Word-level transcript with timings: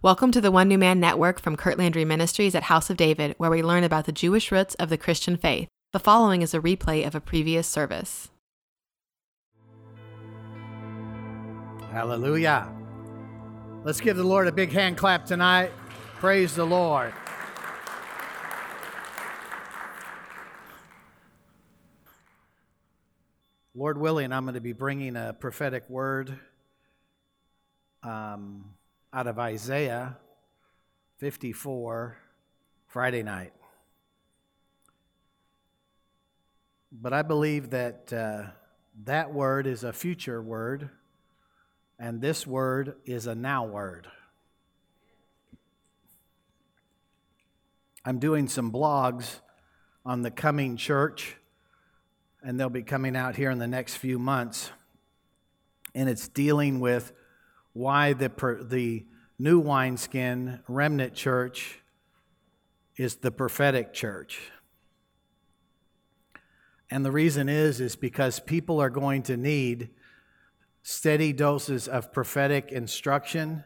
Welcome 0.00 0.30
to 0.30 0.40
the 0.40 0.52
One 0.52 0.68
New 0.68 0.78
Man 0.78 1.00
Network 1.00 1.40
from 1.40 1.56
Curt 1.56 1.76
Landry 1.76 2.04
Ministries 2.04 2.54
at 2.54 2.62
House 2.62 2.88
of 2.88 2.96
David, 2.96 3.34
where 3.36 3.50
we 3.50 3.64
learn 3.64 3.82
about 3.82 4.06
the 4.06 4.12
Jewish 4.12 4.52
roots 4.52 4.76
of 4.76 4.90
the 4.90 4.96
Christian 4.96 5.36
faith. 5.36 5.66
The 5.92 5.98
following 5.98 6.40
is 6.40 6.54
a 6.54 6.60
replay 6.60 7.04
of 7.04 7.16
a 7.16 7.20
previous 7.20 7.66
service. 7.66 8.28
Hallelujah. 11.90 12.72
Let's 13.82 14.00
give 14.00 14.16
the 14.16 14.22
Lord 14.22 14.46
a 14.46 14.52
big 14.52 14.70
hand 14.70 14.96
clap 14.96 15.26
tonight. 15.26 15.72
Praise 16.20 16.54
the 16.54 16.64
Lord. 16.64 17.12
Lord 23.74 23.98
willing, 23.98 24.32
I'm 24.32 24.44
going 24.44 24.54
to 24.54 24.60
be 24.60 24.72
bringing 24.72 25.16
a 25.16 25.32
prophetic 25.32 25.90
word 25.90 26.38
um, 28.04 28.77
out 29.12 29.26
of 29.26 29.38
Isaiah 29.38 30.16
54 31.18 32.16
Friday 32.86 33.22
night. 33.22 33.52
But 36.92 37.12
I 37.12 37.22
believe 37.22 37.70
that 37.70 38.12
uh, 38.12 38.50
that 39.04 39.32
word 39.32 39.66
is 39.66 39.84
a 39.84 39.92
future 39.92 40.42
word, 40.42 40.90
and 41.98 42.20
this 42.20 42.46
word 42.46 42.96
is 43.04 43.26
a 43.26 43.34
now 43.34 43.64
word. 43.64 44.08
I'm 48.04 48.18
doing 48.18 48.48
some 48.48 48.72
blogs 48.72 49.40
on 50.04 50.22
the 50.22 50.30
coming 50.30 50.76
church, 50.76 51.36
and 52.42 52.58
they'll 52.58 52.70
be 52.70 52.82
coming 52.82 53.16
out 53.16 53.36
here 53.36 53.50
in 53.50 53.58
the 53.58 53.66
next 53.66 53.96
few 53.96 54.18
months. 54.18 54.70
And 55.94 56.08
it's 56.08 56.28
dealing 56.28 56.80
with 56.80 57.12
why 57.78 58.12
the, 58.12 58.28
the 58.68 59.06
new 59.38 59.60
wineskin 59.60 60.58
remnant 60.66 61.14
church 61.14 61.78
is 62.96 63.14
the 63.16 63.30
prophetic 63.30 63.92
church. 63.92 64.40
And 66.90 67.06
the 67.06 67.12
reason 67.12 67.48
is 67.48 67.80
is 67.80 67.94
because 67.94 68.40
people 68.40 68.82
are 68.82 68.90
going 68.90 69.22
to 69.24 69.36
need 69.36 69.90
steady 70.82 71.32
doses 71.32 71.86
of 71.86 72.12
prophetic 72.12 72.72
instruction 72.72 73.62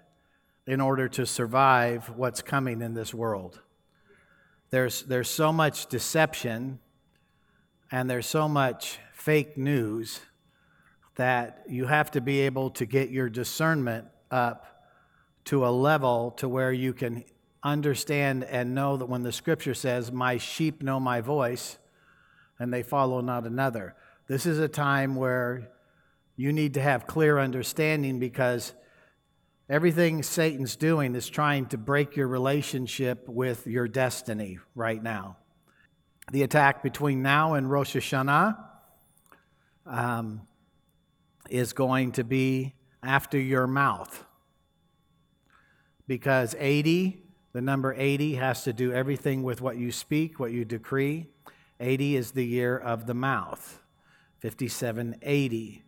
in 0.67 0.83
order 0.83 1.09
to 1.09 1.25
survive 1.25 2.13
what's 2.15 2.43
coming 2.43 2.83
in 2.83 2.93
this 2.93 3.15
world. 3.15 3.63
There's, 4.69 5.05
there's 5.05 5.31
so 5.31 5.55
much 5.55 5.87
deception 5.87 6.81
and 7.91 8.11
there's 8.11 8.27
so 8.27 8.47
much 8.47 8.99
fake 9.15 9.57
news 9.57 10.21
that 11.17 11.65
you 11.69 11.87
have 11.87 12.11
to 12.13 12.21
be 12.21 12.41
able 12.41 12.71
to 12.71 12.87
get 12.87 13.11
your 13.11 13.29
discernment 13.29 14.07
up 14.31 14.87
to 15.45 15.67
a 15.67 15.69
level 15.69 16.31
to 16.33 16.49
where 16.49 16.73
you 16.73 16.93
can 16.93 17.25
understand 17.63 18.45
and 18.45 18.75
know 18.75 18.97
that 18.97 19.07
when 19.07 19.23
the 19.23 19.33
scripture 19.33 19.75
says, 19.75 20.11
My 20.11 20.39
sheep 20.39 20.83
know 20.83 20.99
my 20.99 21.21
voice, 21.21 21.79
and 22.59 22.73
they 22.73 22.83
follow 22.83 23.21
not 23.21 23.47
another. 23.47 23.95
This 24.29 24.47
is 24.47 24.59
a 24.59 24.69
time 24.69 25.17
where 25.17 25.69
you 26.37 26.53
need 26.53 26.75
to 26.75 26.81
have 26.81 27.07
clear 27.07 27.39
understanding 27.39 28.19
because 28.19 28.73
everything 29.69 30.23
Satan's 30.23 30.77
doing 30.77 31.15
is 31.15 31.29
trying 31.29 31.67
to 31.67 31.79
break 31.79 32.17
your 32.17 32.29
relationship 32.29 33.29
with 33.29 33.67
your 33.67 33.89
destiny 33.89 34.59
right 34.75 35.03
now. 35.03 35.37
The 36.31 36.43
attack 36.43 36.83
between 36.83 37.23
now 37.23 37.55
and 37.55 37.71
Rosh 37.71 37.97
Hashanah 37.97 38.57
um, 39.87 40.43
is 41.53 41.75
going 41.75 42.11
to 42.13 42.25
be 42.25 42.75
after 43.03 43.39
your 43.39 43.67
mouth. 43.67 44.25
Because 46.07 46.57
80, 46.59 47.23
the 47.53 47.61
number 47.61 47.95
80, 47.95 48.37
has 48.37 48.65
to 48.65 48.73
do 48.73 48.91
everything 48.91 49.43
with 49.43 49.61
what 49.61 49.77
you 49.77 49.93
speak, 49.93 50.41
what 50.41 50.51
you 50.51 50.65
decree. 50.65 51.27
80 51.79 52.17
is 52.17 52.31
the 52.31 52.47
year 52.47 52.79
of 52.79 53.07
the 53.07 53.13
mouth, 53.13 53.83
5780. 54.41 55.83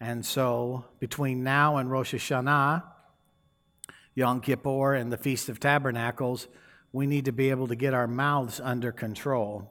And 0.00 0.24
so 0.24 0.86
between 0.98 1.44
now 1.44 1.76
and 1.76 1.90
Rosh 1.90 2.14
Hashanah, 2.14 2.82
Yom 4.14 4.40
Kippur, 4.40 4.94
and 4.94 5.12
the 5.12 5.18
Feast 5.18 5.50
of 5.50 5.60
Tabernacles, 5.60 6.48
we 6.90 7.06
need 7.06 7.26
to 7.26 7.32
be 7.32 7.50
able 7.50 7.68
to 7.68 7.76
get 7.76 7.92
our 7.92 8.08
mouths 8.08 8.60
under 8.60 8.90
control 8.92 9.70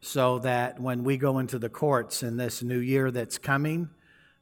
so 0.00 0.38
that 0.38 0.78
when 0.78 1.02
we 1.02 1.16
go 1.16 1.38
into 1.38 1.58
the 1.58 1.68
courts 1.68 2.22
in 2.22 2.36
this 2.36 2.62
new 2.62 2.78
year 2.78 3.10
that's 3.10 3.38
coming, 3.38 3.88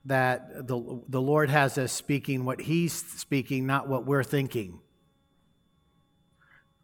that 0.05 0.67
the, 0.67 1.03
the 1.09 1.21
Lord 1.21 1.51
has 1.51 1.79
us 1.79 1.93
speaking 1.93 2.45
what 2.45 2.61
He's 2.61 2.93
speaking, 2.93 3.67
not 3.67 3.89
what 3.89 4.05
we're 4.05 4.25
thinking. 4.25 4.81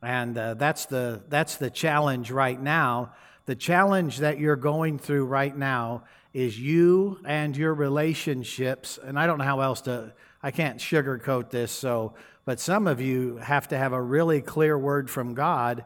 And 0.03 0.39
uh, 0.39 0.55
that's, 0.55 0.87
the, 0.87 1.25
that's 1.29 1.57
the 1.57 1.71
challenge 1.71 2.31
right 2.31 2.61
now. 2.61 3.15
The 3.47 3.57
challenge 3.57 4.19
that 4.19 4.39
you're 4.39 4.57
going 4.57 4.99
through 4.99 5.25
right 5.25 5.57
now 5.57 6.05
is 6.33 6.59
you 6.61 7.19
and 7.25 7.57
your 7.57 7.75
relationships. 7.75 8.99
And 9.03 9.19
I 9.19 9.27
don't 9.27 9.39
know 9.39 9.45
how 9.45 9.61
else 9.61 9.81
to, 9.83 10.13
I 10.43 10.51
can't 10.51 10.79
sugarcoat 10.79 11.51
this, 11.51 11.73
so, 11.73 12.15
but 12.45 12.61
some 12.61 12.87
of 12.87 13.01
you 13.01 13.37
have 13.39 13.69
to 13.69 13.79
have 13.79 13.93
a 13.93 14.01
really 14.01 14.41
clear 14.41 14.79
word 14.79 15.11
from 15.11 15.35
God. 15.35 15.85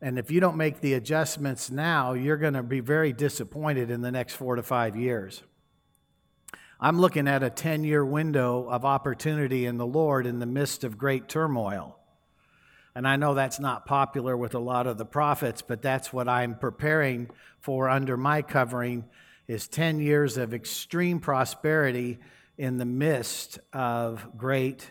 And 0.00 0.18
if 0.18 0.30
you 0.30 0.40
don't 0.40 0.56
make 0.56 0.80
the 0.80 0.94
adjustments 0.94 1.70
now, 1.70 2.14
you're 2.14 2.36
going 2.36 2.54
to 2.54 2.62
be 2.62 2.80
very 2.80 3.12
disappointed 3.12 3.90
in 3.90 4.00
the 4.00 4.10
next 4.10 4.34
four 4.34 4.56
to 4.56 4.62
five 4.62 4.96
years. 4.96 5.42
I'm 6.84 7.00
looking 7.00 7.28
at 7.28 7.42
a 7.42 7.48
10 7.48 7.84
year 7.84 8.04
window 8.04 8.68
of 8.68 8.84
opportunity 8.84 9.64
in 9.64 9.78
the 9.78 9.86
Lord 9.86 10.26
in 10.26 10.38
the 10.38 10.44
midst 10.44 10.84
of 10.84 10.98
great 10.98 11.30
turmoil. 11.30 11.96
And 12.94 13.08
I 13.08 13.16
know 13.16 13.32
that's 13.32 13.58
not 13.58 13.86
popular 13.86 14.36
with 14.36 14.54
a 14.54 14.58
lot 14.58 14.86
of 14.86 14.98
the 14.98 15.06
prophets, 15.06 15.62
but 15.62 15.80
that's 15.80 16.12
what 16.12 16.28
I'm 16.28 16.56
preparing 16.56 17.30
for 17.58 17.88
under 17.88 18.18
my 18.18 18.42
covering 18.42 19.06
is 19.48 19.66
10 19.66 19.98
years 19.98 20.36
of 20.36 20.52
extreme 20.52 21.20
prosperity 21.20 22.18
in 22.58 22.76
the 22.76 22.84
midst 22.84 23.58
of 23.72 24.36
great 24.36 24.90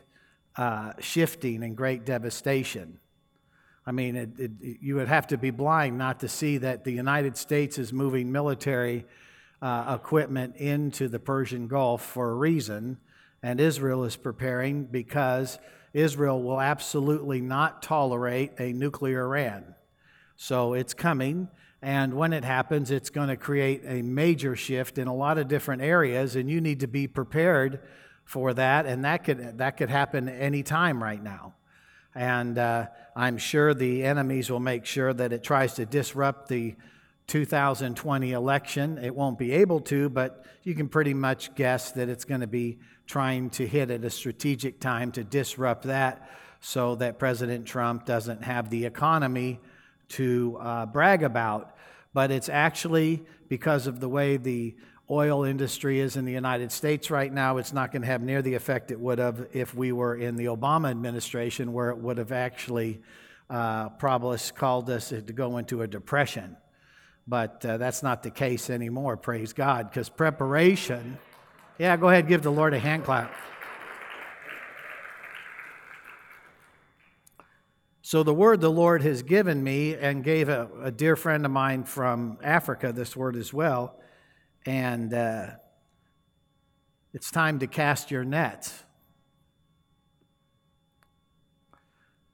uh, 0.56 0.94
shifting 0.98 1.62
and 1.62 1.78
great 1.78 2.06
devastation. 2.06 2.98
I 3.86 3.92
mean, 3.92 4.16
it, 4.16 4.30
it, 4.40 4.52
you 4.82 4.96
would 4.96 5.10
have 5.10 5.28
to 5.28 5.38
be 5.38 5.52
blind 5.52 6.00
not 6.00 6.22
to 6.22 6.28
see 6.28 6.58
that 6.58 6.86
the 6.86 6.92
United 6.92 7.38
States 7.38 7.78
is 7.78 7.94
moving 7.94 8.32
military 8.32 9.06
uh, 9.64 9.98
equipment 9.98 10.58
into 10.58 11.08
the 11.08 11.20
Persian 11.20 11.68
Gulf 11.68 12.04
for 12.04 12.32
a 12.32 12.36
reason, 12.36 12.98
and 13.42 13.62
Israel 13.62 14.04
is 14.04 14.18
preparing 14.18 14.84
because 14.84 15.58
Israel 15.94 16.44
will 16.44 16.60
absolutely 16.60 17.40
not 17.40 17.82
tolerate 17.82 18.52
a 18.60 18.74
nuclear 18.74 19.24
Iran. 19.24 19.74
So 20.36 20.74
it's 20.74 20.94
coming, 20.94 21.48
and 21.82 22.14
when 22.14 22.34
it 22.34 22.44
happens, 22.44 22.92
it's 22.92 23.10
going 23.10 23.30
to 23.30 23.38
create 23.38 23.84
a 23.86 24.02
major 24.02 24.58
shift 24.58 24.98
in 24.98 25.08
a 25.08 25.16
lot 25.16 25.38
of 25.38 25.48
different 25.48 25.82
areas, 25.82 26.36
and 26.36 26.52
you 26.52 26.60
need 26.60 26.82
to 26.82 26.88
be 26.88 27.08
prepared 27.08 27.80
for 28.26 28.54
that, 28.54 28.86
and 28.86 29.06
that 29.06 29.24
could, 29.24 29.60
that 29.60 29.78
could 29.78 29.90
happen 29.90 30.28
any 30.28 30.62
time 30.62 31.02
right 31.02 31.24
now. 31.24 31.54
And 32.14 32.58
uh, 32.58 32.88
I'm 33.16 33.38
sure 33.38 33.74
the 33.74 34.04
enemies 34.04 34.52
will 34.52 34.60
make 34.60 34.86
sure 34.86 35.14
that 35.14 35.32
it 35.32 35.42
tries 35.42 35.76
to 35.76 35.86
disrupt 35.86 36.50
the 36.50 36.76
2020 37.28 38.32
election. 38.32 38.98
It 38.98 39.16
won't 39.16 39.38
be 39.38 39.52
able 39.54 39.80
to, 39.82 40.10
but 40.10 40.46
you 40.64 40.76
can 40.76 40.90
pretty 40.90 41.14
much 41.14 41.56
guess 41.56 41.92
that 41.92 42.10
it's 42.10 42.26
going 42.26 42.42
to 42.42 42.48
be 42.48 42.80
trying 43.06 43.50
to 43.52 43.68
hit 43.68 43.92
at 43.92 44.04
a 44.04 44.10
strategic 44.10 44.80
time 44.80 45.12
to 45.14 45.24
disrupt 45.24 45.84
that 45.84 46.30
so 46.62 46.96
that 46.96 47.20
President 47.20 47.66
Trump 47.66 48.06
doesn't 48.06 48.44
have 48.44 48.70
the 48.70 48.86
economy 48.86 49.60
to 50.10 50.58
uh, 50.62 50.86
brag 50.86 51.24
about. 51.24 51.76
But 52.14 52.32
it's 52.32 52.50
actually 52.50 53.24
because 53.50 53.88
of 53.88 54.00
the 54.00 54.08
way 54.08 54.38
the 54.38 54.76
oil 55.10 55.44
industry 55.44 56.00
is 56.00 56.16
in 56.16 56.26
the 56.26 56.32
United 56.32 56.72
States 56.72 57.12
right 57.12 57.32
now, 57.32 57.58
it's 57.58 57.74
not 57.74 57.92
going 57.92 58.04
to 58.04 58.08
have 58.08 58.22
near 58.22 58.42
the 58.42 58.54
effect 58.54 58.92
it 58.92 59.00
would 59.00 59.20
have 59.20 59.48
if 59.52 59.76
we 59.76 59.92
were 59.92 60.16
in 60.16 60.36
the 60.36 60.46
Obama 60.46 60.90
administration, 60.90 61.74
where 61.74 61.90
it 61.90 61.98
would 61.98 62.18
have 62.18 62.32
actually 62.32 63.02
uh, 63.50 63.90
probably 63.90 64.38
called 64.56 64.90
us 64.90 65.10
to 65.10 65.22
go 65.22 65.58
into 65.58 65.82
a 65.82 65.88
depression. 65.88 66.56
But 67.28 67.66
uh, 67.66 67.78
that's 67.78 68.04
not 68.04 68.24
the 68.24 68.30
case 68.30 68.70
anymore, 68.70 69.16
praise 69.16 69.54
God, 69.54 69.90
because 69.90 70.10
preparation. 70.10 71.18
Yeah, 71.80 71.96
go 71.98 72.10
ahead, 72.10 72.28
give 72.28 72.42
the 72.44 72.52
Lord 72.52 72.74
a 72.74 72.80
hand 72.80 73.06
clap. 73.06 73.34
So, 78.02 78.22
the 78.22 78.34
word 78.34 78.60
the 78.60 78.70
Lord 78.70 79.02
has 79.04 79.24
given 79.24 79.64
me, 79.64 79.96
and 79.96 80.24
gave 80.24 80.50
a, 80.50 80.70
a 80.82 80.92
dear 80.92 81.16
friend 81.16 81.46
of 81.46 81.52
mine 81.52 81.86
from 81.86 82.38
Africa 82.44 82.92
this 82.92 83.16
word 83.16 83.38
as 83.38 83.54
well, 83.54 83.98
and 84.66 85.14
uh, 85.14 85.48
it's 87.14 87.32
time 87.32 87.60
to 87.60 87.68
cast 87.68 88.12
your 88.12 88.26
nets. 88.26 88.84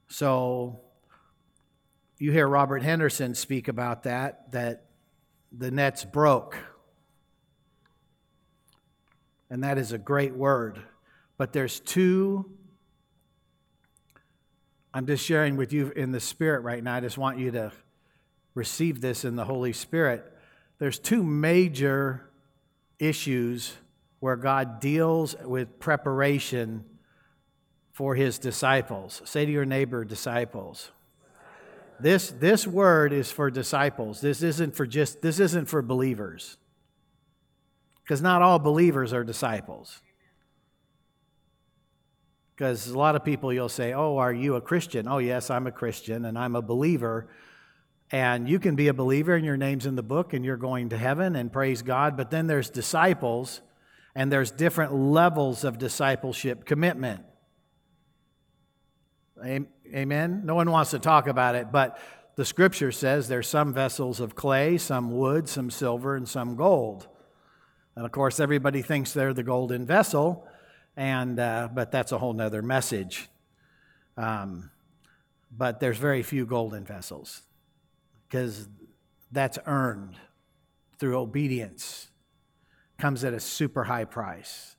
So, 0.07 0.81
you 2.19 2.31
hear 2.31 2.47
Robert 2.47 2.83
Henderson 2.83 3.33
speak 3.33 3.67
about 3.67 4.03
that, 4.03 4.51
that 4.51 4.85
the 5.51 5.71
nets 5.71 6.05
broke. 6.05 6.57
And 9.49 9.63
that 9.63 9.77
is 9.77 9.91
a 9.91 9.97
great 9.97 10.35
word. 10.35 10.79
But 11.37 11.53
there's 11.53 11.79
two 11.79 12.45
I'm 14.91 15.05
just 15.05 15.23
sharing 15.23 15.55
with 15.55 15.71
you 15.71 15.91
in 15.95 16.11
the 16.11 16.19
Spirit 16.19 16.61
right 16.61 16.83
now. 16.83 16.95
I 16.95 16.99
just 16.99 17.17
want 17.17 17.37
you 17.37 17.51
to 17.51 17.71
receive 18.55 19.01
this 19.01 19.23
in 19.23 19.35
the 19.35 19.45
Holy 19.45 19.71
Spirit. 19.71 20.25
There's 20.79 20.97
two 20.97 21.21
major 21.21 22.29
issues 22.97 23.75
where 24.19 24.35
God 24.35 24.79
deals 24.79 25.35
with 25.43 25.79
preparation 25.79 26.85
for 27.91 28.15
his 28.15 28.39
disciples. 28.39 29.21
Say 29.25 29.45
to 29.45 29.51
your 29.51 29.65
neighbor, 29.65 30.03
disciples. 30.03 30.91
This, 31.99 32.29
this 32.29 32.65
word 32.65 33.11
is 33.11 33.31
for 33.31 33.51
disciples. 33.51 34.21
This 34.21 34.41
isn't 34.41 34.75
for 34.75 34.87
just 34.87 35.21
this 35.21 35.39
isn't 35.39 35.65
for 35.65 35.81
believers. 35.81 36.57
Because 38.03 38.21
not 38.21 38.41
all 38.41 38.57
believers 38.57 39.13
are 39.13 39.23
disciples. 39.23 40.01
Because 42.55 42.87
a 42.87 42.97
lot 42.97 43.15
of 43.15 43.23
people 43.23 43.53
you'll 43.53 43.69
say, 43.69 43.93
Oh, 43.93 44.17
are 44.17 44.33
you 44.33 44.55
a 44.55 44.61
Christian? 44.61 45.07
Oh, 45.07 45.19
yes, 45.19 45.49
I'm 45.49 45.67
a 45.67 45.71
Christian 45.71 46.25
and 46.25 46.37
I'm 46.37 46.55
a 46.55 46.61
believer. 46.61 47.27
And 48.11 48.49
you 48.49 48.59
can 48.59 48.75
be 48.75 48.87
a 48.87 48.93
believer 48.93 49.35
and 49.35 49.45
your 49.45 49.57
name's 49.57 49.85
in 49.85 49.95
the 49.95 50.03
book 50.03 50.33
and 50.33 50.43
you're 50.43 50.57
going 50.57 50.89
to 50.89 50.97
heaven 50.97 51.35
and 51.35 51.53
praise 51.53 51.81
God. 51.81 52.17
But 52.17 52.31
then 52.31 52.47
there's 52.47 52.69
disciples 52.69 53.61
and 54.15 54.31
there's 54.31 54.51
different 54.51 54.93
levels 54.93 55.63
of 55.63 55.77
discipleship 55.77 56.65
commitment. 56.65 57.23
Amen? 59.93 60.41
No 60.45 60.55
one 60.55 60.69
wants 60.69 60.91
to 60.91 60.99
talk 60.99 61.27
about 61.27 61.55
it, 61.55 61.71
but 61.71 61.99
the 62.35 62.45
scripture 62.45 62.91
says 62.91 63.27
there's 63.27 63.47
some 63.47 63.73
vessels 63.73 64.19
of 64.19 64.35
clay, 64.35 64.77
some 64.77 65.11
wood, 65.17 65.49
some 65.49 65.71
silver, 65.71 66.15
and 66.15 66.27
some 66.27 66.55
gold. 66.55 67.07
And 67.95 68.05
of 68.05 68.11
course, 68.11 68.39
everybody 68.39 68.81
thinks 68.81 69.13
they're 69.13 69.33
the 69.33 69.43
golden 69.43 69.85
vessel, 69.85 70.47
and, 70.95 71.39
uh, 71.39 71.69
but 71.73 71.91
that's 71.91 72.11
a 72.11 72.17
whole 72.17 72.33
nother 72.33 72.61
message. 72.61 73.29
Um, 74.15 74.69
but 75.51 75.79
there's 75.79 75.97
very 75.97 76.23
few 76.23 76.45
golden 76.45 76.85
vessels 76.85 77.41
because 78.27 78.67
that's 79.31 79.57
earned 79.65 80.15
through 80.99 81.17
obedience, 81.17 82.09
comes 82.99 83.23
at 83.23 83.33
a 83.33 83.39
super 83.39 83.85
high 83.85 84.05
price. 84.05 84.75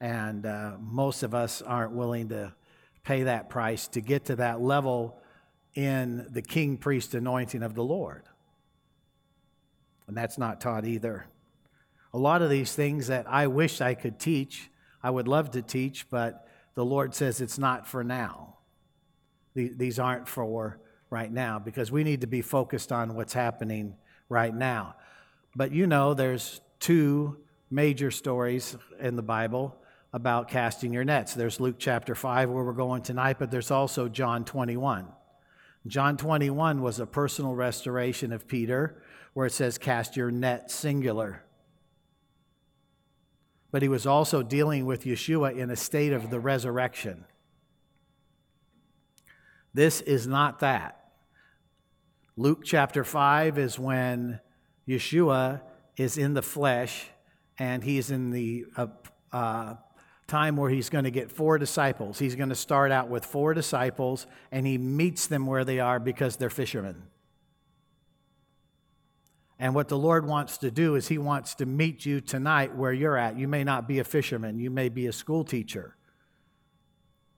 And 0.00 0.46
uh, 0.46 0.76
most 0.80 1.22
of 1.22 1.34
us 1.34 1.60
aren't 1.60 1.92
willing 1.92 2.30
to 2.30 2.54
pay 3.08 3.22
that 3.22 3.48
price 3.48 3.88
to 3.88 4.02
get 4.02 4.26
to 4.26 4.36
that 4.36 4.60
level 4.60 5.18
in 5.74 6.26
the 6.30 6.42
king 6.42 6.76
priest 6.76 7.14
anointing 7.14 7.62
of 7.62 7.74
the 7.74 7.82
Lord. 7.82 8.22
And 10.06 10.16
that's 10.16 10.36
not 10.36 10.60
taught 10.60 10.86
either. 10.86 11.26
A 12.12 12.18
lot 12.18 12.42
of 12.42 12.50
these 12.50 12.74
things 12.74 13.06
that 13.06 13.26
I 13.26 13.46
wish 13.46 13.80
I 13.80 13.94
could 13.94 14.18
teach 14.18 14.70
I 15.02 15.10
would 15.10 15.28
love 15.28 15.52
to 15.52 15.62
teach, 15.62 16.10
but 16.10 16.46
the 16.74 16.84
Lord 16.84 17.14
says 17.14 17.40
it's 17.40 17.58
not 17.58 17.86
for 17.86 18.02
now. 18.02 18.56
These 19.54 19.98
aren't 19.98 20.28
for 20.28 20.80
right 21.10 21.32
now 21.32 21.58
because 21.58 21.90
we 21.90 22.04
need 22.04 22.20
to 22.20 22.26
be 22.26 22.42
focused 22.42 22.92
on 22.92 23.14
what's 23.14 23.32
happening 23.32 23.96
right 24.28 24.54
now. 24.54 24.96
But 25.56 25.72
you 25.72 25.86
know, 25.86 26.14
there's 26.14 26.60
two 26.78 27.38
major 27.70 28.10
stories 28.10 28.76
in 29.00 29.16
the 29.16 29.22
Bible 29.22 29.76
about 30.12 30.48
casting 30.48 30.92
your 30.92 31.04
nets. 31.04 31.34
There's 31.34 31.60
Luke 31.60 31.76
chapter 31.78 32.14
5, 32.14 32.50
where 32.50 32.64
we're 32.64 32.72
going 32.72 33.02
tonight, 33.02 33.38
but 33.38 33.50
there's 33.50 33.70
also 33.70 34.08
John 34.08 34.44
21. 34.44 35.06
John 35.86 36.16
21 36.16 36.82
was 36.82 37.00
a 37.00 37.06
personal 37.06 37.54
restoration 37.54 38.32
of 38.32 38.48
Peter, 38.48 39.02
where 39.34 39.46
it 39.46 39.52
says, 39.52 39.78
Cast 39.78 40.16
your 40.16 40.30
net 40.30 40.70
singular 40.70 41.44
but 43.70 43.82
he 43.82 43.88
was 43.88 44.06
also 44.06 44.42
dealing 44.42 44.86
with 44.86 45.04
Yeshua 45.04 45.56
in 45.56 45.70
a 45.70 45.76
state 45.76 46.12
of 46.12 46.30
the 46.30 46.40
resurrection. 46.40 47.24
This 49.74 50.00
is 50.00 50.26
not 50.26 50.60
that. 50.60 51.10
Luke 52.36 52.62
chapter 52.64 53.04
5 53.04 53.58
is 53.58 53.78
when 53.78 54.40
Yeshua 54.88 55.60
is 55.96 56.16
in 56.16 56.34
the 56.34 56.42
flesh 56.42 57.08
and 57.58 57.84
he's 57.84 58.10
in 58.10 58.30
the 58.30 58.64
uh, 58.76 58.86
uh, 59.32 59.74
time 60.28 60.56
where 60.56 60.70
he's 60.70 60.90
going 60.90 61.04
to 61.04 61.10
get 61.10 61.32
four 61.32 61.58
disciples. 61.58 62.18
He's 62.18 62.36
going 62.36 62.50
to 62.50 62.54
start 62.54 62.92
out 62.92 63.08
with 63.08 63.24
four 63.24 63.54
disciples 63.54 64.26
and 64.52 64.66
he 64.66 64.78
meets 64.78 65.26
them 65.26 65.46
where 65.46 65.64
they 65.64 65.80
are 65.80 65.98
because 65.98 66.36
they're 66.36 66.50
fishermen. 66.50 67.02
And 69.58 69.74
what 69.74 69.88
the 69.88 69.98
Lord 69.98 70.26
wants 70.26 70.58
to 70.58 70.70
do 70.70 70.94
is 70.94 71.08
He 71.08 71.18
wants 71.18 71.56
to 71.56 71.66
meet 71.66 72.06
you 72.06 72.20
tonight 72.20 72.76
where 72.76 72.92
you're 72.92 73.16
at. 73.16 73.36
You 73.36 73.48
may 73.48 73.64
not 73.64 73.88
be 73.88 73.98
a 73.98 74.04
fisherman, 74.04 74.58
you 74.58 74.70
may 74.70 74.88
be 74.88 75.06
a 75.06 75.12
school 75.12 75.44
teacher. 75.44 75.96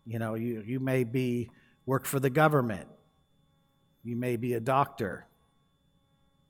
You 0.07 0.19
know, 0.19 0.35
you, 0.35 0.63
you 0.67 0.81
may 0.81 1.05
be 1.05 1.51
work 1.87 2.05
for 2.05 2.19
the 2.21 2.31
government. 2.31 2.89
You 4.03 4.17
may 4.17 4.37
be 4.37 4.55
a 4.55 4.61
doctor. 4.61 5.27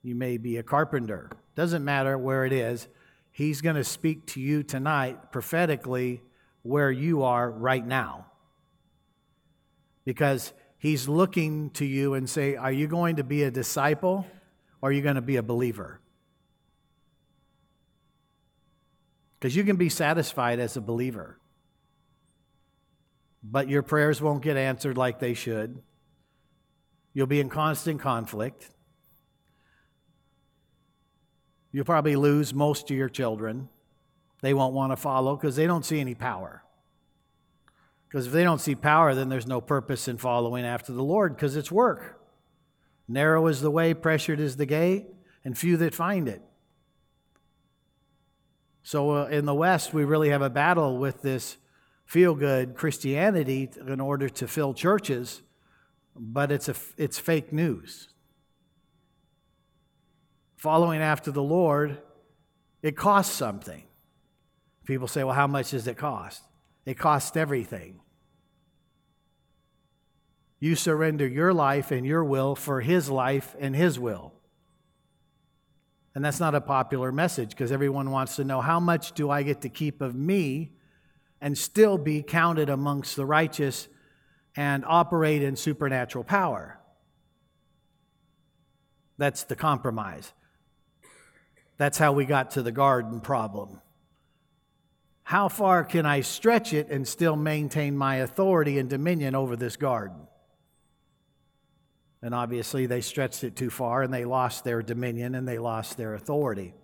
You 0.02 0.14
may 0.14 0.38
be 0.38 0.56
a 0.56 0.62
carpenter. 0.62 1.30
Doesn't 1.56 1.84
matter 1.84 2.16
where 2.16 2.44
it 2.44 2.52
is. 2.52 2.88
He's 3.30 3.60
going 3.60 3.76
to 3.76 3.84
speak 3.84 4.26
to 4.28 4.40
you 4.40 4.62
tonight 4.62 5.30
prophetically 5.30 6.22
where 6.62 6.90
you 6.90 7.22
are 7.22 7.50
right 7.50 7.86
now. 7.86 8.26
Because 10.04 10.52
he's 10.78 11.08
looking 11.08 11.70
to 11.70 11.84
you 11.84 12.14
and 12.14 12.28
say, 12.28 12.56
"Are 12.56 12.72
you 12.72 12.86
going 12.86 13.16
to 13.16 13.24
be 13.24 13.42
a 13.42 13.50
disciple?" 13.50 14.26
or 14.82 14.88
are 14.88 14.92
you 14.92 15.02
going 15.02 15.16
to 15.16 15.20
be 15.20 15.36
a 15.36 15.42
believer? 15.42 16.00
Because 19.38 19.56
you 19.56 19.64
can 19.64 19.76
be 19.76 19.88
satisfied 19.88 20.58
as 20.58 20.76
a 20.76 20.80
believer, 20.80 21.38
but 23.42 23.68
your 23.68 23.82
prayers 23.82 24.20
won't 24.20 24.42
get 24.42 24.56
answered 24.56 24.98
like 24.98 25.18
they 25.18 25.34
should. 25.34 25.82
You'll 27.14 27.26
be 27.26 27.40
in 27.40 27.48
constant 27.48 28.00
conflict. 28.00 28.70
You'll 31.72 31.84
probably 31.84 32.16
lose 32.16 32.52
most 32.52 32.90
of 32.90 32.96
your 32.96 33.08
children. 33.08 33.68
They 34.42 34.54
won't 34.54 34.74
want 34.74 34.92
to 34.92 34.96
follow 34.96 35.36
because 35.36 35.56
they 35.56 35.66
don't 35.66 35.84
see 35.84 36.00
any 36.00 36.14
power. 36.14 36.62
Because 38.08 38.26
if 38.26 38.32
they 38.32 38.42
don't 38.42 38.60
see 38.60 38.74
power, 38.74 39.14
then 39.14 39.28
there's 39.28 39.46
no 39.46 39.60
purpose 39.60 40.08
in 40.08 40.18
following 40.18 40.64
after 40.64 40.92
the 40.92 41.02
Lord 41.02 41.36
because 41.36 41.56
it's 41.56 41.70
work. 41.70 42.20
Narrow 43.06 43.46
is 43.46 43.60
the 43.60 43.70
way, 43.70 43.94
pressured 43.94 44.40
is 44.40 44.56
the 44.56 44.66
gate, 44.66 45.06
and 45.44 45.56
few 45.56 45.76
that 45.76 45.94
find 45.94 46.28
it. 46.28 46.42
So 48.82 49.10
uh, 49.10 49.24
in 49.26 49.44
the 49.44 49.54
West, 49.54 49.92
we 49.92 50.04
really 50.04 50.30
have 50.30 50.42
a 50.42 50.50
battle 50.50 50.98
with 50.98 51.22
this 51.22 51.56
feel 52.04 52.34
good 52.34 52.74
Christianity 52.74 53.70
in 53.86 54.00
order 54.00 54.28
to 54.28 54.48
fill 54.48 54.74
churches, 54.74 55.42
but 56.16 56.50
it's, 56.50 56.68
a, 56.68 56.74
it's 56.96 57.18
fake 57.18 57.52
news. 57.52 58.08
Following 60.56 61.00
after 61.00 61.30
the 61.30 61.42
Lord, 61.42 61.98
it 62.82 62.96
costs 62.96 63.32
something. 63.32 63.84
People 64.90 65.06
say, 65.06 65.22
well, 65.22 65.36
how 65.36 65.46
much 65.46 65.70
does 65.70 65.86
it 65.86 65.96
cost? 65.96 66.42
It 66.84 66.98
costs 66.98 67.36
everything. 67.36 68.00
You 70.58 70.74
surrender 70.74 71.28
your 71.28 71.54
life 71.54 71.92
and 71.92 72.04
your 72.04 72.24
will 72.24 72.56
for 72.56 72.80
His 72.80 73.08
life 73.08 73.54
and 73.60 73.76
His 73.76 74.00
will. 74.00 74.32
And 76.12 76.24
that's 76.24 76.40
not 76.40 76.56
a 76.56 76.60
popular 76.60 77.12
message 77.12 77.50
because 77.50 77.70
everyone 77.70 78.10
wants 78.10 78.34
to 78.34 78.42
know 78.42 78.60
how 78.60 78.80
much 78.80 79.12
do 79.12 79.30
I 79.30 79.44
get 79.44 79.60
to 79.60 79.68
keep 79.68 80.00
of 80.00 80.16
me 80.16 80.72
and 81.40 81.56
still 81.56 81.96
be 81.96 82.20
counted 82.24 82.68
amongst 82.68 83.14
the 83.14 83.24
righteous 83.24 83.86
and 84.56 84.84
operate 84.84 85.44
in 85.44 85.54
supernatural 85.54 86.24
power. 86.24 86.80
That's 89.18 89.44
the 89.44 89.54
compromise. 89.54 90.32
That's 91.76 91.96
how 91.96 92.10
we 92.10 92.24
got 92.24 92.50
to 92.52 92.62
the 92.62 92.72
garden 92.72 93.20
problem. 93.20 93.80
How 95.30 95.46
far 95.46 95.84
can 95.84 96.06
I 96.06 96.22
stretch 96.22 96.72
it 96.72 96.88
and 96.88 97.06
still 97.06 97.36
maintain 97.36 97.96
my 97.96 98.16
authority 98.16 98.80
and 98.80 98.90
dominion 98.90 99.36
over 99.36 99.54
this 99.54 99.76
garden? 99.76 100.26
And 102.20 102.34
obviously, 102.34 102.86
they 102.86 103.00
stretched 103.00 103.44
it 103.44 103.54
too 103.54 103.70
far 103.70 104.02
and 104.02 104.12
they 104.12 104.24
lost 104.24 104.64
their 104.64 104.82
dominion 104.82 105.36
and 105.36 105.46
they 105.46 105.58
lost 105.58 105.96
their 105.96 106.14
authority. 106.14 106.74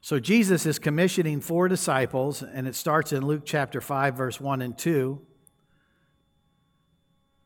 So, 0.00 0.18
Jesus 0.18 0.64
is 0.64 0.78
commissioning 0.78 1.42
four 1.42 1.68
disciples, 1.68 2.42
and 2.42 2.66
it 2.66 2.74
starts 2.74 3.12
in 3.12 3.26
Luke 3.26 3.42
chapter 3.44 3.82
5, 3.82 4.16
verse 4.16 4.40
1 4.40 4.62
and 4.62 4.78
2. 4.78 5.20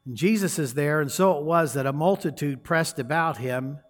And 0.06 0.16
Jesus 0.16 0.60
is 0.60 0.74
there, 0.74 1.00
and 1.00 1.10
so 1.10 1.36
it 1.36 1.42
was 1.42 1.72
that 1.72 1.86
a 1.86 1.92
multitude 1.92 2.62
pressed 2.62 3.00
about 3.00 3.38
him 3.38 3.80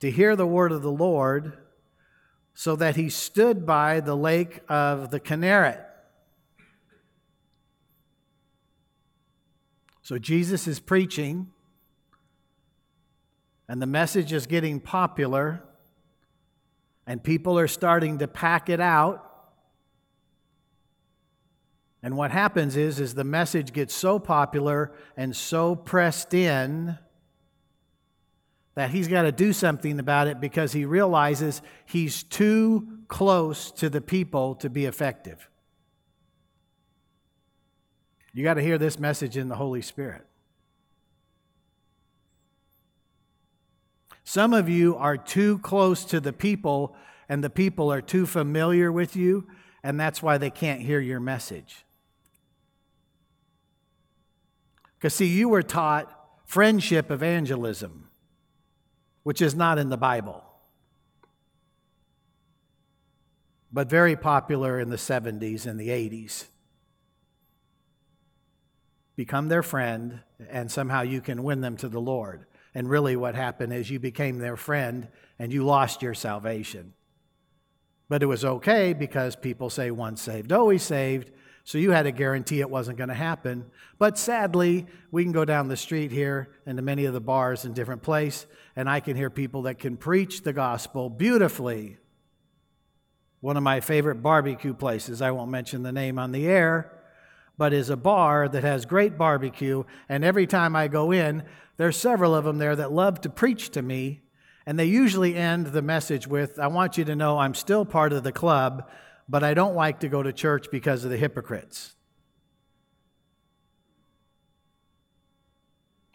to 0.00 0.10
hear 0.10 0.34
the 0.34 0.46
word 0.46 0.72
of 0.72 0.80
the 0.80 0.90
Lord, 0.90 1.58
so 2.54 2.76
that 2.76 2.96
he 2.96 3.08
stood 3.08 3.66
by 3.66 4.00
the 4.00 4.16
lake 4.16 4.60
of 4.68 5.10
the 5.10 5.20
Kinneret 5.20 5.84
So 10.04 10.18
Jesus 10.18 10.68
is 10.68 10.80
preaching, 10.80 11.46
and 13.66 13.80
the 13.80 13.86
message 13.86 14.34
is 14.34 14.46
getting 14.46 14.78
popular, 14.78 15.64
and 17.06 17.24
people 17.24 17.58
are 17.58 17.66
starting 17.66 18.18
to 18.18 18.28
pack 18.28 18.68
it 18.68 18.80
out. 18.80 19.22
And 22.02 22.18
what 22.18 22.32
happens 22.32 22.76
is, 22.76 23.00
is 23.00 23.14
the 23.14 23.24
message 23.24 23.72
gets 23.72 23.94
so 23.94 24.18
popular 24.18 24.92
and 25.16 25.34
so 25.34 25.74
pressed 25.74 26.34
in 26.34 26.98
that 28.74 28.90
he's 28.90 29.08
got 29.08 29.22
to 29.22 29.32
do 29.32 29.52
something 29.52 29.98
about 29.98 30.26
it 30.26 30.40
because 30.40 30.72
he 30.72 30.84
realizes 30.84 31.62
he's 31.86 32.22
too 32.22 32.88
close 33.08 33.70
to 33.72 33.88
the 33.88 34.00
people 34.00 34.54
to 34.56 34.68
be 34.68 34.84
effective. 34.84 35.48
You 38.32 38.42
got 38.42 38.54
to 38.54 38.62
hear 38.62 38.78
this 38.78 38.98
message 38.98 39.36
in 39.36 39.48
the 39.48 39.54
Holy 39.54 39.82
Spirit. 39.82 40.26
Some 44.24 44.52
of 44.52 44.68
you 44.68 44.96
are 44.96 45.16
too 45.16 45.58
close 45.58 46.04
to 46.06 46.18
the 46.18 46.32
people, 46.32 46.96
and 47.28 47.44
the 47.44 47.50
people 47.50 47.92
are 47.92 48.00
too 48.00 48.26
familiar 48.26 48.90
with 48.90 49.14
you, 49.14 49.46
and 49.84 50.00
that's 50.00 50.22
why 50.22 50.38
they 50.38 50.50
can't 50.50 50.80
hear 50.80 50.98
your 50.98 51.20
message. 51.20 51.84
Because, 54.98 55.14
see, 55.14 55.26
you 55.26 55.48
were 55.50 55.62
taught 55.62 56.10
friendship 56.46 57.10
evangelism, 57.10 58.03
which 59.24 59.42
is 59.42 59.54
not 59.54 59.78
in 59.78 59.88
the 59.88 59.96
Bible, 59.96 60.44
but 63.72 63.90
very 63.90 64.14
popular 64.14 64.78
in 64.78 64.90
the 64.90 64.96
70s 64.96 65.66
and 65.66 65.80
the 65.80 65.88
80s. 65.88 66.44
Become 69.16 69.48
their 69.48 69.62
friend, 69.62 70.20
and 70.48 70.70
somehow 70.70 71.02
you 71.02 71.20
can 71.20 71.42
win 71.42 71.60
them 71.60 71.76
to 71.78 71.88
the 71.88 72.00
Lord. 72.00 72.46
And 72.74 72.88
really, 72.88 73.16
what 73.16 73.34
happened 73.34 73.72
is 73.72 73.90
you 73.90 73.98
became 73.98 74.38
their 74.38 74.56
friend 74.56 75.08
and 75.38 75.52
you 75.52 75.64
lost 75.64 76.02
your 76.02 76.14
salvation. 76.14 76.92
But 78.08 78.22
it 78.22 78.26
was 78.26 78.44
okay 78.44 78.92
because 78.92 79.36
people 79.36 79.70
say 79.70 79.90
once 79.90 80.20
saved, 80.20 80.52
always 80.52 80.82
saved. 80.82 81.30
So 81.66 81.78
you 81.78 81.92
had 81.92 82.06
a 82.06 82.12
guarantee 82.12 82.60
it 82.60 82.68
wasn't 82.68 82.98
going 82.98 83.08
to 83.08 83.14
happen. 83.14 83.64
But 83.98 84.18
sadly, 84.18 84.86
we 85.10 85.22
can 85.22 85.32
go 85.32 85.46
down 85.46 85.68
the 85.68 85.78
street 85.78 86.12
here 86.12 86.50
into 86.66 86.82
many 86.82 87.06
of 87.06 87.14
the 87.14 87.20
bars 87.20 87.64
in 87.64 87.72
different 87.72 88.02
places, 88.02 88.46
and 88.76 88.88
I 88.88 89.00
can 89.00 89.16
hear 89.16 89.30
people 89.30 89.62
that 89.62 89.78
can 89.78 89.96
preach 89.96 90.42
the 90.42 90.52
gospel 90.52 91.08
beautifully. 91.08 91.96
One 93.40 93.56
of 93.56 93.62
my 93.62 93.80
favorite 93.80 94.22
barbecue 94.22 94.74
places, 94.74 95.22
I 95.22 95.30
won't 95.30 95.50
mention 95.50 95.82
the 95.82 95.92
name 95.92 96.18
on 96.18 96.32
the 96.32 96.46
air, 96.46 96.92
but 97.56 97.72
is 97.72 97.88
a 97.88 97.96
bar 97.96 98.46
that 98.48 98.64
has 98.64 98.84
great 98.84 99.16
barbecue. 99.16 99.84
And 100.08 100.22
every 100.22 100.46
time 100.46 100.76
I 100.76 100.88
go 100.88 101.12
in, 101.12 101.44
there's 101.78 101.96
several 101.96 102.34
of 102.34 102.44
them 102.44 102.58
there 102.58 102.76
that 102.76 102.92
love 102.92 103.22
to 103.22 103.30
preach 103.30 103.70
to 103.70 103.82
me. 103.82 104.22
And 104.66 104.78
they 104.78 104.86
usually 104.86 105.34
end 105.34 105.68
the 105.68 105.82
message 105.82 106.26
with, 106.26 106.58
I 106.58 106.66
want 106.66 106.98
you 106.98 107.04
to 107.04 107.16
know 107.16 107.38
I'm 107.38 107.54
still 107.54 107.84
part 107.84 108.12
of 108.12 108.22
the 108.22 108.32
club, 108.32 108.88
but 109.28 109.42
I 109.42 109.54
don't 109.54 109.74
like 109.74 110.00
to 110.00 110.08
go 110.08 110.22
to 110.22 110.32
church 110.32 110.66
because 110.70 111.04
of 111.04 111.10
the 111.10 111.16
hypocrites. 111.16 111.94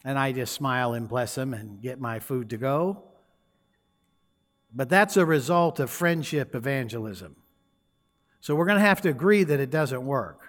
And 0.03 0.17
I 0.17 0.31
just 0.31 0.53
smile 0.53 0.93
and 0.93 1.07
bless 1.07 1.35
them 1.35 1.53
and 1.53 1.81
get 1.81 1.99
my 1.99 2.19
food 2.19 2.49
to 2.51 2.57
go. 2.57 3.03
But 4.73 4.89
that's 4.89 5.17
a 5.17 5.25
result 5.25 5.79
of 5.79 5.89
friendship 5.89 6.55
evangelism. 6.55 7.35
So 8.41 8.55
we're 8.55 8.65
going 8.65 8.79
to 8.79 8.85
have 8.85 9.01
to 9.01 9.09
agree 9.09 9.43
that 9.43 9.59
it 9.59 9.69
doesn't 9.69 10.05
work. 10.05 10.41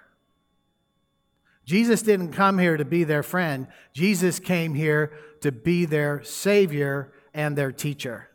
Jesus 1.65 2.03
didn't 2.03 2.33
come 2.33 2.59
here 2.59 2.77
to 2.77 2.85
be 2.85 3.05
their 3.05 3.23
friend, 3.23 3.67
Jesus 3.93 4.39
came 4.39 4.75
here 4.75 5.13
to 5.41 5.53
be 5.53 5.85
their 5.85 6.23
Savior 6.23 7.13
and 7.33 7.57
their 7.57 7.73
teacher. 7.73 8.30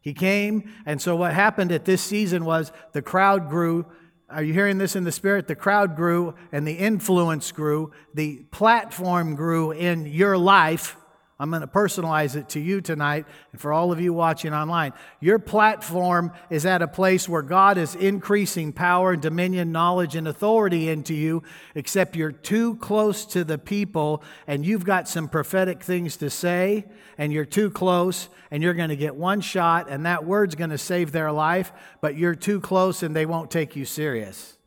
He 0.00 0.14
came, 0.14 0.72
and 0.86 1.00
so 1.00 1.16
what 1.16 1.32
happened 1.34 1.72
at 1.72 1.84
this 1.84 2.02
season 2.02 2.44
was 2.44 2.72
the 2.92 3.02
crowd 3.02 3.48
grew. 3.48 3.86
Are 4.30 4.42
you 4.42 4.52
hearing 4.52 4.78
this 4.78 4.96
in 4.96 5.04
the 5.04 5.12
spirit? 5.12 5.46
The 5.46 5.56
crowd 5.56 5.96
grew, 5.96 6.34
and 6.52 6.66
the 6.66 6.74
influence 6.74 7.52
grew, 7.52 7.92
the 8.14 8.38
platform 8.50 9.34
grew 9.34 9.72
in 9.72 10.06
your 10.06 10.38
life 10.38 10.96
I'm 11.40 11.48
going 11.48 11.62
to 11.62 11.66
personalize 11.66 12.36
it 12.36 12.50
to 12.50 12.60
you 12.60 12.82
tonight 12.82 13.24
and 13.52 13.58
for 13.58 13.72
all 13.72 13.92
of 13.92 14.00
you 14.00 14.12
watching 14.12 14.52
online. 14.52 14.92
Your 15.20 15.38
platform 15.38 16.32
is 16.50 16.66
at 16.66 16.82
a 16.82 16.86
place 16.86 17.26
where 17.26 17.40
God 17.40 17.78
is 17.78 17.94
increasing 17.94 18.74
power, 18.74 19.12
and 19.12 19.22
dominion, 19.22 19.72
knowledge, 19.72 20.16
and 20.16 20.28
authority 20.28 20.90
into 20.90 21.14
you, 21.14 21.42
except 21.74 22.14
you're 22.14 22.30
too 22.30 22.76
close 22.76 23.24
to 23.24 23.42
the 23.42 23.56
people 23.56 24.22
and 24.46 24.66
you've 24.66 24.84
got 24.84 25.08
some 25.08 25.30
prophetic 25.30 25.82
things 25.82 26.18
to 26.18 26.28
say, 26.28 26.84
and 27.16 27.32
you're 27.32 27.46
too 27.46 27.70
close, 27.70 28.28
and 28.50 28.62
you're 28.62 28.74
going 28.74 28.90
to 28.90 28.96
get 28.96 29.16
one 29.16 29.40
shot, 29.40 29.88
and 29.88 30.04
that 30.04 30.26
word's 30.26 30.54
going 30.54 30.68
to 30.68 30.78
save 30.78 31.10
their 31.10 31.32
life, 31.32 31.72
but 32.02 32.18
you're 32.18 32.34
too 32.34 32.60
close 32.60 33.02
and 33.02 33.16
they 33.16 33.24
won't 33.24 33.50
take 33.50 33.74
you 33.74 33.86
serious. 33.86 34.58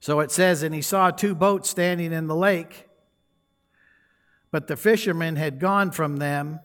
So 0.00 0.20
it 0.20 0.30
says, 0.30 0.62
and 0.62 0.74
he 0.74 0.80
saw 0.80 1.10
two 1.10 1.34
boats 1.34 1.68
standing 1.68 2.14
in 2.14 2.28
the 2.28 2.34
lake 2.34 2.88
but 4.52 4.68
the 4.68 4.76
fishermen 4.76 5.34
had 5.34 5.58
gone 5.58 5.90
from 5.90 6.18
them 6.18 6.60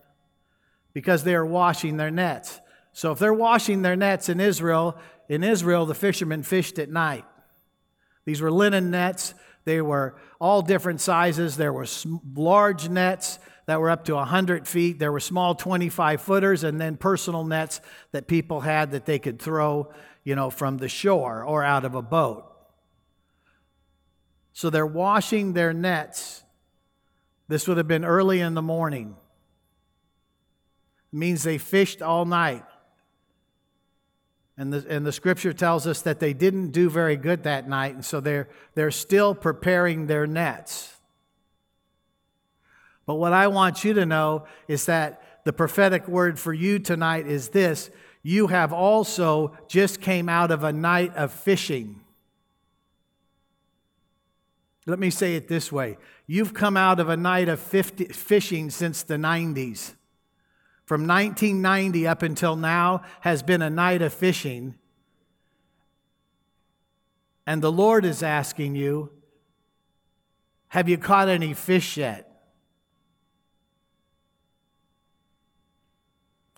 because 0.94 1.24
they 1.24 1.36
were 1.36 1.46
washing 1.46 1.98
their 1.98 2.12
nets. 2.12 2.60
So 2.94 3.12
if 3.12 3.20
they're 3.20 3.34
washing 3.34 3.82
their 3.82 3.96
nets 3.96 4.30
in 4.30 4.40
Israel, 4.40 4.98
in 5.30 5.44
Israel, 5.44 5.86
the 5.86 5.96
fishermen 5.96 6.44
fished 6.44 6.78
at 6.78 6.90
night. 6.90 7.26
These 8.26 8.42
were 8.42 8.52
linen 8.52 8.92
nets. 8.92 9.34
They 9.64 9.82
were 9.82 10.18
all 10.40 10.62
different 10.62 11.02
sizes. 11.02 11.58
There 11.58 11.74
were 11.74 11.88
large 12.36 12.90
nets 12.90 13.40
that 13.68 13.80
were 13.80 13.90
up 13.90 14.06
to 14.06 14.16
100 14.16 14.68
feet. 14.68 15.00
There 15.00 15.12
were 15.12 15.20
small 15.20 15.56
25 15.56 16.22
footers, 16.22 16.64
and 16.64 16.80
then 16.80 16.98
personal 16.98 17.44
nets 17.46 17.80
that 18.12 18.28
people 18.28 18.62
had 18.62 18.92
that 18.92 19.06
they 19.06 19.20
could 19.20 19.40
throw, 19.40 19.92
you 20.24 20.36
know, 20.36 20.50
from 20.50 20.78
the 20.78 20.90
shore 20.90 21.44
or 21.44 21.64
out 21.64 21.86
of 21.86 21.96
a 21.96 22.02
boat. 22.02 22.46
So 24.52 24.70
they're 24.70 24.86
washing 24.86 25.54
their 25.54 25.72
nets 25.72 26.44
this 27.48 27.68
would 27.68 27.78
have 27.78 27.88
been 27.88 28.06
early 28.06 28.42
in 28.42 28.54
the 28.54 28.62
morning. 28.62 29.16
It 31.14 31.18
means 31.18 31.44
they 31.44 31.58
fished 31.58 32.02
all 32.02 32.26
night. 32.26 32.66
And 34.58 34.74
the, 34.74 34.86
and 34.90 35.06
the 35.06 35.12
scripture 35.12 35.54
tells 35.54 35.86
us 35.86 36.02
that 36.02 36.20
they 36.20 36.34
didn't 36.34 36.72
do 36.72 36.90
very 36.90 37.16
good 37.16 37.44
that 37.44 37.70
night, 37.70 37.94
and 37.94 38.04
so 38.04 38.20
they're, 38.20 38.50
they're 38.74 38.92
still 38.92 39.36
preparing 39.36 40.08
their 40.08 40.26
nets. 40.26 40.96
But 43.06 43.16
what 43.16 43.34
I 43.34 43.48
want 43.48 43.84
you 43.84 43.94
to 43.94 44.06
know 44.06 44.46
is 44.68 44.86
that 44.88 45.44
the 45.46 45.54
prophetic 45.54 46.08
word 46.08 46.40
for 46.40 46.54
you 46.54 46.80
tonight 46.80 47.28
is 47.28 47.50
this 47.50 47.90
you 48.24 48.48
have 48.48 48.74
also 48.74 49.58
just 49.70 50.02
came 50.02 50.28
out 50.28 50.52
of 50.52 50.64
a 50.64 50.74
night 50.74 51.16
of 51.16 51.32
fishing. 51.32 52.02
Let 54.88 55.00
me 55.00 55.10
say 55.10 55.36
it 55.36 55.50
this 55.50 55.72
way 55.72 55.98
You've 56.26 56.54
come 56.54 56.76
out 56.78 57.00
of 57.00 57.10
a 57.10 57.18
night 57.18 57.50
of 57.50 57.60
50, 57.60 58.06
fishing 58.06 58.72
since 58.72 59.04
the 59.04 59.16
90s. 59.16 59.94
From 60.86 61.06
1990 61.06 62.08
up 62.08 62.24
until 62.24 62.56
now 62.56 63.02
has 63.20 63.44
been 63.44 63.62
a 63.62 63.70
night 63.70 64.02
of 64.02 64.14
fishing. 64.14 64.76
And 67.46 67.62
the 67.62 67.72
Lord 67.72 68.06
is 68.06 68.24
asking 68.24 68.76
you, 68.76 69.12
Have 70.70 70.88
you 70.88 70.98
caught 70.98 71.28
any 71.28 71.54
fish 71.54 71.98
yet? 71.98 72.27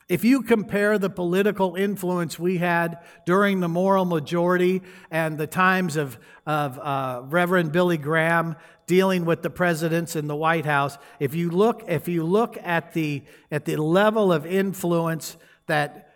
If 0.09 0.23
you 0.23 0.41
compare 0.41 0.97
the 0.97 1.11
political 1.11 1.75
influence 1.75 2.39
we 2.39 2.57
had 2.57 2.97
during 3.27 3.59
the 3.59 3.69
moral 3.69 4.05
majority 4.05 4.81
and 5.11 5.37
the 5.37 5.45
times 5.45 5.95
of, 5.97 6.17
of 6.47 6.79
uh, 6.79 7.21
Reverend 7.25 7.71
Billy 7.71 7.97
Graham 7.97 8.55
dealing 8.87 9.23
with 9.23 9.43
the 9.43 9.51
presidents 9.51 10.15
in 10.15 10.25
the 10.25 10.35
White 10.35 10.65
House, 10.65 10.97
if 11.19 11.35
you 11.35 11.51
look, 11.51 11.83
if 11.87 12.07
you 12.07 12.23
look 12.23 12.57
at, 12.63 12.93
the, 12.93 13.21
at 13.51 13.65
the 13.65 13.75
level 13.75 14.33
of 14.33 14.47
influence 14.47 15.37
that 15.67 16.11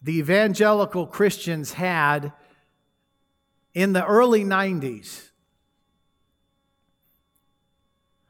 the 0.00 0.18
evangelical 0.18 1.08
Christians 1.08 1.72
had 1.72 2.32
in 3.74 3.94
the 3.94 4.06
early 4.06 4.44
90s, 4.44 5.31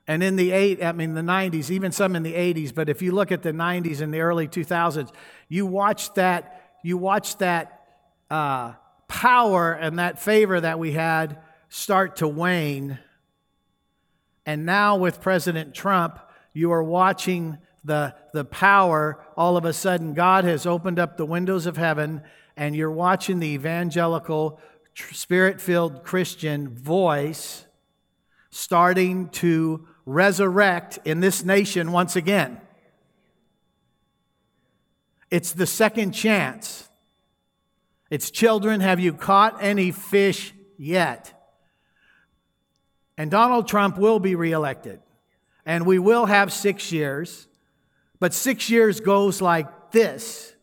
and 0.07 0.23
in 0.23 0.37
the 0.37 0.51
eight, 0.51 0.83
I 0.83 0.93
mean 0.93 1.15
the 1.15 1.21
90s, 1.21 1.71
even 1.71 1.93
some 1.93 2.17
in 2.17 2.23
the 2.23 2.35
80s, 2.35 2.75
but 2.75 2.89
if 2.89 3.03
you 3.03 3.13
look 3.13 3.31
at 3.31 3.43
the 3.43 3.53
90s 3.53 4.01
and 4.01 4.13
the 4.13 4.21
early 4.21 4.49
2000s, 4.49 5.11
you 5.49 5.65
watch 5.65 6.13
that, 6.15 6.79
you 6.83 6.97
watch 6.97 7.37
that 7.39 7.87
uh, 8.31 8.73
power 9.07 9.73
and 9.73 9.99
that 9.99 10.21
favor 10.21 10.61
that 10.61 10.79
we 10.79 10.93
had 10.93 11.39
start 11.69 12.17
to 12.17 12.27
wane. 12.27 12.99
And 14.45 14.67
now 14.67 14.97
with 14.97 15.21
President 15.21 15.73
Trump, 15.73 16.19
you 16.53 16.73
are 16.73 16.83
watching 16.83 17.59
the, 17.85 18.15
the 18.33 18.45
power. 18.45 19.25
All 19.37 19.57
of 19.57 19.65
a 19.65 19.73
sudden, 19.73 20.15
God 20.15 20.45
has 20.45 20.67
opened 20.67 20.99
up 20.99 21.17
the 21.17 21.27
windows 21.27 21.67
of 21.67 21.77
heaven, 21.77 22.23
and 22.57 22.75
you're 22.75 22.91
watching 22.91 23.39
the 23.39 23.49
evangelical, 23.49 24.61
spirit 25.13 25.61
filled 25.61 26.03
Christian 26.03 26.69
voice 26.69 27.67
starting 28.51 29.29
to 29.31 29.87
resurrect 30.05 30.99
in 31.05 31.21
this 31.21 31.45
nation 31.45 31.93
once 31.93 32.17
again. 32.17 32.61
It's 35.31 35.53
the 35.53 35.67
second 35.67 36.13
chance. 36.13 36.89
Its 38.11 38.31
children, 38.31 38.81
have 38.81 39.01
you 39.01 39.15
caught 39.15 39.63
any 39.63 39.91
fish 39.91 40.53
yet? 40.77 41.33
And 43.17 43.31
Donald 43.31 43.69
Trump 43.69 43.97
will 43.97 44.19
be 44.19 44.35
reelected. 44.35 45.01
And 45.65 45.87
we 45.87 45.99
will 45.99 46.27
have 46.27 46.53
six 46.53 46.93
years. 46.93 47.47
But 48.19 48.35
six 48.35 48.69
years 48.69 49.01
goes 49.01 49.41
like 49.41 49.93
this. 49.93 50.55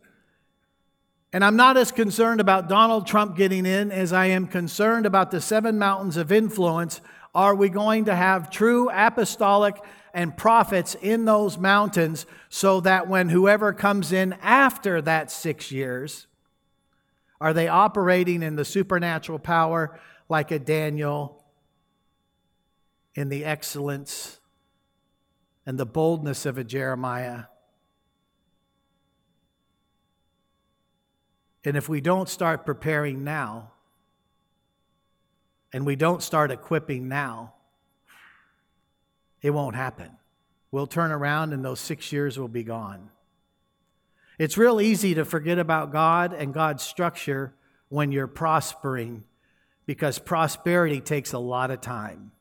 And 1.32 1.44
I'm 1.44 1.56
not 1.56 1.76
as 1.76 1.92
concerned 1.92 2.40
about 2.40 2.68
Donald 2.68 3.06
Trump 3.06 3.36
getting 3.36 3.66
in 3.66 3.92
as 3.92 4.12
I 4.12 4.26
am 4.26 4.46
concerned 4.46 5.06
about 5.06 5.30
the 5.30 5.40
seven 5.40 5.78
mountains 5.78 6.16
of 6.16 6.32
influence. 6.32 7.00
Are 7.34 7.54
we 7.54 7.68
going 7.68 8.06
to 8.06 8.14
have 8.14 8.50
true 8.50 8.90
apostolic 8.90 9.76
and 10.12 10.36
prophets 10.36 10.96
in 11.00 11.24
those 11.24 11.56
mountains 11.56 12.26
so 12.48 12.80
that 12.80 13.08
when 13.08 13.28
whoever 13.28 13.72
comes 13.72 14.12
in 14.12 14.32
after 14.42 15.00
that 15.02 15.30
six 15.30 15.70
years, 15.70 16.26
are 17.40 17.52
they 17.52 17.68
operating 17.68 18.42
in 18.42 18.56
the 18.56 18.64
supernatural 18.64 19.38
power 19.38 19.98
like 20.28 20.50
a 20.50 20.58
Daniel, 20.58 21.44
in 23.14 23.28
the 23.28 23.44
excellence 23.44 24.38
and 25.66 25.78
the 25.78 25.86
boldness 25.86 26.46
of 26.46 26.58
a 26.58 26.64
Jeremiah? 26.64 27.44
And 31.64 31.76
if 31.76 31.88
we 31.88 32.00
don't 32.00 32.28
start 32.28 32.66
preparing 32.66 33.22
now, 33.22 33.72
and 35.72 35.86
we 35.86 35.96
don't 35.96 36.22
start 36.22 36.50
equipping 36.50 37.08
now, 37.08 37.54
it 39.42 39.50
won't 39.50 39.76
happen. 39.76 40.10
We'll 40.70 40.86
turn 40.86 41.10
around 41.10 41.52
and 41.52 41.64
those 41.64 41.80
six 41.80 42.12
years 42.12 42.38
will 42.38 42.48
be 42.48 42.62
gone. 42.62 43.10
It's 44.38 44.56
real 44.56 44.80
easy 44.80 45.14
to 45.14 45.24
forget 45.24 45.58
about 45.58 45.92
God 45.92 46.32
and 46.32 46.54
God's 46.54 46.82
structure 46.82 47.52
when 47.88 48.12
you're 48.12 48.26
prospering 48.26 49.24
because 49.86 50.18
prosperity 50.18 51.00
takes 51.00 51.32
a 51.32 51.38
lot 51.38 51.70
of 51.70 51.80
time. 51.80 52.32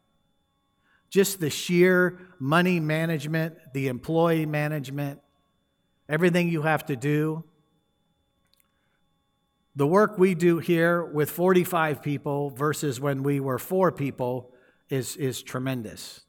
Just 1.09 1.39
the 1.39 1.49
sheer 1.49 2.19
money 2.39 2.79
management, 2.79 3.55
the 3.73 3.87
employee 3.87 4.45
management, 4.45 5.19
everything 6.07 6.49
you 6.49 6.61
have 6.61 6.85
to 6.85 6.95
do. 6.95 7.43
The 9.79 9.87
work 9.87 10.17
we 10.17 10.35
do 10.35 10.57
here 10.57 11.05
with 11.05 11.31
45 11.31 12.01
people 12.01 12.49
versus 12.49 12.99
when 12.99 13.23
we 13.23 13.39
were 13.39 13.57
four 13.57 13.93
people 13.93 14.51
is, 14.89 15.15
is 15.15 15.41
tremendous. 15.41 16.19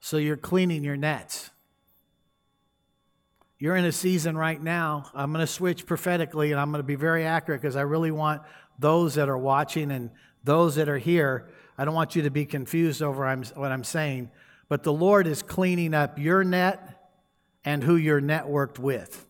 So 0.00 0.18
you're 0.18 0.36
cleaning 0.36 0.84
your 0.84 0.98
nets. 0.98 1.48
You're 3.58 3.74
in 3.74 3.86
a 3.86 3.92
season 3.92 4.36
right 4.36 4.62
now. 4.62 5.10
I'm 5.14 5.32
going 5.32 5.40
to 5.40 5.50
switch 5.50 5.86
prophetically 5.86 6.52
and 6.52 6.60
I'm 6.60 6.70
going 6.72 6.80
to 6.80 6.86
be 6.86 6.94
very 6.94 7.24
accurate 7.24 7.62
because 7.62 7.74
I 7.74 7.80
really 7.80 8.10
want 8.10 8.42
those 8.78 9.14
that 9.14 9.30
are 9.30 9.38
watching 9.38 9.90
and 9.90 10.10
those 10.44 10.74
that 10.74 10.90
are 10.90 10.98
here. 10.98 11.48
I 11.78 11.86
don't 11.86 11.94
want 11.94 12.14
you 12.14 12.20
to 12.24 12.30
be 12.30 12.44
confused 12.44 13.00
over 13.00 13.34
what 13.54 13.72
I'm 13.72 13.84
saying, 13.84 14.30
but 14.68 14.82
the 14.82 14.92
Lord 14.92 15.26
is 15.26 15.40
cleaning 15.40 15.94
up 15.94 16.18
your 16.18 16.44
net 16.44 17.08
and 17.64 17.82
who 17.82 17.96
you're 17.96 18.20
networked 18.20 18.78
with. 18.78 19.26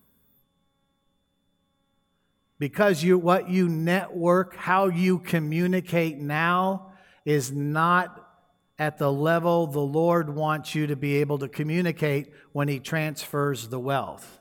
Because 2.59 3.03
you, 3.03 3.19
what 3.19 3.51
you 3.51 3.69
network, 3.69 4.57
how 4.57 4.87
you 4.87 5.19
communicate 5.19 6.19
now, 6.19 6.93
is 7.25 7.53
not 7.53 8.23
at 8.79 8.99
the 8.99 9.13
level 9.13 9.67
the 9.67 9.81
Lord 9.81 10.35
wants 10.35 10.75
you 10.75 10.87
to 10.87 10.97
be 10.97 11.17
able 11.17 11.39
to 11.39 11.49
communicate 11.49 12.33
when 12.53 12.69
He 12.69 12.79
transfers 12.79 13.69
the 13.69 13.81
wealth. 13.81 14.41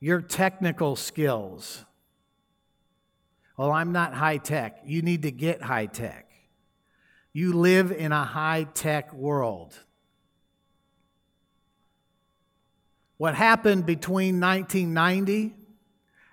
Your 0.00 0.20
technical 0.20 0.96
skills. 0.96 1.84
Well, 3.56 3.70
I'm 3.70 3.92
not 3.92 4.14
high 4.14 4.38
tech. 4.38 4.82
You 4.84 5.02
need 5.02 5.22
to 5.22 5.30
get 5.30 5.62
high 5.62 5.86
tech. 5.86 6.28
You 7.32 7.52
live 7.52 7.92
in 7.92 8.12
a 8.12 8.24
high 8.24 8.64
tech 8.64 9.12
world. 9.14 9.78
What 13.22 13.36
happened 13.36 13.86
between 13.86 14.40
1990 14.40 15.54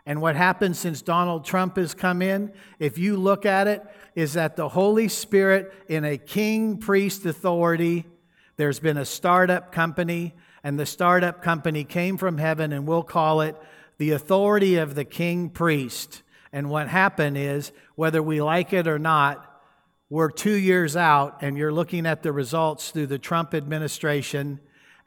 and 0.07 0.21
what 0.23 0.35
happened 0.35 0.75
since 0.75 1.03
Donald 1.03 1.45
Trump 1.45 1.77
has 1.77 1.93
come 1.93 2.23
in, 2.23 2.51
if 2.79 2.97
you 2.97 3.15
look 3.15 3.45
at 3.45 3.67
it, 3.67 3.83
is 4.15 4.33
that 4.33 4.55
the 4.55 4.69
Holy 4.69 5.07
Spirit, 5.07 5.71
in 5.87 6.03
a 6.03 6.17
king 6.17 6.79
priest 6.79 7.27
authority, 7.27 8.07
there's 8.55 8.79
been 8.79 8.97
a 8.97 9.05
startup 9.05 9.71
company, 9.71 10.33
and 10.63 10.79
the 10.79 10.85
startup 10.87 11.43
company 11.43 11.83
came 11.83 12.17
from 12.17 12.39
heaven, 12.39 12.73
and 12.73 12.87
we'll 12.87 13.03
call 13.03 13.41
it 13.41 13.55
the 13.99 14.09
authority 14.09 14.77
of 14.77 14.95
the 14.95 15.05
king 15.05 15.51
priest. 15.51 16.23
And 16.51 16.71
what 16.71 16.87
happened 16.87 17.37
is, 17.37 17.71
whether 17.93 18.23
we 18.23 18.41
like 18.41 18.73
it 18.73 18.87
or 18.87 18.97
not, 18.97 19.61
we're 20.09 20.31
two 20.31 20.55
years 20.55 20.97
out, 20.97 21.43
and 21.43 21.55
you're 21.55 21.71
looking 21.71 22.07
at 22.07 22.23
the 22.23 22.31
results 22.31 22.89
through 22.89 23.05
the 23.05 23.19
Trump 23.19 23.53
administration, 23.53 24.59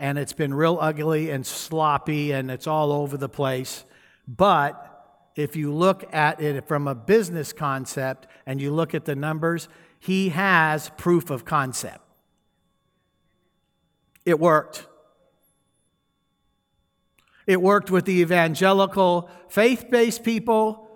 and 0.03 0.19
it's 0.19 0.33
been 0.33 0.53
real 0.53 0.79
ugly 0.81 1.31
and 1.31 1.47
sloppy, 1.47 2.33
and 2.33 2.51
it's 2.51 2.67
all 2.67 2.91
over 2.91 3.17
the 3.17 3.29
place. 3.29 3.85
But 4.27 5.31
if 5.37 5.55
you 5.55 5.73
look 5.73 6.13
at 6.13 6.43
it 6.43 6.67
from 6.67 6.89
a 6.89 6.95
business 6.97 7.53
concept 7.53 8.27
and 8.45 8.61
you 8.61 8.73
look 8.73 8.97
at 8.97 9.05
the 9.05 9.15
numbers, 9.15 9.69
he 10.01 10.31
has 10.31 10.91
proof 10.99 11.31
of 11.31 11.45
concept. 11.45 12.01
It 14.25 14.41
worked. 14.41 14.89
It 17.47 17.63
worked 17.63 17.93
with 17.93 18.05
the 18.05 18.23
evangelical, 18.23 19.31
faith 19.49 19.89
based 19.89 20.25
people, 20.25 20.91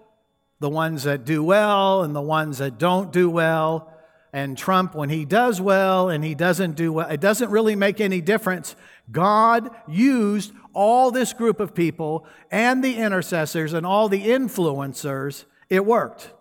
the 0.59 0.69
ones 0.69 1.05
that 1.05 1.25
do 1.25 1.45
well 1.45 2.03
and 2.03 2.12
the 2.12 2.21
ones 2.21 2.59
that 2.59 2.77
don't 2.77 3.12
do 3.12 3.31
well. 3.31 3.95
And 4.37 4.59
Trump, 4.59 4.94
when 4.94 5.09
he 5.09 5.25
does 5.25 5.62
well 5.62 6.11
and 6.11 6.22
he 6.22 6.35
doesn't 6.35 6.77
do 6.77 6.92
well, 6.92 7.09
it 7.09 7.22
doesn't 7.22 7.49
really 7.49 7.75
make 7.75 8.03
any 8.03 8.20
difference. 8.20 8.77
God 9.11 9.70
used 9.88 10.53
all 10.75 11.11
this 11.11 11.33
group 11.33 11.59
of 11.59 11.75
people 11.75 12.27
and 12.51 12.85
the 12.85 12.99
intercessors 12.99 13.72
and 13.72 13.87
all 13.87 14.11
the 14.11 14.20
influencers, 14.20 15.46
it 15.70 15.87
worked. 15.87 16.35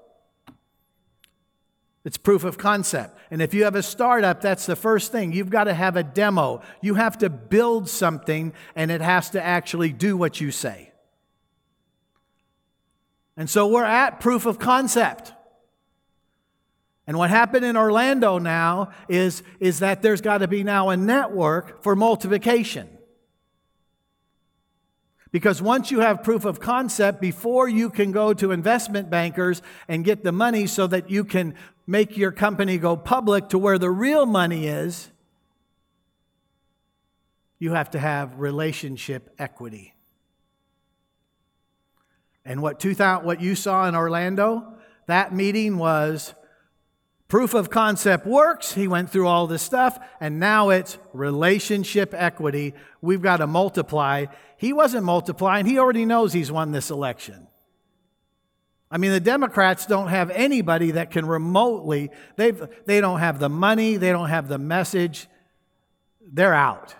It's 2.03 2.17
proof 2.17 2.43
of 2.43 2.57
concept. 2.57 3.17
And 3.31 3.41
if 3.41 3.53
you 3.53 3.63
have 3.63 3.75
a 3.75 3.81
startup, 3.81 4.41
that's 4.41 4.65
the 4.65 4.75
first 4.75 5.13
thing. 5.13 5.31
You've 5.31 5.49
got 5.49 5.63
to 5.63 5.73
have 5.73 5.95
a 5.95 6.03
demo. 6.03 6.63
You 6.81 6.95
have 6.95 7.17
to 7.19 7.29
build 7.29 7.87
something, 7.87 8.51
and 8.75 8.91
it 8.91 8.99
has 8.99 9.29
to 9.29 9.41
actually 9.41 9.93
do 9.93 10.17
what 10.17 10.41
you 10.41 10.51
say. 10.51 10.91
And 13.37 13.49
so 13.49 13.67
we're 13.67 13.85
at 13.85 14.19
proof 14.19 14.45
of 14.45 14.59
concept. 14.59 15.31
And 17.07 17.17
what 17.17 17.29
happened 17.29 17.65
in 17.65 17.77
Orlando 17.77 18.39
now 18.39 18.89
is, 19.07 19.43
is 19.59 19.79
that 19.79 20.01
there's 20.01 20.21
got 20.21 20.39
to 20.39 20.47
be 20.47 20.63
now 20.63 20.89
a 20.89 20.97
network 20.97 21.83
for 21.83 21.95
multiplication. 21.95 22.89
Because 25.31 25.61
once 25.61 25.91
you 25.91 25.99
have 25.99 26.23
proof 26.23 26.45
of 26.45 26.59
concept, 26.59 27.19
before 27.19 27.67
you 27.67 27.89
can 27.89 28.11
go 28.11 28.33
to 28.33 28.51
investment 28.51 29.09
bankers 29.09 29.61
and 29.87 30.05
get 30.05 30.23
the 30.23 30.31
money 30.31 30.65
so 30.65 30.87
that 30.87 31.09
you 31.09 31.25
can 31.25 31.55
make 31.85 32.17
your 32.17 32.31
company 32.31 32.77
go 32.77 32.95
public 32.95 33.49
to 33.49 33.57
where 33.57 33.77
the 33.77 33.89
real 33.89 34.25
money 34.25 34.65
is, 34.65 35.11
you 37.59 37.73
have 37.73 37.91
to 37.91 37.99
have 37.99 38.39
relationship 38.39 39.33
equity. 39.37 39.93
And 42.45 42.61
what, 42.61 42.79
2000, 42.79 43.25
what 43.25 43.41
you 43.41 43.55
saw 43.55 43.87
in 43.87 43.95
Orlando, 43.95 44.75
that 45.07 45.33
meeting 45.33 45.77
was 45.77 46.33
Proof 47.27 47.53
of 47.55 47.69
concept 47.69 48.27
works. 48.27 48.73
He 48.73 48.87
went 48.87 49.09
through 49.09 49.27
all 49.27 49.47
this 49.47 49.63
stuff, 49.63 49.97
and 50.19 50.39
now 50.39 50.69
it's 50.69 50.97
relationship 51.11 52.13
equity. 52.13 52.75
We've 53.01 53.21
got 53.21 53.37
to 53.37 53.47
multiply. 53.47 54.25
He 54.57 54.73
wasn't 54.73 55.05
multiplying, 55.05 55.65
he 55.65 55.79
already 55.79 56.05
knows 56.05 56.33
he's 56.33 56.51
won 56.51 56.71
this 56.71 56.89
election. 56.89 57.47
I 58.91 58.97
mean, 58.97 59.11
the 59.11 59.19
Democrats 59.19 59.87
don't 59.87 60.07
have 60.07 60.29
anybody 60.29 60.91
that 60.91 61.11
can 61.11 61.25
remotely, 61.25 62.11
they've, 62.35 62.61
they 62.85 63.01
don't 63.01 63.19
have 63.19 63.39
the 63.39 63.49
money, 63.49 63.97
they 63.97 64.11
don't 64.11 64.29
have 64.29 64.47
the 64.47 64.59
message. 64.59 65.27
They're 66.21 66.53
out. 66.53 66.95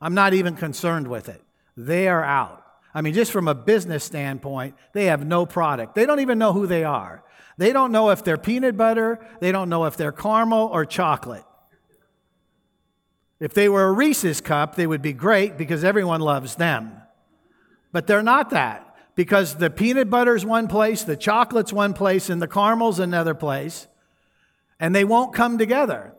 I'm 0.00 0.14
not 0.14 0.34
even 0.34 0.56
concerned 0.56 1.06
with 1.06 1.28
it. 1.28 1.42
They 1.76 2.08
are 2.08 2.24
out. 2.24 2.61
I 2.94 3.00
mean, 3.00 3.14
just 3.14 3.32
from 3.32 3.48
a 3.48 3.54
business 3.54 4.04
standpoint, 4.04 4.74
they 4.92 5.06
have 5.06 5.26
no 5.26 5.46
product. 5.46 5.94
They 5.94 6.04
don't 6.04 6.20
even 6.20 6.38
know 6.38 6.52
who 6.52 6.66
they 6.66 6.84
are. 6.84 7.24
They 7.56 7.72
don't 7.72 7.92
know 7.92 8.10
if 8.10 8.24
they're 8.24 8.38
peanut 8.38 8.76
butter, 8.76 9.24
they 9.40 9.52
don't 9.52 9.68
know 9.68 9.84
if 9.84 9.96
they're 9.96 10.12
caramel 10.12 10.68
or 10.72 10.84
chocolate. 10.84 11.44
If 13.40 13.54
they 13.54 13.68
were 13.68 13.84
a 13.84 13.92
Reese's 13.92 14.40
cup, 14.40 14.76
they 14.76 14.86
would 14.86 15.02
be 15.02 15.12
great 15.12 15.58
because 15.58 15.84
everyone 15.84 16.20
loves 16.20 16.56
them. 16.56 16.92
But 17.90 18.06
they're 18.06 18.22
not 18.22 18.50
that 18.50 18.94
because 19.14 19.56
the 19.56 19.68
peanut 19.68 20.08
butter's 20.08 20.46
one 20.46 20.68
place, 20.68 21.02
the 21.02 21.16
chocolate's 21.16 21.72
one 21.72 21.92
place, 21.92 22.30
and 22.30 22.40
the 22.40 22.48
caramel's 22.48 22.98
another 22.98 23.34
place, 23.34 23.88
and 24.80 24.94
they 24.94 25.04
won't 25.04 25.34
come 25.34 25.58
together. 25.58 26.14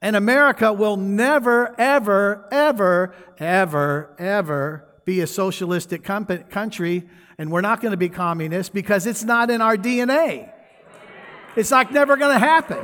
And 0.00 0.16
America 0.16 0.72
will 0.72 0.96
never, 0.96 1.78
ever, 1.78 2.48
ever, 2.50 3.14
ever, 3.38 4.16
ever 4.18 4.91
be 5.04 5.20
a 5.20 5.26
socialistic 5.26 6.02
country 6.04 7.08
and 7.38 7.50
we're 7.50 7.60
not 7.60 7.80
going 7.80 7.90
to 7.92 7.96
be 7.96 8.08
communist 8.08 8.72
because 8.72 9.06
it's 9.06 9.24
not 9.24 9.50
in 9.50 9.60
our 9.60 9.76
DNA. 9.76 10.50
It's 11.56 11.70
like 11.70 11.90
never 11.90 12.16
going 12.16 12.32
to 12.32 12.38
happen. 12.38 12.78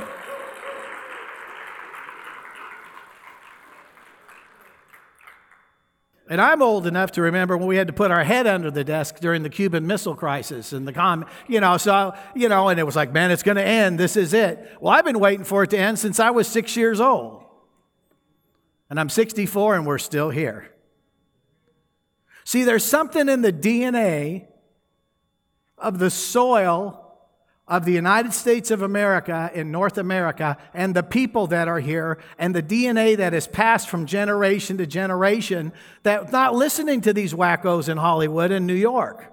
And 6.31 6.39
I'm 6.39 6.61
old 6.61 6.85
enough 6.85 7.13
to 7.13 7.23
remember 7.23 7.57
when 7.57 7.67
we 7.67 7.77
had 7.77 7.87
to 7.87 7.93
put 7.93 8.11
our 8.11 8.23
head 8.23 8.45
under 8.45 8.69
the 8.69 8.83
desk 8.83 9.19
during 9.19 9.41
the 9.41 9.49
Cuban 9.49 9.87
Missile 9.87 10.13
Crisis 10.13 10.73
and 10.73 10.87
the 10.87 10.93
com, 10.93 11.25
you 11.47 11.59
know, 11.59 11.77
so, 11.77 12.13
you 12.35 12.47
know, 12.47 12.69
and 12.69 12.79
it 12.79 12.83
was 12.83 12.95
like, 12.95 13.11
man, 13.11 13.31
it's 13.31 13.41
going 13.41 13.57
to 13.57 13.65
end. 13.65 13.99
This 13.99 14.15
is 14.15 14.31
it. 14.31 14.77
Well, 14.79 14.93
I've 14.93 15.05
been 15.05 15.19
waiting 15.19 15.43
for 15.43 15.63
it 15.63 15.71
to 15.71 15.77
end 15.79 15.97
since 15.97 16.19
I 16.19 16.29
was 16.29 16.47
six 16.47 16.77
years 16.77 17.01
old. 17.01 17.43
And 18.91 18.99
I'm 18.99 19.09
64 19.09 19.75
and 19.75 19.87
we're 19.87 19.97
still 19.97 20.29
here. 20.29 20.71
See, 22.49 22.63
there's 22.63 22.83
something 22.83 23.29
in 23.29 23.43
the 23.43 23.53
DNA 23.53 24.47
of 25.77 25.99
the 25.99 26.09
soil 26.09 27.15
of 27.67 27.85
the 27.85 27.91
United 27.91 28.33
States 28.33 28.71
of 28.71 28.81
America 28.81 29.51
in 29.53 29.69
North 29.69 29.99
America 29.99 30.57
and 30.73 30.95
the 30.95 31.03
people 31.03 31.45
that 31.45 31.67
are 31.67 31.79
here 31.79 32.17
and 32.39 32.55
the 32.55 32.63
DNA 32.63 33.17
that 33.17 33.35
is 33.35 33.45
passed 33.45 33.87
from 33.87 34.07
generation 34.07 34.79
to 34.79 34.87
generation 34.87 35.71
that 36.01 36.31
not 36.31 36.55
listening 36.55 37.01
to 37.01 37.13
these 37.13 37.35
wackos 37.35 37.87
in 37.87 37.97
Hollywood 37.97 38.49
and 38.49 38.65
New 38.65 38.73
York. 38.73 39.31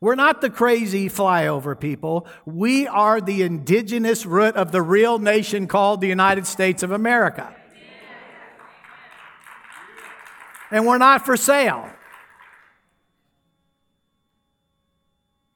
We're 0.00 0.16
not 0.16 0.40
the 0.40 0.50
crazy 0.50 1.08
flyover 1.08 1.78
people. 1.78 2.26
We 2.44 2.88
are 2.88 3.20
the 3.20 3.42
indigenous 3.42 4.26
root 4.26 4.56
of 4.56 4.72
the 4.72 4.82
real 4.82 5.20
nation 5.20 5.68
called 5.68 6.00
the 6.00 6.08
United 6.08 6.48
States 6.48 6.82
of 6.82 6.90
America. 6.90 7.54
And 10.70 10.86
we're 10.86 10.98
not 10.98 11.24
for 11.24 11.36
sale. 11.36 11.88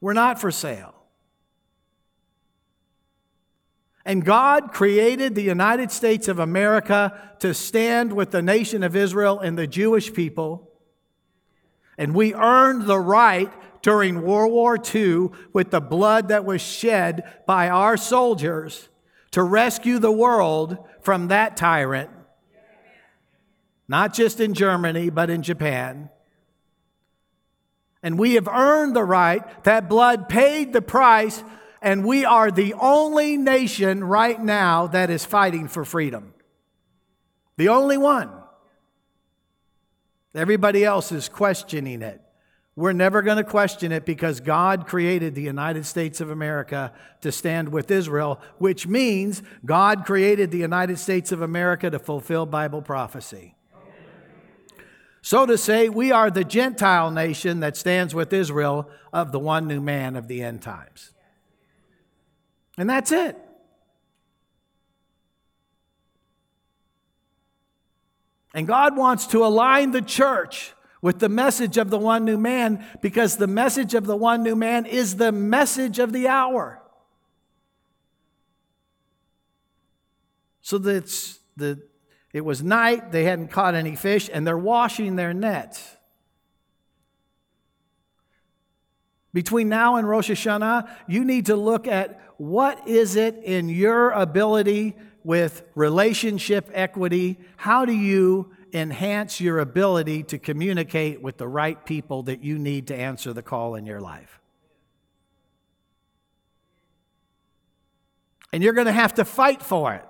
We're 0.00 0.14
not 0.14 0.40
for 0.40 0.50
sale. 0.50 0.94
And 4.04 4.24
God 4.24 4.72
created 4.72 5.34
the 5.34 5.42
United 5.42 5.92
States 5.92 6.26
of 6.26 6.38
America 6.38 7.36
to 7.38 7.54
stand 7.54 8.12
with 8.12 8.32
the 8.32 8.42
nation 8.42 8.82
of 8.82 8.96
Israel 8.96 9.38
and 9.38 9.56
the 9.56 9.66
Jewish 9.66 10.12
people. 10.12 10.68
And 11.96 12.14
we 12.14 12.34
earned 12.34 12.86
the 12.86 12.98
right 12.98 13.52
during 13.82 14.22
World 14.22 14.52
War 14.52 14.76
II 14.92 15.28
with 15.52 15.70
the 15.70 15.80
blood 15.80 16.28
that 16.28 16.44
was 16.44 16.60
shed 16.60 17.22
by 17.46 17.68
our 17.68 17.96
soldiers 17.96 18.88
to 19.32 19.42
rescue 19.42 19.98
the 19.98 20.12
world 20.12 20.78
from 21.00 21.28
that 21.28 21.56
tyrant. 21.56 22.10
Not 23.92 24.14
just 24.14 24.40
in 24.40 24.54
Germany, 24.54 25.10
but 25.10 25.28
in 25.28 25.42
Japan. 25.42 26.08
And 28.02 28.18
we 28.18 28.36
have 28.36 28.48
earned 28.48 28.96
the 28.96 29.04
right. 29.04 29.42
That 29.64 29.90
blood 29.90 30.30
paid 30.30 30.72
the 30.72 30.80
price 30.80 31.44
and 31.82 32.02
we 32.02 32.24
are 32.24 32.50
the 32.50 32.72
only 32.72 33.36
nation 33.36 34.02
right 34.02 34.42
now 34.42 34.86
that 34.86 35.10
is 35.10 35.26
fighting 35.26 35.68
for 35.68 35.84
freedom. 35.84 36.32
The 37.58 37.68
only 37.68 37.98
one. 37.98 38.30
Everybody 40.34 40.86
else 40.86 41.12
is 41.12 41.28
questioning 41.28 42.00
it. 42.00 42.18
We're 42.74 42.94
never 42.94 43.20
going 43.20 43.36
to 43.36 43.44
question 43.44 43.92
it 43.92 44.06
because 44.06 44.40
God 44.40 44.86
created 44.86 45.34
the 45.34 45.42
United 45.42 45.84
States 45.84 46.22
of 46.22 46.30
America 46.30 46.94
to 47.20 47.30
stand 47.30 47.68
with 47.68 47.90
Israel, 47.90 48.40
which 48.56 48.86
means 48.86 49.42
God 49.66 50.06
created 50.06 50.50
the 50.50 50.56
United 50.56 50.98
States 50.98 51.30
of 51.30 51.42
America 51.42 51.90
to 51.90 51.98
fulfill 51.98 52.46
Bible 52.46 52.80
prophecy. 52.80 53.54
So 55.22 55.46
to 55.46 55.56
say, 55.56 55.88
we 55.88 56.10
are 56.10 56.30
the 56.30 56.42
Gentile 56.42 57.12
nation 57.12 57.60
that 57.60 57.76
stands 57.76 58.12
with 58.12 58.32
Israel 58.32 58.90
of 59.12 59.30
the 59.30 59.38
one 59.38 59.68
new 59.68 59.80
man 59.80 60.16
of 60.16 60.26
the 60.26 60.42
end 60.42 60.62
times. 60.62 61.12
And 62.76 62.90
that's 62.90 63.12
it. 63.12 63.38
And 68.52 68.66
God 68.66 68.96
wants 68.96 69.26
to 69.28 69.44
align 69.44 69.92
the 69.92 70.02
church 70.02 70.74
with 71.00 71.20
the 71.20 71.28
message 71.28 71.78
of 71.78 71.90
the 71.90 71.98
one 71.98 72.24
new 72.24 72.36
man 72.36 72.84
because 73.00 73.36
the 73.36 73.46
message 73.46 73.94
of 73.94 74.06
the 74.06 74.16
one 74.16 74.42
new 74.42 74.56
man 74.56 74.86
is 74.86 75.16
the 75.16 75.32
message 75.32 76.00
of 76.00 76.12
the 76.12 76.26
hour. 76.26 76.82
So 80.60 80.78
that's 80.78 81.38
the 81.56 81.80
it 82.32 82.44
was 82.44 82.62
night, 82.62 83.12
they 83.12 83.24
hadn't 83.24 83.48
caught 83.48 83.74
any 83.74 83.94
fish, 83.94 84.30
and 84.32 84.46
they're 84.46 84.56
washing 84.56 85.16
their 85.16 85.34
nets. 85.34 85.96
Between 89.34 89.68
now 89.68 89.96
and 89.96 90.08
Rosh 90.08 90.30
Hashanah, 90.30 90.90
you 91.06 91.24
need 91.24 91.46
to 91.46 91.56
look 91.56 91.86
at 91.86 92.20
what 92.36 92.86
is 92.86 93.16
it 93.16 93.36
in 93.44 93.68
your 93.68 94.10
ability 94.10 94.94
with 95.24 95.62
relationship 95.74 96.70
equity? 96.72 97.38
How 97.56 97.84
do 97.84 97.92
you 97.92 98.50
enhance 98.72 99.40
your 99.40 99.58
ability 99.58 100.22
to 100.24 100.38
communicate 100.38 101.22
with 101.22 101.36
the 101.36 101.48
right 101.48 101.84
people 101.84 102.24
that 102.24 102.42
you 102.42 102.58
need 102.58 102.88
to 102.88 102.96
answer 102.96 103.32
the 103.32 103.42
call 103.42 103.74
in 103.74 103.86
your 103.86 104.00
life? 104.00 104.40
And 108.52 108.62
you're 108.62 108.74
going 108.74 108.86
to 108.86 108.92
have 108.92 109.14
to 109.14 109.24
fight 109.24 109.62
for 109.62 109.94
it. 109.94 110.04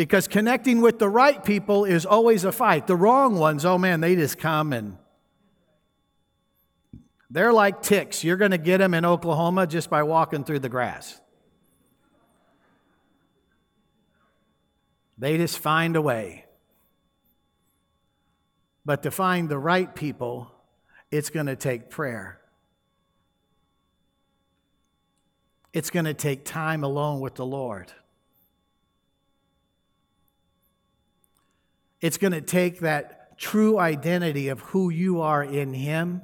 Because 0.00 0.26
connecting 0.26 0.80
with 0.80 0.98
the 0.98 1.10
right 1.10 1.44
people 1.44 1.84
is 1.84 2.06
always 2.06 2.44
a 2.44 2.52
fight. 2.52 2.86
The 2.86 2.96
wrong 2.96 3.34
ones, 3.36 3.66
oh 3.66 3.76
man, 3.76 4.00
they 4.00 4.16
just 4.16 4.38
come 4.38 4.72
and 4.72 4.96
they're 7.28 7.52
like 7.52 7.82
ticks. 7.82 8.24
You're 8.24 8.38
going 8.38 8.52
to 8.52 8.56
get 8.56 8.78
them 8.78 8.94
in 8.94 9.04
Oklahoma 9.04 9.66
just 9.66 9.90
by 9.90 10.02
walking 10.02 10.42
through 10.42 10.60
the 10.60 10.70
grass. 10.70 11.20
They 15.18 15.36
just 15.36 15.58
find 15.58 15.96
a 15.96 16.00
way. 16.00 16.46
But 18.86 19.02
to 19.02 19.10
find 19.10 19.50
the 19.50 19.58
right 19.58 19.94
people, 19.94 20.50
it's 21.10 21.28
going 21.28 21.44
to 21.44 21.56
take 21.56 21.90
prayer. 21.90 22.40
It's 25.74 25.90
going 25.90 26.06
to 26.06 26.14
take 26.14 26.46
time 26.46 26.84
alone 26.84 27.20
with 27.20 27.34
the 27.34 27.44
Lord. 27.44 27.92
It's 32.00 32.16
going 32.16 32.32
to 32.32 32.40
take 32.40 32.80
that 32.80 33.38
true 33.38 33.78
identity 33.78 34.48
of 34.48 34.60
who 34.60 34.90
you 34.90 35.20
are 35.20 35.42
in 35.42 35.74
Him 35.74 36.22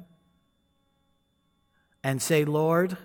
and 2.03 2.21
say, 2.21 2.45
Lord, 2.45 2.97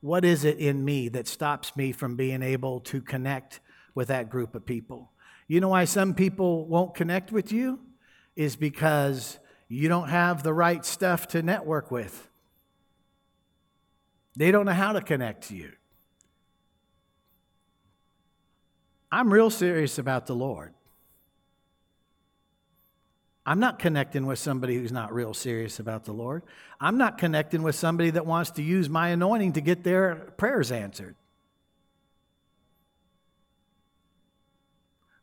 what 0.00 0.24
is 0.24 0.44
it 0.44 0.58
in 0.58 0.84
me 0.84 1.08
that 1.10 1.28
stops 1.28 1.76
me 1.76 1.92
from 1.92 2.16
being 2.16 2.42
able 2.42 2.80
to 2.80 3.00
connect 3.00 3.60
with 3.94 4.08
that 4.08 4.30
group 4.30 4.54
of 4.54 4.64
people? 4.64 5.12
You 5.46 5.60
know 5.60 5.68
why 5.68 5.84
some 5.84 6.14
people 6.14 6.66
won't 6.66 6.94
connect 6.94 7.32
with 7.32 7.52
you? 7.52 7.80
Is 8.36 8.56
because 8.56 9.38
you 9.68 9.88
don't 9.88 10.08
have 10.08 10.42
the 10.42 10.54
right 10.54 10.84
stuff 10.84 11.28
to 11.28 11.42
network 11.42 11.90
with. 11.90 12.28
They 14.36 14.50
don't 14.50 14.64
know 14.64 14.72
how 14.72 14.92
to 14.92 15.00
connect 15.00 15.48
to 15.48 15.56
you. 15.56 15.72
I'm 19.12 19.32
real 19.32 19.50
serious 19.50 19.98
about 19.98 20.26
the 20.26 20.34
Lord. 20.34 20.72
I'm 23.44 23.58
not 23.58 23.78
connecting 23.78 24.26
with 24.26 24.38
somebody 24.38 24.76
who's 24.76 24.92
not 24.92 25.12
real 25.12 25.34
serious 25.34 25.80
about 25.80 26.04
the 26.04 26.12
Lord. 26.12 26.42
I'm 26.80 26.98
not 26.98 27.18
connecting 27.18 27.62
with 27.62 27.74
somebody 27.74 28.10
that 28.10 28.26
wants 28.26 28.52
to 28.52 28.62
use 28.62 28.88
my 28.88 29.08
anointing 29.08 29.54
to 29.54 29.60
get 29.60 29.82
their 29.82 30.14
prayers 30.36 30.70
answered. 30.70 31.16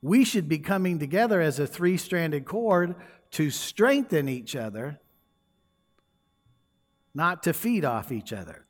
We 0.02 0.26
should 0.26 0.50
be 0.50 0.60
coming 0.60 1.00
together 1.00 1.42
as 1.42 1.58
a 1.60 1.66
three 1.66 1.98
stranded 1.98 2.46
cord 2.46 2.96
to 3.32 3.50
strengthen 3.50 4.28
each 4.30 4.56
other, 4.56 5.00
not 7.14 7.44
to 7.44 7.54
feed 7.54 7.86
off 7.86 8.12
each 8.12 8.34
other. 8.34 8.67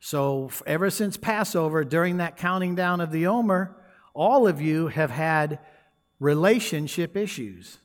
So, 0.00 0.50
ever 0.66 0.90
since 0.90 1.16
Passover, 1.16 1.84
during 1.84 2.18
that 2.18 2.36
counting 2.36 2.74
down 2.74 3.00
of 3.00 3.10
the 3.10 3.26
Omer, 3.26 3.76
all 4.14 4.46
of 4.46 4.60
you 4.60 4.88
have 4.88 5.10
had 5.10 5.58
relationship 6.20 7.16
issues. 7.16 7.78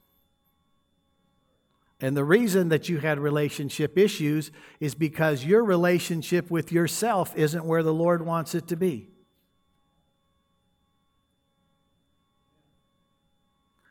And 2.00 2.18
the 2.18 2.24
reason 2.24 2.70
that 2.70 2.90
you 2.90 2.98
had 2.98 3.20
relationship 3.20 3.98
issues 3.98 4.52
is 4.80 4.96
because 4.96 5.46
your 5.46 5.64
relationship 5.64 6.50
with 6.50 6.72
yourself 6.72 7.36
isn't 7.36 7.64
where 7.64 7.84
the 7.84 7.94
Lord 7.94 8.26
wants 8.26 8.56
it 8.56 8.68
to 8.70 8.76
be. 8.76 9.10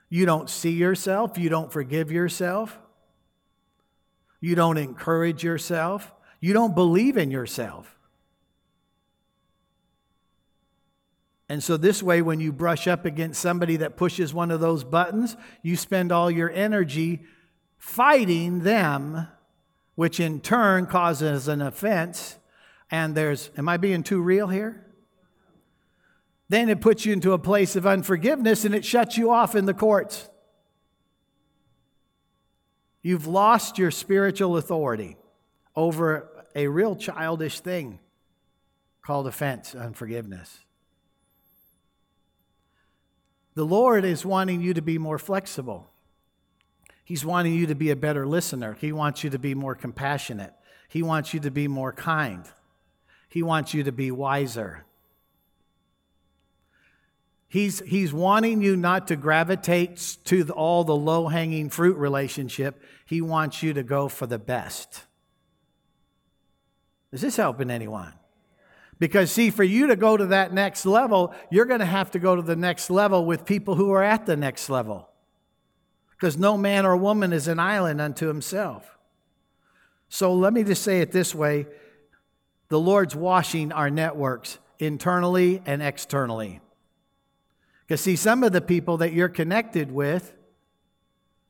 You 0.09 0.26
don't 0.26 0.50
see 0.50 0.72
yourself, 0.72 1.38
you 1.38 1.48
don't 1.48 1.72
forgive 1.72 2.11
yourself, 2.11 2.76
you 4.40 4.56
don't 4.56 4.76
encourage 4.76 5.44
yourself, 5.44 6.12
you 6.40 6.52
don't 6.52 6.74
believe 6.74 7.16
in 7.16 7.30
yourself. 7.30 7.96
And 11.50 11.64
so, 11.64 11.76
this 11.76 12.00
way, 12.00 12.22
when 12.22 12.38
you 12.38 12.52
brush 12.52 12.86
up 12.86 13.04
against 13.04 13.42
somebody 13.42 13.78
that 13.78 13.96
pushes 13.96 14.32
one 14.32 14.52
of 14.52 14.60
those 14.60 14.84
buttons, 14.84 15.36
you 15.62 15.74
spend 15.74 16.12
all 16.12 16.30
your 16.30 16.48
energy 16.48 17.22
fighting 17.76 18.60
them, 18.60 19.26
which 19.96 20.20
in 20.20 20.38
turn 20.38 20.86
causes 20.86 21.48
an 21.48 21.60
offense. 21.60 22.38
And 22.88 23.16
there's, 23.16 23.50
am 23.58 23.68
I 23.68 23.78
being 23.78 24.04
too 24.04 24.22
real 24.22 24.46
here? 24.46 24.86
Then 26.48 26.68
it 26.68 26.80
puts 26.80 27.04
you 27.04 27.12
into 27.12 27.32
a 27.32 27.38
place 27.38 27.74
of 27.74 27.84
unforgiveness 27.84 28.64
and 28.64 28.72
it 28.72 28.84
shuts 28.84 29.18
you 29.18 29.32
off 29.32 29.56
in 29.56 29.64
the 29.64 29.74
courts. 29.74 30.28
You've 33.02 33.26
lost 33.26 33.76
your 33.76 33.90
spiritual 33.90 34.56
authority 34.56 35.16
over 35.74 36.28
a 36.54 36.68
real 36.68 36.94
childish 36.94 37.58
thing 37.58 37.98
called 39.02 39.26
offense, 39.26 39.74
unforgiveness. 39.74 40.60
The 43.61 43.66
Lord 43.66 44.07
is 44.07 44.25
wanting 44.25 44.62
you 44.62 44.73
to 44.73 44.81
be 44.81 44.96
more 44.96 45.18
flexible. 45.18 45.90
He's 47.05 47.27
wanting 47.27 47.53
you 47.53 47.66
to 47.66 47.75
be 47.75 47.90
a 47.90 47.94
better 47.94 48.27
listener. 48.27 48.75
He 48.81 48.90
wants 48.90 49.23
you 49.23 49.29
to 49.29 49.38
be 49.38 49.55
more 49.55 49.75
compassionate. 49.75 50.55
He 50.88 51.03
wants 51.03 51.35
you 51.35 51.40
to 51.40 51.51
be 51.51 51.68
more 51.68 51.92
kind. 51.92 52.46
He 53.29 53.42
wants 53.42 53.75
you 53.75 53.83
to 53.83 53.92
be 53.92 54.11
wiser. 54.11 54.87
He's, 57.49 57.81
he's 57.81 58.14
wanting 58.14 58.62
you 58.62 58.79
not 58.79 59.09
to 59.09 59.16
gravitate 59.16 60.16
to 60.25 60.42
the, 60.42 60.55
all 60.55 60.83
the 60.83 60.96
low 60.96 61.29
hanging 61.29 61.68
fruit 61.68 61.99
relationship. 61.99 62.81
He 63.05 63.20
wants 63.20 63.62
you 63.62 63.75
to 63.75 63.83
go 63.83 64.09
for 64.09 64.27
the 64.27 64.38
best. 64.38 65.05
Is 67.12 67.20
this 67.20 67.37
helping 67.37 67.70
anyone? 67.70 68.14
Because, 69.00 69.32
see, 69.32 69.48
for 69.50 69.64
you 69.64 69.88
to 69.88 69.96
go 69.96 70.16
to 70.16 70.26
that 70.26 70.52
next 70.52 70.84
level, 70.84 71.34
you're 71.50 71.64
going 71.64 71.80
to 71.80 71.86
have 71.86 72.10
to 72.12 72.18
go 72.18 72.36
to 72.36 72.42
the 72.42 72.54
next 72.54 72.90
level 72.90 73.24
with 73.24 73.46
people 73.46 73.74
who 73.74 73.90
are 73.92 74.04
at 74.04 74.26
the 74.26 74.36
next 74.36 74.68
level. 74.68 75.08
Because 76.10 76.36
no 76.36 76.58
man 76.58 76.84
or 76.84 76.94
woman 76.96 77.32
is 77.32 77.48
an 77.48 77.58
island 77.58 77.98
unto 77.98 78.28
himself. 78.28 78.98
So 80.10 80.34
let 80.34 80.52
me 80.52 80.62
just 80.64 80.82
say 80.82 81.00
it 81.00 81.12
this 81.12 81.34
way 81.34 81.66
the 82.68 82.78
Lord's 82.78 83.16
washing 83.16 83.72
our 83.72 83.90
networks 83.90 84.58
internally 84.78 85.62
and 85.64 85.82
externally. 85.82 86.60
Because, 87.86 88.02
see, 88.02 88.16
some 88.16 88.44
of 88.44 88.52
the 88.52 88.60
people 88.60 88.98
that 88.98 89.14
you're 89.14 89.30
connected 89.30 89.90
with 89.90 90.34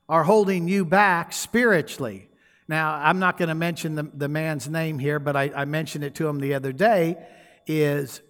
are 0.08 0.22
holding 0.22 0.68
you 0.68 0.84
back 0.84 1.32
spiritually. 1.32 2.28
Now, 2.68 2.94
I'm 2.94 3.18
not 3.18 3.36
going 3.36 3.48
to 3.48 3.54
mention 3.56 3.96
the, 3.96 4.04
the 4.14 4.28
man's 4.28 4.68
name 4.68 5.00
here, 5.00 5.18
but 5.18 5.36
I, 5.36 5.50
I 5.54 5.64
mentioned 5.64 6.04
it 6.04 6.14
to 6.14 6.28
him 6.28 6.38
the 6.38 6.54
other 6.54 6.72
day. 6.72 7.16
Is 7.72 8.20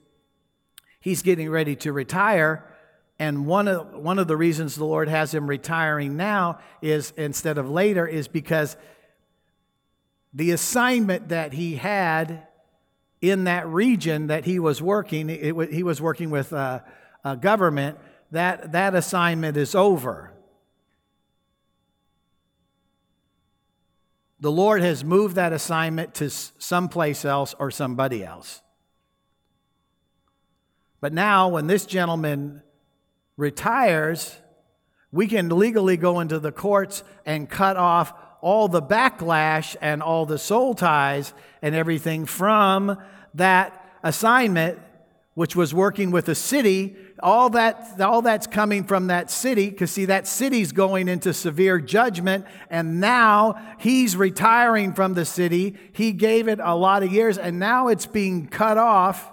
he's 1.00 1.22
getting 1.22 1.48
ready 1.48 1.74
to 1.76 1.94
retire, 1.94 2.62
and 3.18 3.46
one 3.46 3.68
of, 3.68 3.94
one 3.94 4.18
of 4.18 4.28
the 4.28 4.36
reasons 4.36 4.76
the 4.76 4.84
Lord 4.84 5.08
has 5.08 5.32
him 5.32 5.46
retiring 5.46 6.18
now 6.18 6.58
is 6.82 7.14
instead 7.16 7.56
of 7.56 7.70
later 7.70 8.06
is 8.06 8.28
because 8.28 8.76
the 10.34 10.50
assignment 10.50 11.30
that 11.30 11.54
he 11.54 11.76
had 11.76 12.48
in 13.22 13.44
that 13.44 13.66
region 13.66 14.26
that 14.26 14.44
he 14.44 14.58
was 14.58 14.82
working, 14.82 15.30
it, 15.30 15.72
he 15.72 15.82
was 15.82 16.02
working 16.02 16.28
with 16.28 16.52
a, 16.52 16.84
uh, 17.24 17.34
government, 17.34 17.96
that, 18.32 18.72
that 18.72 18.94
assignment 18.94 19.56
is 19.56 19.74
over. 19.74 20.34
The 24.38 24.52
Lord 24.52 24.82
has 24.82 25.02
moved 25.02 25.36
that 25.36 25.54
assignment 25.54 26.12
to 26.16 26.28
someplace 26.28 27.24
else 27.24 27.54
or 27.58 27.70
somebody 27.70 28.22
else. 28.22 28.60
But 31.00 31.12
now, 31.12 31.48
when 31.48 31.66
this 31.66 31.86
gentleman 31.86 32.62
retires, 33.36 34.36
we 35.10 35.26
can 35.26 35.48
legally 35.48 35.96
go 35.96 36.20
into 36.20 36.38
the 36.38 36.52
courts 36.52 37.02
and 37.24 37.48
cut 37.48 37.76
off 37.76 38.12
all 38.42 38.68
the 38.68 38.82
backlash 38.82 39.76
and 39.80 40.02
all 40.02 40.26
the 40.26 40.38
soul 40.38 40.74
ties 40.74 41.32
and 41.62 41.74
everything 41.74 42.26
from 42.26 42.98
that 43.34 43.84
assignment, 44.02 44.78
which 45.34 45.56
was 45.56 45.74
working 45.74 46.10
with 46.10 46.28
a 46.28 46.34
city. 46.34 46.96
All 47.22 47.50
that 47.50 48.00
all 48.00 48.22
that's 48.22 48.46
coming 48.46 48.84
from 48.84 49.08
that 49.08 49.30
city 49.30 49.68
because 49.68 49.90
see 49.90 50.06
that 50.06 50.26
city's 50.26 50.72
going 50.72 51.08
into 51.08 51.34
severe 51.34 51.78
judgment 51.78 52.46
and 52.70 53.00
now 53.00 53.60
he's 53.78 54.16
retiring 54.16 54.94
from 54.94 55.14
the 55.14 55.24
city. 55.24 55.76
He 55.92 56.12
gave 56.12 56.48
it 56.48 56.60
a 56.62 56.74
lot 56.74 57.02
of 57.02 57.12
years 57.12 57.36
and 57.36 57.58
now 57.58 57.88
it's 57.88 58.06
being 58.06 58.48
cut 58.48 58.78
off 58.78 59.30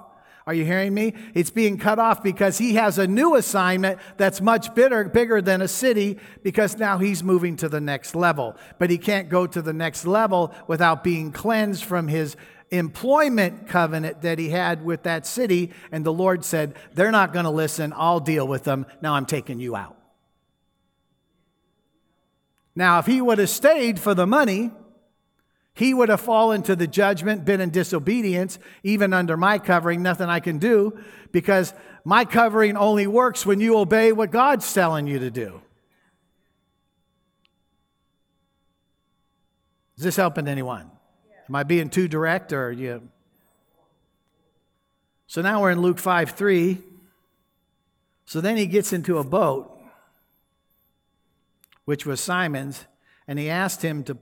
are 0.48 0.54
you 0.54 0.66
hearing 0.66 0.94
me 0.94 1.14
it's 1.36 1.52
being 1.52 1.78
cut 1.78 2.00
off 2.00 2.24
because 2.24 2.58
he 2.58 2.74
has 2.74 2.98
a 2.98 3.06
new 3.06 3.36
assignment 3.36 4.00
that's 4.18 4.42
much 4.42 4.74
bigger 4.74 5.04
bigger 5.04 5.42
than 5.42 5.62
a 5.62 5.68
city 5.68 6.18
because 6.42 6.78
now 6.78 6.98
he's 6.98 7.22
moving 7.22 7.56
to 7.56 7.70
the 7.70 7.82
next 7.82 8.16
level 8.16 8.56
but 8.80 8.90
he 8.90 8.98
can't 8.98 9.30
go 9.30 9.46
to 9.46 9.62
the 9.62 9.74
next 9.74 10.08
level 10.08 10.52
without 10.66 11.04
being 11.04 11.32
cleansed 11.32 11.84
from 11.84 12.08
his 12.08 12.36
employment 12.72 13.68
covenant 13.68 14.22
that 14.22 14.40
he 14.40 14.50
had 14.50 14.84
with 14.84 15.04
that 15.04 15.26
city. 15.26 15.72
And 15.92 16.06
the 16.06 16.14
Lord 16.14 16.44
said, 16.44 16.76
They're 16.94 17.12
not 17.12 17.34
going 17.34 17.46
to 17.46 17.52
listen. 17.52 17.94
I'll 17.96 18.20
deal 18.20 18.48
with 18.48 18.64
them. 18.64 18.86
Now 19.02 19.14
I'm 19.14 19.26
taking 19.26 19.60
you 19.60 19.76
out. 19.76 19.96
Now, 22.76 23.00
if 23.00 23.08
he 23.08 23.22
would 23.22 23.40
have 23.40 23.50
stayed 23.50 24.00
for 24.00 24.14
the 24.14 24.28
money, 24.28 24.72
he 25.78 25.94
would 25.94 26.10
have 26.10 26.22
fallen 26.22 26.63
to 26.63 26.76
the 26.76 26.88
judgment, 26.88 27.46
been 27.46 27.62
in 27.62 27.70
disobedience, 27.70 28.58
even 28.82 29.13
under 29.13 29.38
my 29.38 29.60
covering, 29.60 30.02
nothing 30.02 30.28
I 30.28 30.40
can 30.40 30.58
do, 30.58 31.00
because 31.32 31.72
my 32.04 32.26
covering 32.26 32.76
only 32.76 33.06
works 33.06 33.46
when 33.46 33.60
you 33.60 33.78
obey 33.78 34.12
what 34.12 34.32
God's 34.32 34.74
telling 34.74 35.06
you 35.06 35.20
to 35.20 35.30
do. 35.30 35.62
Is 39.98 40.04
this 40.04 40.16
helping 40.16 40.48
anyone? 40.48 40.90
Am 41.48 41.56
I 41.56 41.62
being 41.62 41.92
too 41.92 42.08
direct 42.08 42.54
or 42.54 42.72
you? 42.72 43.08
So 45.28 45.44
now 45.44 45.62
we're 45.62 45.72
in 45.72 45.82
Luke 45.82 46.00
5 46.00 46.32
3. 46.32 46.80
So 48.26 48.42
then 48.42 48.58
he 48.58 48.66
gets 48.66 48.94
into 48.94 49.20
a 49.20 49.24
boat, 49.24 49.80
which 51.86 52.04
was 52.04 52.20
Simon's, 52.20 52.84
and 53.28 53.38
he 53.38 53.48
asked 53.48 53.84
him 53.84 54.04
to, 54.06 54.18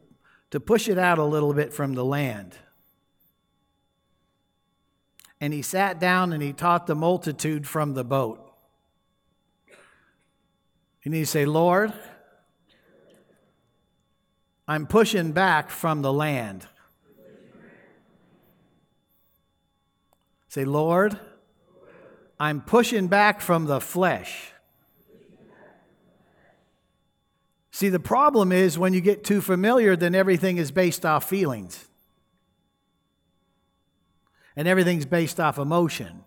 to 0.56 0.60
push 0.62 0.88
it 0.88 0.98
out 0.98 1.18
a 1.18 1.24
little 1.26 1.54
bit 1.54 1.74
from 1.74 1.96
the 1.96 2.06
land. 2.06 2.56
And 5.41 5.54
he 5.54 5.62
sat 5.62 6.00
down 6.00 6.32
and 6.32 6.41
he 6.41 6.54
taught 6.54 6.88
the 6.88 6.96
multitude 6.96 7.68
from 7.68 7.94
the 7.94 8.06
boat. 8.06 8.54
And 11.04 11.13
he 11.13 11.26
say, 11.26 11.46
Lord, 11.46 11.91
I'm 14.65 14.88
pushing 14.88 15.34
back 15.34 15.70
from 15.70 16.02
the 16.02 16.13
land. 16.13 16.65
Say, 20.48 20.63
Lord, 20.63 21.20
I'm 22.39 22.62
pushing 22.62 23.10
back 23.10 23.41
from 23.41 23.65
the 23.65 23.82
flesh. 23.82 24.54
See, 27.76 27.90
the 27.90 28.00
problem 28.00 28.54
is 28.54 28.80
when 28.80 28.94
you 28.94 29.02
get 29.02 29.26
too 29.26 29.42
familiar, 29.42 29.98
then 29.98 30.16
everything 30.16 30.56
is 30.56 30.72
based 30.72 31.06
off 31.06 31.28
feelings. 31.28 31.90
And 34.56 34.66
everything's 34.66 35.06
based 35.06 35.42
off 35.42 35.58
emotion. 35.58 36.24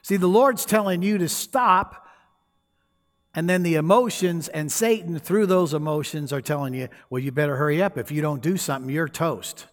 See, 0.00 0.16
the 0.16 0.26
Lord's 0.26 0.64
telling 0.64 1.02
you 1.02 1.18
to 1.18 1.28
stop, 1.28 2.08
and 3.34 3.46
then 3.46 3.62
the 3.62 3.74
emotions 3.74 4.48
and 4.48 4.72
Satan, 4.72 5.18
through 5.18 5.44
those 5.44 5.74
emotions, 5.74 6.32
are 6.32 6.40
telling 6.40 6.72
you, 6.72 6.88
well, 7.10 7.22
you 7.22 7.32
better 7.32 7.56
hurry 7.56 7.82
up. 7.82 7.98
If 7.98 8.10
you 8.10 8.22
don't 8.22 8.40
do 8.40 8.56
something, 8.56 8.90
you're 8.90 9.06
toast. 9.06 9.66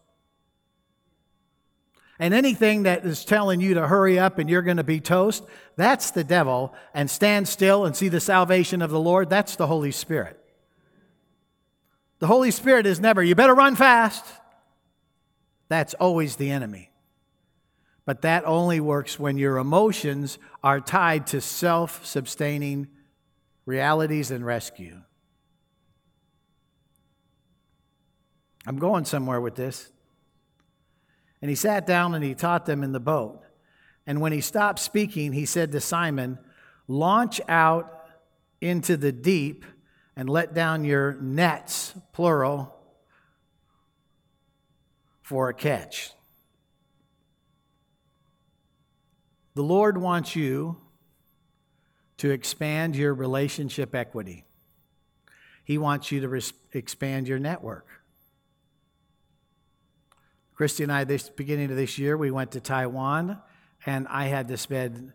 And 2.20 2.34
anything 2.34 2.84
that 2.84 3.06
is 3.06 3.24
telling 3.24 3.62
you 3.62 3.76
to 3.76 3.88
hurry 3.88 4.18
up 4.18 4.40
and 4.40 4.50
you're 4.50 4.64
going 4.64 4.78
to 4.78 4.84
be 4.84 5.00
toast, 5.00 5.44
that's 5.76 6.12
the 6.12 6.24
devil. 6.24 6.74
And 6.94 7.10
stand 7.10 7.48
still 7.48 7.86
and 7.86 7.96
see 7.96 8.10
the 8.10 8.20
salvation 8.20 8.82
of 8.82 8.90
the 8.90 9.00
Lord, 9.00 9.30
that's 9.30 9.56
the 9.56 9.68
Holy 9.68 9.92
Spirit. 9.92 10.44
The 12.20 12.28
Holy 12.28 12.50
Spirit 12.50 12.88
is 12.88 13.00
never, 13.00 13.22
you 13.22 13.36
better 13.36 13.54
run 13.54 13.76
fast. 13.76 14.26
That's 15.70 15.94
always 15.96 16.38
the 16.38 16.50
enemy. 16.50 16.90
But 18.06 18.22
that 18.22 18.46
only 18.46 18.80
works 18.80 19.20
when 19.20 19.38
your 19.38 19.58
emotions 19.58 20.40
are 20.64 20.80
tied 20.80 21.28
to 21.28 21.42
self 21.42 22.06
sustaining 22.06 22.88
realities 23.66 24.32
and 24.32 24.46
rescue. 24.46 25.02
I'm 28.66 28.78
going 28.78 29.06
somewhere 29.06 29.42
with 29.42 29.56
this. 29.56 29.92
And 31.42 31.50
he 31.50 31.56
sat 31.56 31.86
down 31.86 32.16
and 32.16 32.24
he 32.24 32.34
taught 32.34 32.66
them 32.66 32.84
in 32.84 32.92
the 32.92 33.00
boat. 33.00 33.44
And 34.06 34.22
when 34.22 34.32
he 34.32 34.42
stopped 34.42 34.80
speaking, 34.80 35.34
he 35.34 35.46
said 35.46 35.72
to 35.74 35.82
Simon, 35.82 36.40
Launch 36.88 37.42
out 37.50 38.08
into 38.62 38.98
the 38.98 39.12
deep 39.12 39.66
and 40.16 40.30
let 40.30 40.54
down 40.54 40.84
your 40.84 41.14
nets, 41.22 41.94
plural, 42.14 42.74
for 45.22 45.50
a 45.50 45.54
catch. 45.54 46.12
The 49.54 49.64
Lord 49.64 49.98
wants 49.98 50.36
you 50.36 50.78
to 52.18 52.32
expand 52.32 52.96
your 52.96 53.14
relationship 53.14 53.94
equity. 53.94 54.46
He 55.64 55.78
wants 55.78 56.12
you 56.12 56.22
to 56.22 56.30
res- 56.30 56.54
expand 56.72 57.28
your 57.28 57.40
network. 57.40 57.88
Christy 60.58 60.82
and 60.82 60.92
I, 60.92 61.04
this 61.04 61.30
beginning 61.30 61.70
of 61.70 61.78
this 61.78 62.00
year, 62.00 62.18
we 62.18 62.32
went 62.32 62.54
to 62.54 62.60
Taiwan, 62.60 63.40
and 63.86 64.08
I 64.08 64.26
had 64.26 64.48
to 64.48 64.58
spend 64.58 65.14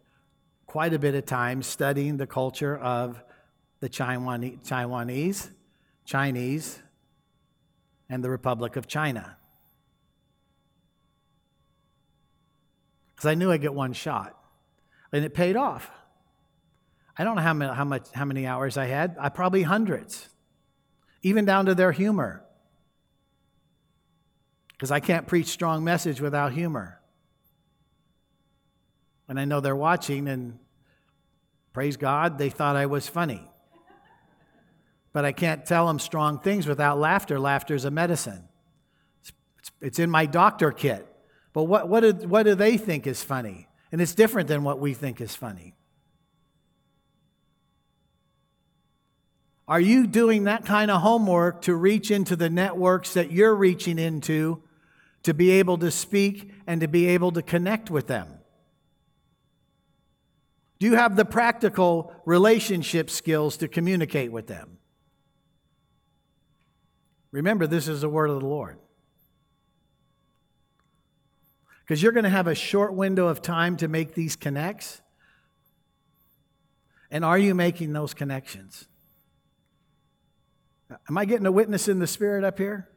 quite 0.66 0.94
a 0.94 1.00
bit 1.00 1.16
of 1.16 1.26
time 1.26 1.64
studying 1.64 2.16
the 2.16 2.28
culture 2.28 2.76
of 2.76 3.20
the 3.80 3.88
Taiwanese, 3.88 5.50
Chinese, 6.04 6.78
and 8.08 8.22
the 8.22 8.30
Republic 8.30 8.76
of 8.76 8.86
China. 8.86 9.36
Because 13.16 13.28
I 13.28 13.34
knew 13.34 13.50
I'd 13.50 13.62
get 13.62 13.74
one 13.74 13.94
shot, 13.94 14.38
and 15.10 15.24
it 15.24 15.34
paid 15.34 15.56
off. 15.56 15.90
I 17.18 17.24
don't 17.24 17.34
know 17.34 17.42
how 17.42 17.52
many, 17.52 17.74
how, 17.74 17.84
much, 17.84 18.06
how 18.12 18.24
many 18.24 18.46
hours 18.46 18.76
I 18.76 18.86
had, 18.86 19.16
I 19.18 19.28
probably 19.28 19.64
hundreds, 19.64 20.28
even 21.20 21.44
down 21.44 21.66
to 21.66 21.74
their 21.74 21.90
humor. 21.90 22.41
Because 24.82 24.90
I 24.90 24.98
can't 24.98 25.28
preach 25.28 25.46
strong 25.46 25.84
message 25.84 26.20
without 26.20 26.50
humor. 26.50 27.00
And 29.28 29.38
I 29.38 29.44
know 29.44 29.60
they're 29.60 29.76
watching, 29.76 30.26
and 30.26 30.58
praise 31.72 31.96
God, 31.96 32.36
they 32.36 32.50
thought 32.50 32.74
I 32.74 32.86
was 32.86 33.06
funny. 33.06 33.48
But 35.12 35.24
I 35.24 35.30
can't 35.30 35.64
tell 35.64 35.86
them 35.86 36.00
strong 36.00 36.40
things 36.40 36.66
without 36.66 36.98
laughter. 36.98 37.38
Laughter 37.38 37.76
is 37.76 37.84
a 37.84 37.92
medicine. 37.92 38.48
It's, 39.20 39.70
it's 39.80 39.98
in 40.00 40.10
my 40.10 40.26
doctor 40.26 40.72
kit. 40.72 41.06
But 41.52 41.62
what, 41.62 41.88
what, 41.88 42.00
do, 42.00 42.26
what 42.26 42.42
do 42.42 42.56
they 42.56 42.76
think 42.76 43.06
is 43.06 43.22
funny? 43.22 43.68
And 43.92 44.00
it's 44.00 44.16
different 44.16 44.48
than 44.48 44.64
what 44.64 44.80
we 44.80 44.94
think 44.94 45.20
is 45.20 45.36
funny. 45.36 45.76
Are 49.68 49.78
you 49.78 50.08
doing 50.08 50.42
that 50.42 50.66
kind 50.66 50.90
of 50.90 51.02
homework 51.02 51.62
to 51.62 51.74
reach 51.76 52.10
into 52.10 52.34
the 52.34 52.50
networks 52.50 53.14
that 53.14 53.30
you're 53.30 53.54
reaching 53.54 54.00
into 54.00 54.60
to 55.22 55.34
be 55.34 55.50
able 55.52 55.78
to 55.78 55.90
speak 55.90 56.50
and 56.66 56.80
to 56.80 56.88
be 56.88 57.06
able 57.08 57.32
to 57.32 57.42
connect 57.42 57.90
with 57.90 58.06
them? 58.06 58.28
Do 60.78 60.86
you 60.86 60.96
have 60.96 61.14
the 61.14 61.24
practical 61.24 62.12
relationship 62.24 63.08
skills 63.08 63.56
to 63.58 63.68
communicate 63.68 64.32
with 64.32 64.48
them? 64.48 64.78
Remember, 67.30 67.66
this 67.66 67.88
is 67.88 68.00
the 68.00 68.08
word 68.08 68.30
of 68.30 68.40
the 68.40 68.46
Lord. 68.46 68.78
Because 71.80 72.02
you're 72.02 72.12
going 72.12 72.24
to 72.24 72.30
have 72.30 72.46
a 72.46 72.54
short 72.54 72.94
window 72.94 73.28
of 73.28 73.42
time 73.42 73.76
to 73.78 73.88
make 73.88 74.14
these 74.14 74.36
connects. 74.36 75.00
And 77.10 77.24
are 77.24 77.38
you 77.38 77.54
making 77.54 77.92
those 77.92 78.14
connections? 78.14 78.88
Am 81.08 81.16
I 81.16 81.24
getting 81.24 81.46
a 81.46 81.52
witness 81.52 81.88
in 81.88 81.98
the 81.98 82.06
spirit 82.06 82.44
up 82.44 82.58
here? 82.58 82.88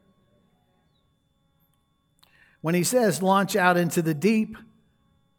When 2.60 2.74
he 2.74 2.84
says 2.84 3.22
launch 3.22 3.56
out 3.56 3.76
into 3.76 4.02
the 4.02 4.14
deep, 4.14 4.56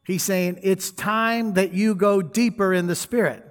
he's 0.06 0.24
saying 0.24 0.60
it's 0.64 0.92
time 0.92 1.54
that 1.54 1.74
you 1.74 1.96
go 1.96 2.22
deeper 2.22 2.74
in 2.74 2.88
the 2.88 2.96
spirit. 2.96 3.44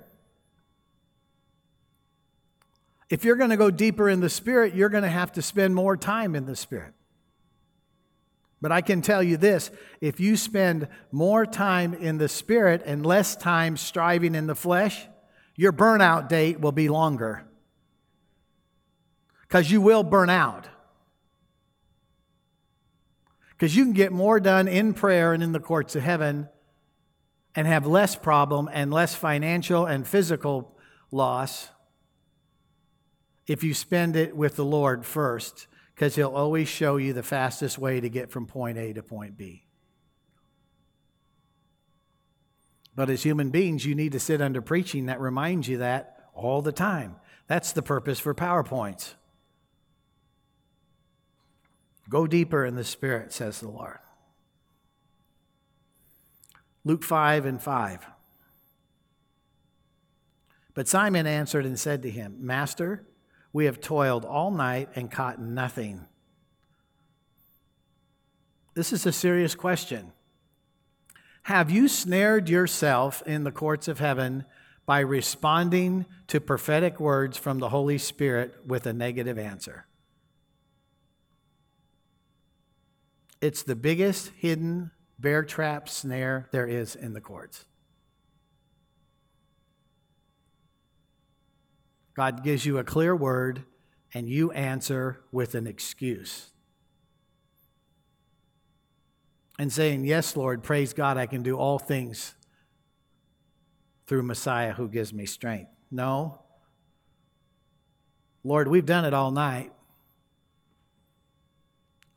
If 3.08 3.24
you're 3.24 3.36
going 3.36 3.50
to 3.50 3.56
go 3.56 3.70
deeper 3.70 4.08
in 4.08 4.20
the 4.20 4.28
Spirit, 4.28 4.74
you're 4.74 4.88
going 4.88 5.04
to 5.04 5.08
have 5.08 5.32
to 5.32 5.42
spend 5.42 5.74
more 5.74 5.96
time 5.96 6.34
in 6.34 6.46
the 6.46 6.56
Spirit. 6.56 6.92
But 8.60 8.72
I 8.72 8.80
can 8.80 9.02
tell 9.02 9.22
you 9.22 9.36
this 9.36 9.70
if 10.00 10.18
you 10.18 10.36
spend 10.36 10.88
more 11.12 11.46
time 11.46 11.94
in 11.94 12.18
the 12.18 12.28
Spirit 12.28 12.82
and 12.84 13.06
less 13.06 13.36
time 13.36 13.76
striving 13.76 14.34
in 14.34 14.46
the 14.46 14.54
flesh, 14.54 15.06
your 15.54 15.72
burnout 15.72 16.28
date 16.28 16.60
will 16.60 16.72
be 16.72 16.88
longer. 16.88 17.44
Because 19.42 19.70
you 19.70 19.80
will 19.80 20.02
burn 20.02 20.30
out. 20.30 20.66
Because 23.56 23.74
you 23.74 23.84
can 23.84 23.94
get 23.94 24.12
more 24.12 24.38
done 24.38 24.68
in 24.68 24.92
prayer 24.92 25.32
and 25.32 25.42
in 25.42 25.52
the 25.52 25.60
courts 25.60 25.96
of 25.96 26.02
heaven 26.02 26.48
and 27.54 27.66
have 27.66 27.86
less 27.86 28.14
problem 28.14 28.68
and 28.72 28.92
less 28.92 29.14
financial 29.14 29.86
and 29.86 30.06
physical 30.06 30.76
loss 31.10 31.70
if 33.46 33.62
you 33.62 33.72
spend 33.74 34.16
it 34.16 34.36
with 34.36 34.56
the 34.56 34.64
Lord 34.64 35.06
first, 35.06 35.68
because 35.94 36.16
He'll 36.16 36.34
always 36.34 36.68
show 36.68 36.96
you 36.96 37.12
the 37.12 37.22
fastest 37.22 37.78
way 37.78 38.00
to 38.00 38.08
get 38.08 38.30
from 38.30 38.46
point 38.46 38.76
A 38.76 38.92
to 38.92 39.02
point 39.02 39.38
B. 39.38 39.64
But 42.94 43.10
as 43.10 43.22
human 43.22 43.50
beings, 43.50 43.84
you 43.84 43.94
need 43.94 44.12
to 44.12 44.20
sit 44.20 44.40
under 44.40 44.60
preaching 44.60 45.06
that 45.06 45.20
reminds 45.20 45.68
you 45.68 45.78
that 45.78 46.28
all 46.34 46.62
the 46.62 46.72
time. 46.72 47.16
That's 47.46 47.72
the 47.72 47.82
purpose 47.82 48.18
for 48.18 48.34
PowerPoints. 48.34 49.14
Go 52.08 52.26
deeper 52.26 52.64
in 52.64 52.76
the 52.76 52.84
Spirit, 52.84 53.32
says 53.32 53.60
the 53.60 53.68
Lord. 53.68 53.98
Luke 56.84 57.02
5 57.02 57.46
and 57.46 57.60
5. 57.60 58.06
But 60.74 60.86
Simon 60.86 61.26
answered 61.26 61.66
and 61.66 61.78
said 61.78 62.02
to 62.02 62.10
him, 62.10 62.36
Master, 62.38 63.04
we 63.52 63.64
have 63.64 63.80
toiled 63.80 64.24
all 64.24 64.50
night 64.50 64.90
and 64.94 65.10
caught 65.10 65.40
nothing. 65.40 66.06
This 68.74 68.92
is 68.92 69.06
a 69.06 69.12
serious 69.12 69.54
question. 69.54 70.12
Have 71.44 71.70
you 71.70 71.88
snared 71.88 72.48
yourself 72.48 73.22
in 73.26 73.44
the 73.44 73.50
courts 73.50 73.88
of 73.88 73.98
heaven 73.98 74.44
by 74.84 75.00
responding 75.00 76.04
to 76.26 76.40
prophetic 76.40 77.00
words 77.00 77.38
from 77.38 77.58
the 77.58 77.70
Holy 77.70 77.98
Spirit 77.98 78.54
with 78.66 78.84
a 78.84 78.92
negative 78.92 79.38
answer? 79.38 79.86
It's 83.40 83.62
the 83.62 83.76
biggest 83.76 84.32
hidden 84.36 84.90
bear 85.18 85.42
trap 85.44 85.88
snare 85.88 86.48
there 86.52 86.66
is 86.66 86.94
in 86.94 87.12
the 87.12 87.20
courts. 87.20 87.64
God 92.14 92.42
gives 92.42 92.64
you 92.64 92.78
a 92.78 92.84
clear 92.84 93.14
word, 93.14 93.64
and 94.14 94.26
you 94.26 94.50
answer 94.52 95.20
with 95.32 95.54
an 95.54 95.66
excuse. 95.66 96.50
And 99.58 99.70
saying, 99.70 100.04
Yes, 100.06 100.34
Lord, 100.34 100.62
praise 100.62 100.94
God, 100.94 101.18
I 101.18 101.26
can 101.26 101.42
do 101.42 101.58
all 101.58 101.78
things 101.78 102.34
through 104.06 104.22
Messiah 104.22 104.72
who 104.72 104.88
gives 104.88 105.12
me 105.12 105.26
strength. 105.26 105.70
No. 105.90 106.42
Lord, 108.44 108.68
we've 108.68 108.86
done 108.86 109.04
it 109.04 109.12
all 109.12 109.30
night. 109.30 109.72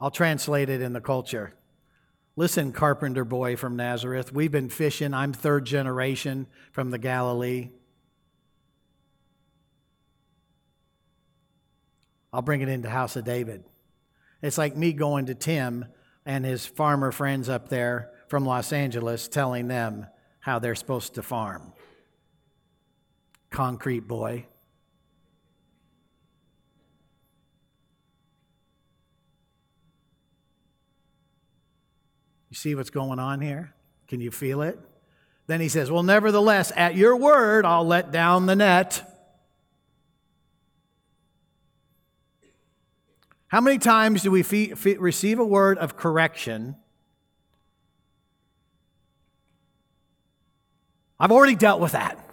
I'll 0.01 0.11
translate 0.11 0.69
it 0.69 0.81
in 0.81 0.93
the 0.93 1.01
culture. 1.01 1.53
Listen, 2.35 2.71
carpenter 2.71 3.25
boy 3.25 3.57
from 3.57 3.75
Nazareth, 3.75 4.31
we've 4.31 4.51
been 4.51 4.69
fishing. 4.69 5.13
I'm 5.13 5.33
third 5.33 5.65
generation 5.65 6.47
from 6.71 6.89
the 6.89 6.97
Galilee. 6.97 7.69
I'll 12.31 12.41
bring 12.41 12.61
it 12.61 12.69
into 12.69 12.89
House 12.89 13.15
of 13.15 13.25
David. 13.25 13.63
It's 14.41 14.57
like 14.57 14.77
me 14.77 14.93
going 14.93 15.25
to 15.25 15.35
Tim 15.35 15.85
and 16.25 16.45
his 16.45 16.65
farmer 16.65 17.11
friends 17.11 17.49
up 17.49 17.69
there 17.69 18.11
from 18.27 18.45
Los 18.45 18.71
Angeles 18.71 19.27
telling 19.27 19.67
them 19.67 20.05
how 20.39 20.59
they're 20.59 20.75
supposed 20.75 21.15
to 21.15 21.23
farm. 21.23 21.73
Concrete 23.49 24.07
boy. 24.07 24.45
You 32.49 32.55
see 32.55 32.75
what's 32.75 32.89
going 32.89 33.19
on 33.19 33.41
here? 33.41 33.73
Can 34.07 34.19
you 34.19 34.31
feel 34.31 34.61
it? 34.61 34.79
Then 35.47 35.61
he 35.61 35.69
says, 35.69 35.91
Well, 35.91 36.03
nevertheless, 36.03 36.71
at 36.75 36.95
your 36.95 37.15
word, 37.15 37.65
I'll 37.65 37.85
let 37.85 38.11
down 38.11 38.45
the 38.45 38.55
net. 38.55 39.05
How 43.47 43.61
many 43.61 43.79
times 43.79 44.21
do 44.21 44.29
we 44.29 44.43
receive 44.43 45.39
a 45.39 45.45
word 45.45 45.79
of 45.79 45.97
correction? 45.97 46.75
I've 51.19 51.31
already 51.31 51.55
dealt 51.55 51.81
with 51.81 51.93
that. 51.93 52.23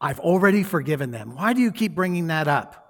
I've 0.00 0.18
already 0.18 0.62
forgiven 0.62 1.10
them. 1.10 1.36
Why 1.36 1.52
do 1.52 1.60
you 1.60 1.72
keep 1.72 1.94
bringing 1.94 2.26
that 2.28 2.48
up? 2.48 2.83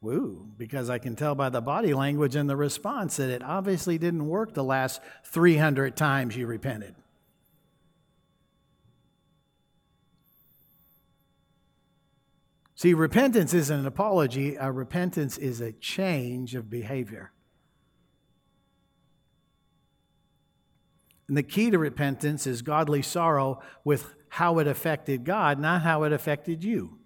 Woo, 0.00 0.46
because 0.56 0.88
I 0.88 0.98
can 0.98 1.16
tell 1.16 1.34
by 1.34 1.48
the 1.48 1.60
body 1.60 1.92
language 1.92 2.36
and 2.36 2.48
the 2.48 2.56
response 2.56 3.16
that 3.16 3.30
it 3.30 3.42
obviously 3.42 3.98
didn't 3.98 4.28
work 4.28 4.54
the 4.54 4.62
last 4.62 5.00
300 5.24 5.96
times 5.96 6.36
you 6.36 6.46
repented. 6.46 6.94
See, 12.76 12.94
repentance 12.94 13.52
isn't 13.54 13.80
an 13.80 13.86
apology, 13.86 14.54
a 14.54 14.70
repentance 14.70 15.36
is 15.36 15.60
a 15.60 15.72
change 15.72 16.54
of 16.54 16.70
behavior. 16.70 17.32
And 21.26 21.36
the 21.36 21.42
key 21.42 21.72
to 21.72 21.78
repentance 21.78 22.46
is 22.46 22.62
godly 22.62 23.02
sorrow 23.02 23.60
with 23.82 24.14
how 24.28 24.60
it 24.60 24.68
affected 24.68 25.24
God, 25.24 25.58
not 25.58 25.82
how 25.82 26.04
it 26.04 26.12
affected 26.12 26.62
you. 26.62 26.97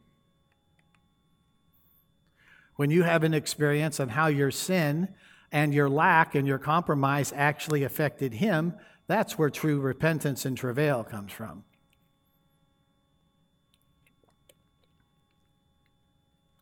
When 2.82 2.90
you 2.90 3.04
have 3.04 3.22
an 3.22 3.32
experience 3.32 4.00
on 4.00 4.08
how 4.08 4.26
your 4.26 4.50
sin 4.50 5.06
and 5.52 5.72
your 5.72 5.88
lack 5.88 6.34
and 6.34 6.48
your 6.48 6.58
compromise 6.58 7.32
actually 7.32 7.84
affected 7.84 8.34
Him, 8.34 8.74
that's 9.06 9.38
where 9.38 9.50
true 9.50 9.78
repentance 9.78 10.44
and 10.44 10.56
travail 10.56 11.04
comes 11.04 11.30
from. 11.30 11.62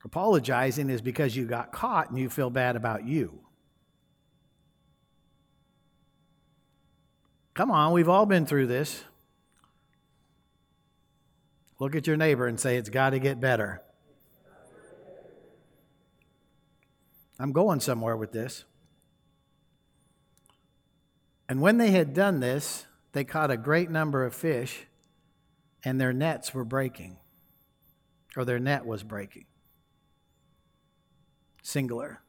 Apologizing 0.05 0.91
is 0.91 1.01
because 1.01 1.35
you 1.35 1.47
got 1.47 1.73
caught 1.73 2.11
and 2.11 2.19
you 2.19 2.29
feel 2.29 2.51
bad 2.51 2.77
about 2.77 3.07
you. 3.07 3.41
Come 7.55 7.71
on, 7.71 7.95
we've 7.95 8.11
all 8.11 8.27
been 8.27 8.45
through 8.45 8.67
this. 8.67 9.05
Look 11.79 11.97
at 11.97 12.07
your 12.07 12.19
neighbor 12.19 12.47
and 12.47 12.61
say, 12.61 12.77
It's 12.77 12.91
got 12.91 13.11
to 13.11 13.19
get 13.19 13.41
better. 13.41 13.81
I'm 17.41 17.53
going 17.53 17.81
somewhere 17.81 18.19
with 18.19 18.33
this. 18.33 18.65
And 21.49 21.63
when 21.63 21.79
they 21.79 21.91
had 21.91 22.13
done 22.13 22.41
this, 22.41 22.87
they 23.13 23.25
caught 23.25 23.51
a 23.51 23.57
great 23.57 23.91
number 23.91 24.25
of 24.25 24.35
fish, 24.35 24.87
and 25.83 25.99
their 25.99 26.13
nets 26.13 26.53
were 26.53 26.67
breaking, 26.67 27.17
or 28.37 28.45
their 28.45 28.59
net 28.59 28.85
was 28.85 29.03
breaking. 29.03 29.47
Singular. 31.63 32.21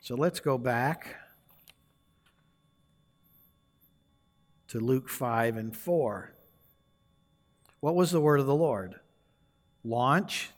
So 0.00 0.16
let's 0.16 0.40
go 0.40 0.58
back 0.58 1.16
to 4.68 4.80
Luke 4.80 5.08
5 5.08 5.56
and 5.56 5.74
4. 5.74 6.34
What 7.80 7.94
was 7.94 8.10
the 8.10 8.20
word 8.20 8.40
of 8.40 8.46
the 8.46 8.54
Lord? 8.54 8.96
Launch, 9.84 10.50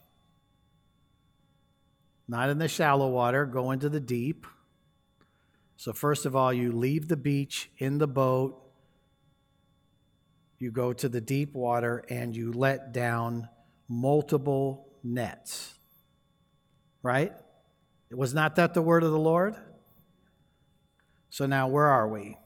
not 2.31 2.49
in 2.49 2.59
the 2.59 2.69
shallow 2.69 3.09
water, 3.09 3.45
go 3.45 3.73
into 3.73 3.89
the 3.89 4.01
deep. 4.01 4.47
So, 5.77 5.93
first 5.93 6.27
of 6.27 6.37
all, 6.37 6.53
you 6.53 6.73
leave 6.73 7.09
the 7.09 7.17
beach 7.17 7.71
in 7.79 7.99
the 7.99 8.07
boat, 8.07 8.63
you 10.59 10.71
go 10.71 10.93
to 10.93 11.09
the 11.09 11.21
deep 11.21 11.55
water, 11.55 12.05
and 12.09 12.37
you 12.37 12.53
let 12.53 12.93
down 12.93 13.49
multiple 13.89 14.89
nets. 15.03 15.75
Right? 17.03 17.33
Was 18.13 18.35
not 18.35 18.57
that 18.57 18.75
the 18.75 18.83
word 18.83 19.03
of 19.03 19.11
the 19.11 19.19
Lord? 19.19 19.57
So, 21.31 21.47
now 21.47 21.69
where 21.69 21.87
are 21.87 22.09
we? 22.09 22.37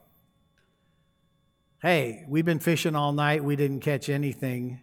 hey, 1.85 2.25
we've 2.27 2.45
been 2.45 2.57
fishing 2.57 2.95
all 2.95 3.11
night, 3.11 3.43
we 3.43 3.55
didn't 3.55 3.81
catch 3.81 4.09
anything, 4.09 4.81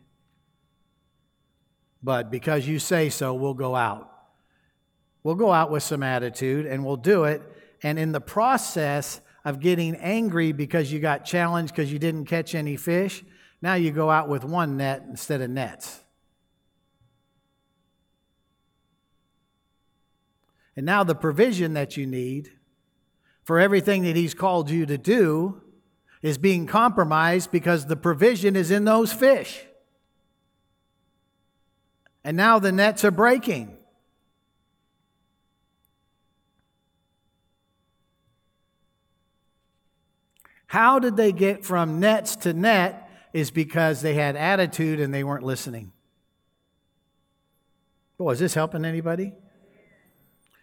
but 2.00 2.30
because 2.30 2.68
you 2.68 2.78
say 2.78 3.09
so, 3.09 3.34
we'll 3.34 3.55
go 3.55 3.74
out. 3.74 4.11
We'll 5.24 5.34
go 5.36 5.52
out 5.52 5.70
with 5.70 5.82
some 5.82 6.02
attitude 6.02 6.66
and 6.66 6.84
we'll 6.84 6.96
do 6.96 7.24
it. 7.24 7.42
And 7.82 7.98
in 7.98 8.12
the 8.12 8.20
process 8.20 9.20
of 9.44 9.60
getting 9.60 9.96
angry 9.96 10.52
because 10.52 10.92
you 10.92 11.00
got 11.00 11.24
challenged 11.24 11.74
because 11.74 11.92
you 11.92 11.98
didn't 11.98 12.26
catch 12.26 12.54
any 12.54 12.76
fish, 12.76 13.24
now 13.60 13.74
you 13.74 13.90
go 13.90 14.10
out 14.10 14.28
with 14.28 14.44
one 14.44 14.76
net 14.76 15.04
instead 15.08 15.40
of 15.40 15.50
nets. 15.50 16.00
And 20.76 20.86
now 20.86 21.04
the 21.04 21.14
provision 21.14 21.74
that 21.74 21.96
you 21.96 22.06
need 22.06 22.50
for 23.44 23.58
everything 23.58 24.02
that 24.04 24.16
He's 24.16 24.34
called 24.34 24.70
you 24.70 24.86
to 24.86 24.96
do 24.96 25.60
is 26.22 26.38
being 26.38 26.66
compromised 26.66 27.50
because 27.50 27.86
the 27.86 27.96
provision 27.96 28.56
is 28.56 28.70
in 28.70 28.84
those 28.84 29.12
fish. 29.12 29.64
And 32.24 32.36
now 32.36 32.58
the 32.58 32.72
nets 32.72 33.04
are 33.04 33.10
breaking. 33.10 33.76
How 40.72 40.98
did 40.98 41.18
they 41.18 41.32
get 41.32 41.66
from 41.66 42.00
nets 42.00 42.34
to 42.36 42.54
net 42.54 43.06
is 43.34 43.50
because 43.50 44.00
they 44.00 44.14
had 44.14 44.36
attitude 44.36 45.00
and 45.00 45.12
they 45.12 45.22
weren't 45.22 45.44
listening. 45.44 45.92
Oh, 48.18 48.30
is 48.30 48.38
this 48.38 48.54
helping 48.54 48.86
anybody? 48.86 49.34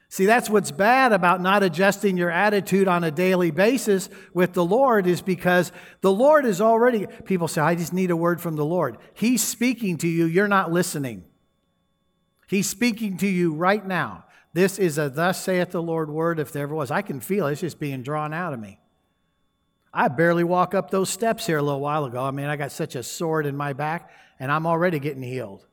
See, 0.07 0.25
that's 0.25 0.49
what's 0.49 0.71
bad 0.71 1.13
about 1.13 1.41
not 1.41 1.61
adjusting 1.61 2.17
your 2.17 2.31
attitude 2.31 2.87
on 2.87 3.03
a 3.03 3.11
daily 3.11 3.51
basis 3.51 4.09
with 4.33 4.53
the 4.53 4.65
Lord 4.65 5.05
is 5.05 5.21
because 5.21 5.71
the 6.01 6.11
Lord 6.11 6.43
is 6.43 6.59
already, 6.59 7.05
people 7.25 7.47
say, 7.47 7.61
I 7.61 7.75
just 7.75 7.93
need 7.93 8.09
a 8.09 8.17
word 8.17 8.41
from 8.41 8.55
the 8.55 8.65
Lord. 8.65 8.97
He's 9.13 9.43
speaking 9.43 9.99
to 9.99 10.07
you, 10.07 10.25
you're 10.25 10.47
not 10.47 10.71
listening. 10.71 11.23
He's 12.47 12.67
speaking 12.67 13.17
to 13.17 13.27
you 13.27 13.53
right 13.53 13.85
now. 13.85 14.25
This 14.53 14.79
is 14.79 14.97
a 14.97 15.07
thus 15.07 15.43
saith 15.43 15.69
the 15.69 15.83
Lord 15.83 16.09
word 16.09 16.39
if 16.39 16.51
there 16.51 16.63
ever 16.63 16.73
was. 16.73 16.89
I 16.89 17.03
can 17.03 17.19
feel 17.19 17.45
it, 17.45 17.51
it's 17.51 17.61
just 17.61 17.79
being 17.79 18.01
drawn 18.01 18.33
out 18.33 18.53
of 18.53 18.59
me. 18.59 18.78
I 19.93 20.07
barely 20.07 20.43
walk 20.43 20.73
up 20.75 20.91
those 20.91 21.09
steps 21.09 21.45
here 21.47 21.57
a 21.57 21.61
little 21.61 21.79
while 21.79 22.05
ago. 22.05 22.23
I 22.23 22.31
mean, 22.31 22.45
I 22.45 22.55
got 22.55 22.71
such 22.71 22.95
a 22.95 23.03
sword 23.03 23.45
in 23.45 23.57
my 23.57 23.73
back, 23.73 24.11
and 24.39 24.51
I'm 24.51 24.67
already 24.67 24.99
getting 24.99 25.23
healed 25.23 25.65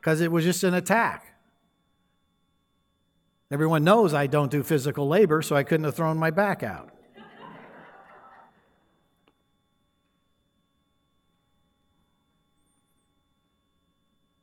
because 0.00 0.20
it 0.20 0.32
was 0.32 0.44
just 0.44 0.64
an 0.64 0.74
attack. 0.74 1.34
Everyone 3.50 3.84
knows 3.84 4.14
I 4.14 4.26
don't 4.26 4.50
do 4.50 4.62
physical 4.62 5.06
labor, 5.06 5.42
so 5.42 5.54
I 5.54 5.62
couldn't 5.62 5.84
have 5.84 5.94
thrown 5.94 6.16
my 6.16 6.30
back 6.30 6.62
out. 6.62 6.90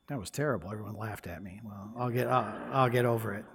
That 0.08 0.20
was 0.20 0.30
terrible. 0.30 0.70
Everyone 0.70 0.96
laughed 0.98 1.26
at 1.26 1.42
me. 1.42 1.62
Well, 1.64 1.94
I'll 1.98 2.10
get, 2.10 2.28
I'll, 2.28 2.54
I'll 2.74 2.90
get 2.90 3.06
over 3.06 3.34
it. 3.34 3.46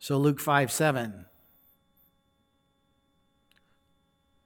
So, 0.00 0.18
Luke 0.18 0.40
5 0.40 0.72
7. 0.72 1.26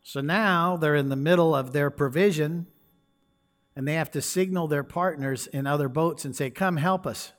So 0.07 0.21
now 0.21 0.77
they're 0.77 0.95
in 0.95 1.09
the 1.09 1.17
middle 1.17 1.55
of 1.55 1.73
their 1.73 1.91
provision 1.91 2.67
and 3.75 3.89
they 3.89 3.95
have 3.95 4.11
to 4.11 4.21
signal 4.21 4.69
their 4.69 4.85
partners 4.85 5.47
in 5.47 5.67
other 5.67 5.89
boats 5.89 6.27
and 6.27 6.37
say, 6.37 6.51
Come 6.51 6.77
help 6.77 7.07
us. 7.07 7.33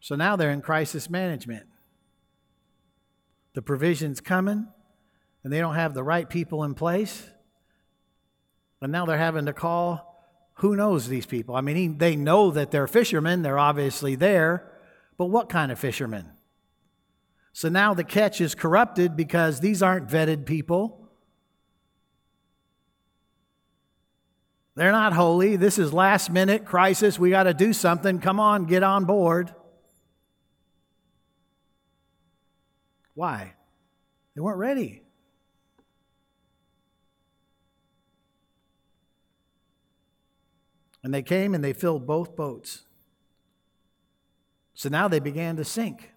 So 0.00 0.14
now 0.14 0.36
they're 0.36 0.50
in 0.50 0.60
crisis 0.60 1.08
management. 1.08 1.66
The 3.54 3.62
provision's 3.62 4.20
coming, 4.20 4.68
and 5.44 5.52
they 5.52 5.60
don't 5.60 5.74
have 5.74 5.94
the 5.94 6.02
right 6.02 6.28
people 6.28 6.64
in 6.64 6.74
place. 6.74 7.28
And 8.80 8.92
now 8.92 9.06
they're 9.06 9.16
having 9.16 9.46
to 9.46 9.52
call 9.52 10.11
who 10.54 10.76
knows 10.76 11.08
these 11.08 11.26
people? 11.26 11.56
I 11.56 11.60
mean, 11.60 11.98
they 11.98 12.16
know 12.16 12.50
that 12.50 12.70
they're 12.70 12.86
fishermen, 12.86 13.42
they're 13.42 13.58
obviously 13.58 14.14
there, 14.14 14.70
but 15.16 15.26
what 15.26 15.48
kind 15.48 15.72
of 15.72 15.78
fishermen? 15.78 16.30
So 17.52 17.68
now 17.68 17.94
the 17.94 18.04
catch 18.04 18.40
is 18.40 18.54
corrupted 18.54 19.16
because 19.16 19.60
these 19.60 19.82
aren't 19.82 20.08
vetted 20.08 20.46
people. 20.46 21.10
They're 24.74 24.92
not 24.92 25.12
holy. 25.12 25.56
This 25.56 25.78
is 25.78 25.92
last 25.92 26.30
minute 26.30 26.64
crisis. 26.64 27.18
We 27.18 27.28
got 27.28 27.42
to 27.42 27.52
do 27.52 27.74
something. 27.74 28.20
Come 28.20 28.40
on, 28.40 28.64
get 28.64 28.82
on 28.82 29.04
board. 29.04 29.54
Why? 33.14 33.52
They 34.34 34.40
weren't 34.40 34.58
ready. 34.58 35.01
And 41.02 41.12
they 41.12 41.22
came 41.22 41.54
and 41.54 41.62
they 41.62 41.72
filled 41.72 42.06
both 42.06 42.36
boats. 42.36 42.82
So 44.74 44.88
now 44.88 45.08
they 45.08 45.20
began 45.20 45.56
to 45.56 45.64
sink. 45.64 46.12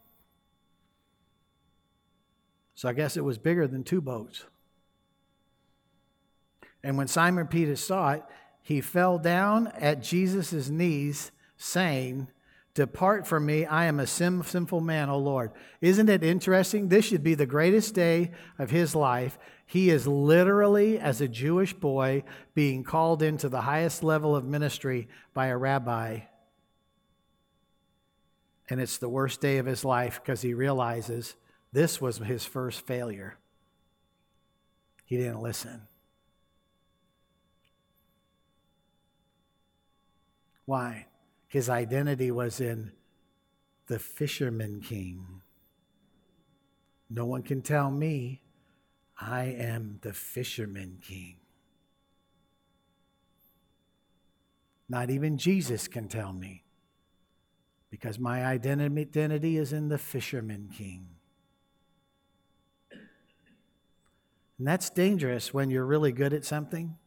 So 2.76 2.90
I 2.90 2.94
guess 2.94 3.18
it 3.18 3.24
was 3.24 3.38
bigger 3.38 3.68
than 3.68 3.84
two 3.84 4.02
boats. 4.02 4.46
And 6.84 6.98
when 6.98 7.08
Simon 7.08 7.48
Peter 7.48 7.76
saw 7.76 8.12
it, 8.12 8.24
he 8.62 8.82
fell 8.82 9.18
down 9.18 9.68
at 9.80 10.04
Jesus' 10.04 10.70
knees, 10.70 11.32
saying, 11.58 12.28
Depart 12.76 13.26
from 13.26 13.46
me, 13.46 13.66
I 13.66 13.86
am 13.86 14.00
a 14.02 14.08
sinful 14.08 14.82
man, 14.82 15.10
O 15.10 15.18
Lord. 15.18 15.52
Isn't 15.80 16.10
it 16.10 16.24
interesting? 16.24 16.90
This 16.90 17.06
should 17.06 17.24
be 17.24 17.34
the 17.34 17.46
greatest 17.46 17.94
day 17.96 18.32
of 18.60 18.70
his 18.70 18.94
life. 18.94 19.40
He 19.66 19.90
is 19.90 20.08
literally, 20.08 21.00
as 21.00 21.22
a 21.22 21.28
Jewish 21.28 21.74
boy, 21.74 22.24
being 22.54 22.84
called 22.84 23.24
into 23.24 23.50
the 23.50 23.62
highest 23.62 24.04
level 24.04 24.36
of 24.36 24.46
ministry 24.46 25.08
by 25.34 25.48
a 25.48 25.58
rabbi. 25.58 26.20
And 28.70 28.80
it's 28.80 28.98
the 28.98 29.10
worst 29.10 29.42
day 29.42 29.58
of 29.58 29.66
his 29.66 29.84
life 29.84 30.22
because 30.22 30.42
he 30.42 30.54
realizes 30.54 31.36
this 31.72 32.00
was 32.00 32.18
his 32.18 32.46
first 32.46 32.86
failure. 32.86 33.38
He 35.04 35.18
didn't 35.18 35.42
listen. 35.42 35.82
Why? 40.66 41.08
His 41.48 41.70
identity 41.70 42.32
was 42.32 42.60
in 42.60 42.92
the 43.88 44.00
fisherman 44.00 44.82
king. 44.82 45.42
No 47.10 47.26
one 47.26 47.44
can 47.44 47.62
tell 47.62 47.92
me 47.92 48.42
I 49.20 49.46
am 49.46 50.00
the 50.02 50.14
fisherman 50.14 51.00
king. 51.02 51.38
Not 54.88 55.10
even 55.10 55.38
Jesus 55.38 55.88
can 55.88 56.08
tell 56.08 56.34
me 56.34 56.64
because 57.90 58.20
my 58.20 58.46
identity 58.46 59.58
is 59.58 59.74
in 59.74 59.90
the 59.90 59.98
fisherman 59.98 60.70
king. 60.76 61.08
And 64.58 64.68
that's 64.68 64.90
dangerous 64.90 65.54
when 65.54 65.70
you're 65.70 65.86
really 65.86 66.12
good 66.12 66.34
at 66.34 66.46
something 66.46 66.98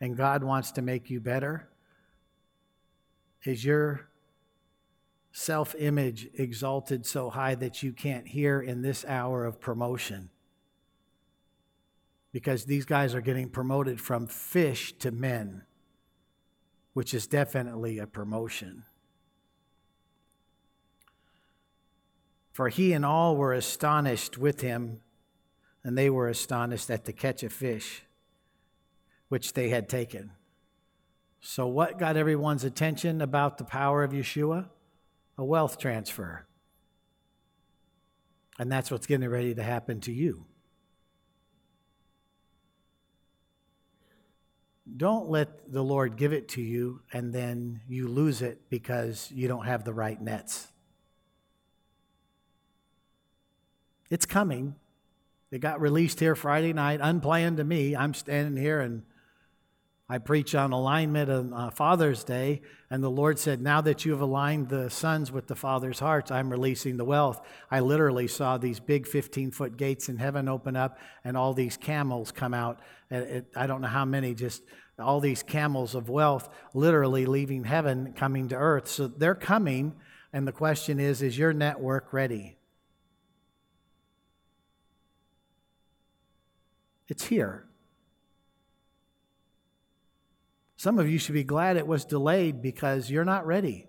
and 0.00 0.16
God 0.16 0.42
wants 0.42 0.72
to 0.72 0.82
make 0.82 1.10
you 1.10 1.20
better. 1.20 1.68
Is 3.44 3.64
your 3.64 4.08
self 5.32 5.74
image 5.78 6.28
exalted 6.34 7.06
so 7.06 7.30
high 7.30 7.54
that 7.54 7.82
you 7.82 7.92
can't 7.92 8.26
hear 8.26 8.60
in 8.60 8.82
this 8.82 9.04
hour 9.06 9.44
of 9.44 9.60
promotion? 9.60 10.30
Because 12.32 12.64
these 12.64 12.84
guys 12.84 13.14
are 13.14 13.20
getting 13.20 13.48
promoted 13.48 14.00
from 14.00 14.26
fish 14.26 14.94
to 14.98 15.10
men, 15.10 15.62
which 16.94 17.12
is 17.12 17.26
definitely 17.26 17.98
a 17.98 18.06
promotion. 18.06 18.84
For 22.52 22.68
he 22.68 22.92
and 22.92 23.04
all 23.04 23.36
were 23.36 23.52
astonished 23.52 24.38
with 24.38 24.60
him 24.60 25.00
and 25.84 25.96
they 25.96 26.10
were 26.10 26.28
astonished 26.28 26.90
at 26.90 27.04
the 27.04 27.12
catch 27.12 27.42
of 27.42 27.52
fish 27.52 28.04
which 29.28 29.54
they 29.54 29.70
had 29.70 29.88
taken. 29.88 30.30
So, 31.40 31.66
what 31.66 31.98
got 31.98 32.18
everyone's 32.18 32.64
attention 32.64 33.22
about 33.22 33.56
the 33.56 33.64
power 33.64 34.04
of 34.04 34.12
Yeshua? 34.12 34.68
A 35.38 35.44
wealth 35.44 35.78
transfer. 35.78 36.46
And 38.58 38.70
that's 38.70 38.90
what's 38.90 39.06
getting 39.06 39.28
ready 39.28 39.54
to 39.54 39.62
happen 39.62 40.00
to 40.02 40.12
you. 40.12 40.44
Don't 44.96 45.28
let 45.30 45.72
the 45.72 45.82
Lord 45.82 46.16
give 46.16 46.32
it 46.32 46.48
to 46.50 46.62
you 46.62 47.02
and 47.12 47.32
then 47.32 47.80
you 47.88 48.08
lose 48.08 48.42
it 48.42 48.68
because 48.68 49.30
you 49.32 49.46
don't 49.46 49.66
have 49.66 49.84
the 49.84 49.92
right 49.92 50.20
nets. 50.20 50.68
It's 54.10 54.26
coming. 54.26 54.74
It 55.50 55.60
got 55.60 55.80
released 55.80 56.20
here 56.20 56.34
Friday 56.34 56.72
night, 56.72 57.00
unplanned 57.02 57.58
to 57.58 57.64
me. 57.64 57.94
I'm 57.94 58.12
standing 58.12 58.60
here 58.60 58.80
and 58.80 59.02
I 60.08 60.18
preach 60.18 60.54
on 60.54 60.72
alignment 60.72 61.30
on 61.30 61.52
uh, 61.54 61.70
Father's 61.70 62.24
Day, 62.24 62.60
and 62.92 63.02
the 63.02 63.10
Lord 63.10 63.38
said, 63.38 63.62
Now 63.62 63.80
that 63.80 64.04
you 64.04 64.12
have 64.12 64.20
aligned 64.20 64.68
the 64.68 64.90
sons 64.90 65.32
with 65.32 65.46
the 65.46 65.56
Father's 65.56 65.98
hearts, 65.98 66.30
I'm 66.30 66.50
releasing 66.50 66.98
the 66.98 67.06
wealth. 67.06 67.40
I 67.70 67.80
literally 67.80 68.28
saw 68.28 68.58
these 68.58 68.80
big 68.80 69.06
15 69.06 69.50
foot 69.50 69.78
gates 69.78 70.10
in 70.10 70.18
heaven 70.18 70.46
open 70.46 70.76
up 70.76 70.98
and 71.24 71.34
all 71.34 71.54
these 71.54 71.78
camels 71.78 72.32
come 72.32 72.52
out. 72.52 72.80
Uh, 73.10 73.16
it, 73.16 73.46
I 73.56 73.66
don't 73.66 73.80
know 73.80 73.88
how 73.88 74.04
many, 74.04 74.34
just 74.34 74.62
all 74.98 75.20
these 75.20 75.42
camels 75.42 75.94
of 75.94 76.10
wealth 76.10 76.50
literally 76.74 77.24
leaving 77.24 77.64
heaven, 77.64 78.12
coming 78.12 78.48
to 78.48 78.56
earth. 78.56 78.88
So 78.88 79.08
they're 79.08 79.34
coming, 79.34 79.94
and 80.30 80.46
the 80.46 80.52
question 80.52 81.00
is, 81.00 81.22
is 81.22 81.38
your 81.38 81.54
network 81.54 82.12
ready? 82.12 82.58
It's 87.08 87.24
here. 87.24 87.64
Some 90.82 90.98
of 90.98 91.08
you 91.08 91.16
should 91.16 91.34
be 91.34 91.44
glad 91.44 91.76
it 91.76 91.86
was 91.86 92.04
delayed 92.04 92.60
because 92.60 93.08
you're 93.08 93.24
not 93.24 93.46
ready. 93.46 93.86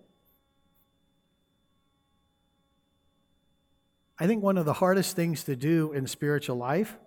I 4.19 4.27
think 4.27 4.43
one 4.43 4.59
of 4.59 4.65
the 4.65 4.73
hardest 4.73 5.15
things 5.15 5.43
to 5.45 5.55
do 5.55 5.91
in 5.91 6.05
spiritual 6.05 6.55
life 6.55 6.99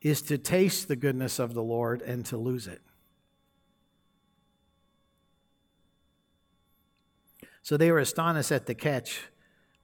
is 0.00 0.22
to 0.22 0.38
taste 0.38 0.88
the 0.88 0.96
goodness 0.96 1.38
of 1.38 1.52
the 1.52 1.62
Lord 1.62 2.00
and 2.00 2.24
to 2.24 2.38
lose 2.38 2.66
it. 2.66 2.80
So 7.60 7.76
they 7.76 7.92
were 7.92 7.98
astonished 7.98 8.52
at 8.52 8.64
the 8.64 8.74
catch 8.74 9.20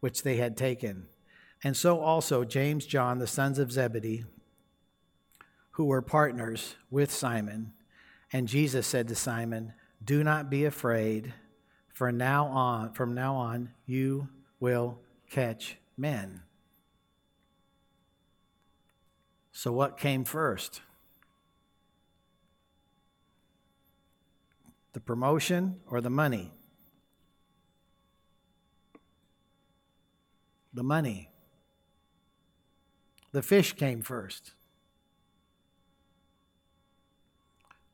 which 0.01 0.23
they 0.23 0.39
had 0.39 0.57
taken. 0.57 1.09
And 1.63 1.77
so 1.77 2.01
also 2.01 2.43
James, 2.43 2.87
John, 2.87 3.19
the 3.19 3.27
sons 3.27 3.59
of 3.59 3.71
Zebedee, 3.71 4.25
who 5.73 5.85
were 5.85 6.01
partners 6.01 6.77
with 6.91 7.13
Simon. 7.13 7.75
And 8.33 8.47
Jesus 8.47 8.87
said 8.87 9.09
to 9.09 9.15
Simon, 9.15 9.73
Do 10.05 10.23
not 10.23 10.51
be 10.51 10.65
afraid, 10.65 11.33
for 11.93 12.13
now 12.13 12.47
on, 12.47 12.93
from 12.93 13.15
now 13.15 13.35
on, 13.35 13.71
you 13.87 14.29
will 14.61 14.99
catch 15.31 15.77
men. 15.97 16.43
So, 19.53 19.73
what 19.73 19.99
came 19.99 20.25
first? 20.25 20.83
The 24.93 25.01
promotion 25.01 25.81
or 25.91 26.01
the 26.01 26.11
money? 26.11 26.53
The 30.73 30.85
money. 30.85 31.31
The 33.33 33.43
fish 33.43 33.73
came 33.73 34.03
first. 34.03 34.53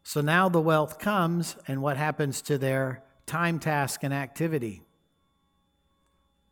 So 0.05 0.21
now 0.21 0.51
the 0.51 0.61
wealth 0.61 0.99
comes, 0.99 1.57
and 1.67 1.81
what 1.81 1.97
happens 1.97 2.43
to 2.43 2.59
their 2.59 3.03
time, 3.25 3.59
task, 3.59 4.03
and 4.03 4.13
activity? 4.13 4.83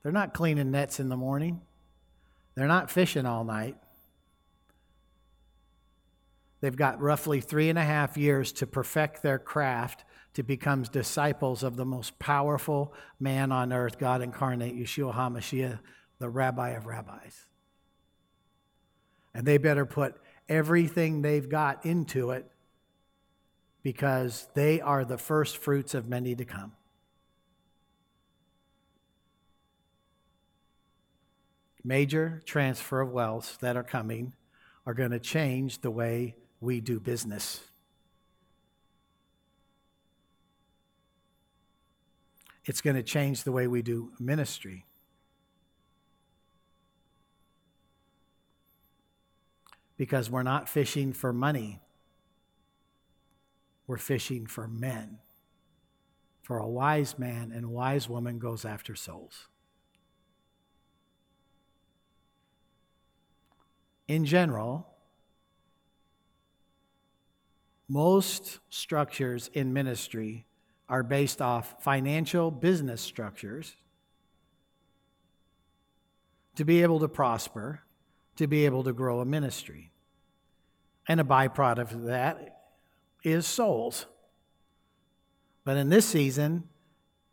They're 0.02 0.10
not 0.10 0.32
cleaning 0.32 0.70
nets 0.70 0.98
in 0.98 1.10
the 1.10 1.16
morning, 1.16 1.60
they're 2.54 2.66
not 2.66 2.90
fishing 2.90 3.26
all 3.26 3.44
night. 3.44 3.76
They've 6.60 6.76
got 6.76 7.00
roughly 7.00 7.40
three 7.40 7.68
and 7.68 7.78
a 7.78 7.82
half 7.82 8.16
years 8.16 8.52
to 8.52 8.68
perfect 8.68 9.22
their 9.22 9.38
craft 9.38 10.04
to 10.34 10.44
become 10.44 10.84
disciples 10.84 11.64
of 11.64 11.76
the 11.76 11.84
most 11.84 12.18
powerful 12.20 12.94
man 13.18 13.50
on 13.50 13.72
earth, 13.72 13.98
God 13.98 14.22
incarnate, 14.22 14.76
Yeshua 14.76 15.12
HaMashiach, 15.12 15.80
the 16.20 16.28
rabbi 16.28 16.70
of 16.70 16.86
rabbis. 16.86 17.46
And 19.34 19.44
they 19.44 19.58
better 19.58 19.84
put 19.84 20.14
everything 20.48 21.20
they've 21.20 21.48
got 21.48 21.84
into 21.84 22.30
it 22.30 22.51
because 23.82 24.48
they 24.54 24.80
are 24.80 25.04
the 25.04 25.18
first 25.18 25.56
fruits 25.56 25.94
of 25.94 26.08
many 26.08 26.34
to 26.34 26.44
come. 26.44 26.72
Major 31.84 32.42
transfer 32.46 33.00
of 33.00 33.10
wealth 33.10 33.58
that 33.60 33.76
are 33.76 33.82
coming 33.82 34.34
are 34.86 34.94
going 34.94 35.10
to 35.10 35.18
change 35.18 35.80
the 35.80 35.90
way 35.90 36.36
we 36.60 36.80
do 36.80 37.00
business. 37.00 37.60
It's 42.64 42.80
going 42.80 42.94
to 42.94 43.02
change 43.02 43.42
the 43.42 43.50
way 43.50 43.66
we 43.66 43.82
do 43.82 44.12
ministry. 44.20 44.86
Because 49.96 50.30
we're 50.30 50.44
not 50.44 50.68
fishing 50.68 51.12
for 51.12 51.32
money 51.32 51.80
we're 53.86 53.98
fishing 53.98 54.46
for 54.46 54.66
men. 54.66 55.18
For 56.42 56.58
a 56.58 56.68
wise 56.68 57.18
man 57.18 57.52
and 57.54 57.68
wise 57.68 58.08
woman 58.08 58.38
goes 58.38 58.64
after 58.64 58.94
souls. 58.94 59.48
In 64.08 64.24
general, 64.24 64.88
most 67.88 68.58
structures 68.70 69.50
in 69.54 69.72
ministry 69.72 70.46
are 70.88 71.02
based 71.02 71.40
off 71.40 71.82
financial 71.82 72.50
business 72.50 73.00
structures 73.00 73.76
to 76.56 76.64
be 76.64 76.82
able 76.82 77.00
to 77.00 77.08
prosper, 77.08 77.80
to 78.36 78.46
be 78.46 78.66
able 78.66 78.84
to 78.84 78.92
grow 78.92 79.20
a 79.20 79.24
ministry. 79.24 79.90
And 81.08 81.20
a 81.20 81.24
byproduct 81.24 81.92
of 81.92 82.02
that 82.02 82.51
is 83.22 83.46
souls. 83.46 84.06
But 85.64 85.76
in 85.76 85.88
this 85.88 86.06
season, 86.06 86.64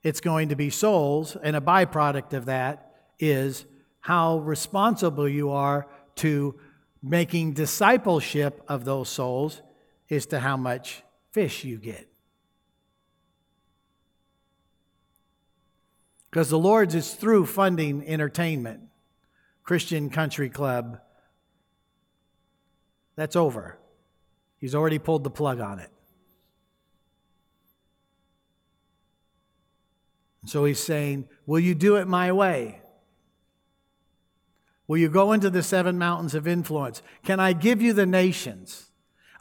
it's 0.03 0.21
going 0.21 0.49
to 0.49 0.55
be 0.55 0.69
souls, 0.69 1.35
and 1.41 1.55
a 1.55 1.61
byproduct 1.61 2.33
of 2.33 2.45
that 2.45 2.93
is 3.19 3.65
how 4.01 4.39
responsible 4.39 5.27
you 5.27 5.51
are 5.51 5.87
to 6.15 6.59
making 7.01 7.53
discipleship 7.53 8.61
of 8.67 8.85
those 8.85 9.09
souls 9.09 9.61
as 10.09 10.25
to 10.27 10.39
how 10.39 10.57
much 10.57 11.03
fish 11.31 11.63
you 11.63 11.77
get. 11.77 12.07
Because 16.29 16.49
the 16.49 16.59
Lord's 16.59 16.93
is 16.93 17.13
through 17.13 17.47
funding 17.47 18.05
entertainment, 18.07 18.81
Christian 19.63 20.09
Country 20.09 20.49
Club. 20.49 20.99
That's 23.15 23.35
over. 23.35 23.79
He's 24.59 24.75
already 24.75 24.99
pulled 24.99 25.23
the 25.23 25.29
plug 25.29 25.59
on 25.59 25.79
it. 25.79 25.89
So 30.45 30.65
he's 30.65 30.79
saying, 30.79 31.27
Will 31.45 31.59
you 31.59 31.75
do 31.75 31.95
it 31.95 32.07
my 32.07 32.31
way? 32.31 32.81
Will 34.87 34.97
you 34.97 35.09
go 35.09 35.33
into 35.33 35.49
the 35.49 35.61
seven 35.61 35.97
mountains 35.97 36.33
of 36.33 36.47
influence? 36.47 37.01
Can 37.23 37.39
I 37.39 37.53
give 37.53 37.81
you 37.81 37.93
the 37.93 38.07
nations? 38.07 38.88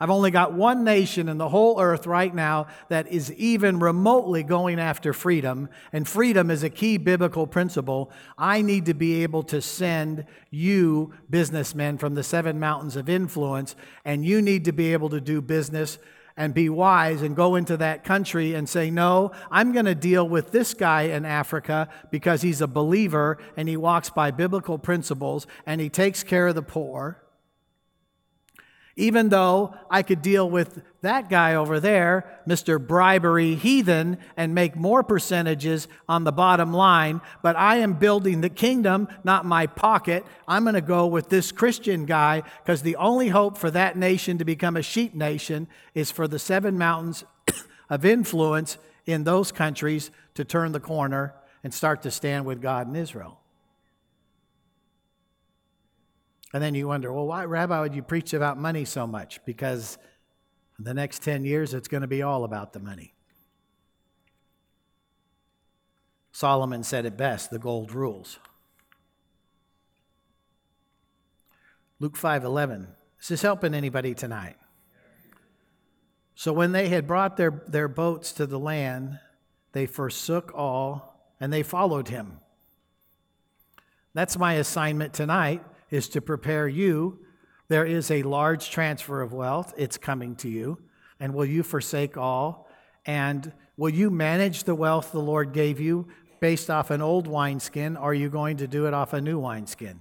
I've 0.01 0.11
only 0.11 0.31
got 0.31 0.53
one 0.53 0.85
nation 0.85 1.29
in 1.29 1.39
the 1.39 1.49
whole 1.49 1.81
earth 1.81 2.07
right 2.07 2.33
now 2.33 2.69
that 2.89 3.09
is 3.09 3.33
even 3.33 3.81
remotely 3.81 4.45
going 4.45 4.79
after 4.79 5.13
freedom, 5.13 5.69
and 5.93 6.07
freedom 6.07 6.51
is 6.51 6.63
a 6.63 6.71
key 6.71 6.99
biblical 6.99 7.49
principle. 7.49 8.13
I 8.37 8.63
need 8.63 8.87
to 8.87 8.95
be 8.95 9.25
able 9.25 9.43
to 9.45 9.61
send 9.61 10.25
you, 10.51 11.15
businessmen, 11.29 11.99
from 11.99 12.15
the 12.15 12.23
seven 12.23 12.61
mountains 12.61 12.95
of 12.95 13.09
influence, 13.09 13.75
and 14.05 14.25
you 14.25 14.41
need 14.41 14.65
to 14.67 14.73
be 14.73 14.93
able 14.93 15.09
to 15.09 15.21
do 15.21 15.41
business 15.41 15.99
and 16.37 16.55
be 16.55 16.69
wise 16.69 17.21
and 17.21 17.35
go 17.35 17.57
into 17.57 17.77
that 17.77 18.05
country 18.05 18.55
and 18.55 18.69
say, 18.69 18.93
No, 18.93 19.33
I'm 19.51 19.73
going 19.73 19.87
to 19.87 19.97
deal 19.97 20.27
with 20.29 20.53
this 20.53 20.73
guy 20.73 21.03
in 21.03 21.25
Africa 21.25 21.89
because 22.13 22.43
he's 22.43 22.61
a 22.61 22.69
believer 22.69 23.39
and 23.57 23.69
he 23.69 23.77
walks 23.77 24.11
by 24.11 24.31
biblical 24.31 24.79
principles 24.79 25.49
and 25.67 25.81
he 25.81 25.89
takes 25.89 26.23
care 26.23 26.47
of 26.47 26.55
the 26.55 26.63
poor 26.63 27.21
even 28.99 29.29
though 29.29 29.75
I 29.89 30.03
could 30.03 30.23
deal 30.23 30.51
with 30.51 30.83
that 31.03 31.31
guy 31.31 31.55
over 31.55 31.79
there, 31.79 32.43
Mr. 32.49 32.85
Bribery 32.85 33.55
Heathen, 33.55 34.19
and 34.37 34.57
make 34.57 34.75
more 34.75 35.05
percentages 35.05 35.87
on 36.09 36.25
the 36.25 36.33
bottom 36.33 36.75
line, 36.75 37.21
but 37.41 37.55
I 37.55 37.77
am 37.77 37.93
building 37.95 38.41
the 38.41 38.49
kingdom, 38.49 39.07
not 39.23 39.47
my 39.47 39.69
pocket. 39.69 40.27
I'm 40.49 40.65
going 40.65 40.75
to 40.75 40.81
go 40.81 41.07
with 41.07 41.29
this 41.29 41.53
Christian 41.53 42.07
guy 42.07 42.43
because 42.65 42.83
the 42.83 42.97
only 42.97 43.29
hope 43.29 43.57
for 43.57 43.71
that 43.71 43.97
nation 43.97 44.37
to 44.39 44.45
become 44.45 44.77
a 44.77 44.83
sheep 44.83 45.15
nation 45.15 45.69
is 45.95 46.11
for 46.11 46.27
the 46.27 46.41
seven 46.41 46.77
mountains 46.77 47.25
of 47.89 48.05
influence 48.05 48.79
in 49.07 49.23
those 49.23 49.53
countries 49.53 50.11
to 50.35 50.45
turn 50.45 50.73
the 50.73 50.81
corner 50.81 51.35
and 51.63 51.73
start 51.73 52.03
to 52.03 52.11
stand 52.11 52.45
with 52.45 52.61
God 52.61 52.89
in 52.89 52.97
Israel. 52.97 53.38
And 56.53 56.63
then 56.63 56.75
you 56.75 56.89
wonder, 56.89 57.13
well, 57.13 57.27
why, 57.27 57.45
Rabbi, 57.45 57.81
would 57.81 57.95
you 57.95 58.03
preach 58.03 58.33
about 58.33 58.59
money 58.59 58.85
so 58.85 59.07
much? 59.07 59.45
Because 59.45 59.99
the 60.79 60.95
next 60.95 61.23
10 61.23 61.45
years, 61.45 61.75
it's 61.75 61.89
going 61.89 62.01
to 62.01 62.07
be 62.07 62.23
all 62.23 62.45
about 62.45 62.73
the 62.73 62.81
money. 62.81 63.15
Solomon 66.33 66.85
said 66.85 67.05
it 67.05 67.17
best 67.17 67.51
the 67.51 67.59
gold 67.59 67.93
rules. 67.93 68.39
Luke 71.99 72.17
5:11. 72.17 72.87
Is 73.21 73.29
this 73.29 73.43
helping 73.43 73.75
anybody 73.75 74.15
tonight? 74.15 74.57
So 76.37 76.53
when 76.53 76.71
they 76.71 76.89
had 76.89 77.09
brought 77.09 77.37
their, 77.37 77.65
their 77.67 77.89
boats 77.89 78.33
to 78.35 78.47
the 78.47 78.61
land, 78.61 79.19
they 79.73 79.87
forsook 79.87 80.53
all 80.55 81.33
and 81.41 81.53
they 81.53 81.65
followed 81.65 82.07
him. 82.07 82.39
That's 84.15 84.39
my 84.39 84.55
assignment 84.55 85.13
tonight 85.13 85.65
is 85.91 86.09
to 86.11 86.21
prepare 86.21 86.69
you. 86.69 87.19
There 87.69 87.85
is 87.85 88.11
a 88.11 88.23
large 88.23 88.71
transfer 88.71 89.21
of 89.21 89.33
wealth, 89.33 89.75
it's 89.77 89.97
coming 89.97 90.37
to 90.37 90.49
you. 90.49 90.79
And 91.21 91.35
will 91.35 91.45
you 91.45 91.63
forsake 91.63 92.17
all? 92.17 92.69
And 93.05 93.53
will 93.77 93.91
you 93.91 94.11
manage 94.11 94.65
the 94.65 94.75
wealth 94.75 95.13
the 95.13 95.21
Lord 95.21 95.53
gave 95.53 95.81
you 95.81 96.09
based 96.41 96.71
off 96.71 96.91
an 96.91 97.03
old 97.03 97.27
wineskin? 97.27 97.97
Or 97.97 98.11
are 98.11 98.15
you 98.15 98.29
going 98.29 98.59
to 98.59 98.67
do 98.67 98.87
it 98.87 98.95
off 98.95 99.13
a 99.13 99.21
new 99.21 99.39
wineskin? 99.39 100.01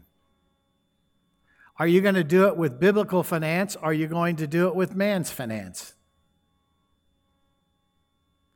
Are 1.80 1.88
you 1.88 2.02
going 2.02 2.16
to 2.16 2.24
do 2.24 2.48
it 2.48 2.58
with 2.58 2.80
biblical 2.80 3.24
finance? 3.24 3.76
Or 3.76 3.90
are 3.90 3.94
you 3.94 4.08
going 4.08 4.36
to 4.38 4.48
do 4.48 4.68
it 4.68 4.76
with 4.76 4.96
man's 4.96 5.32
finance? 5.32 5.94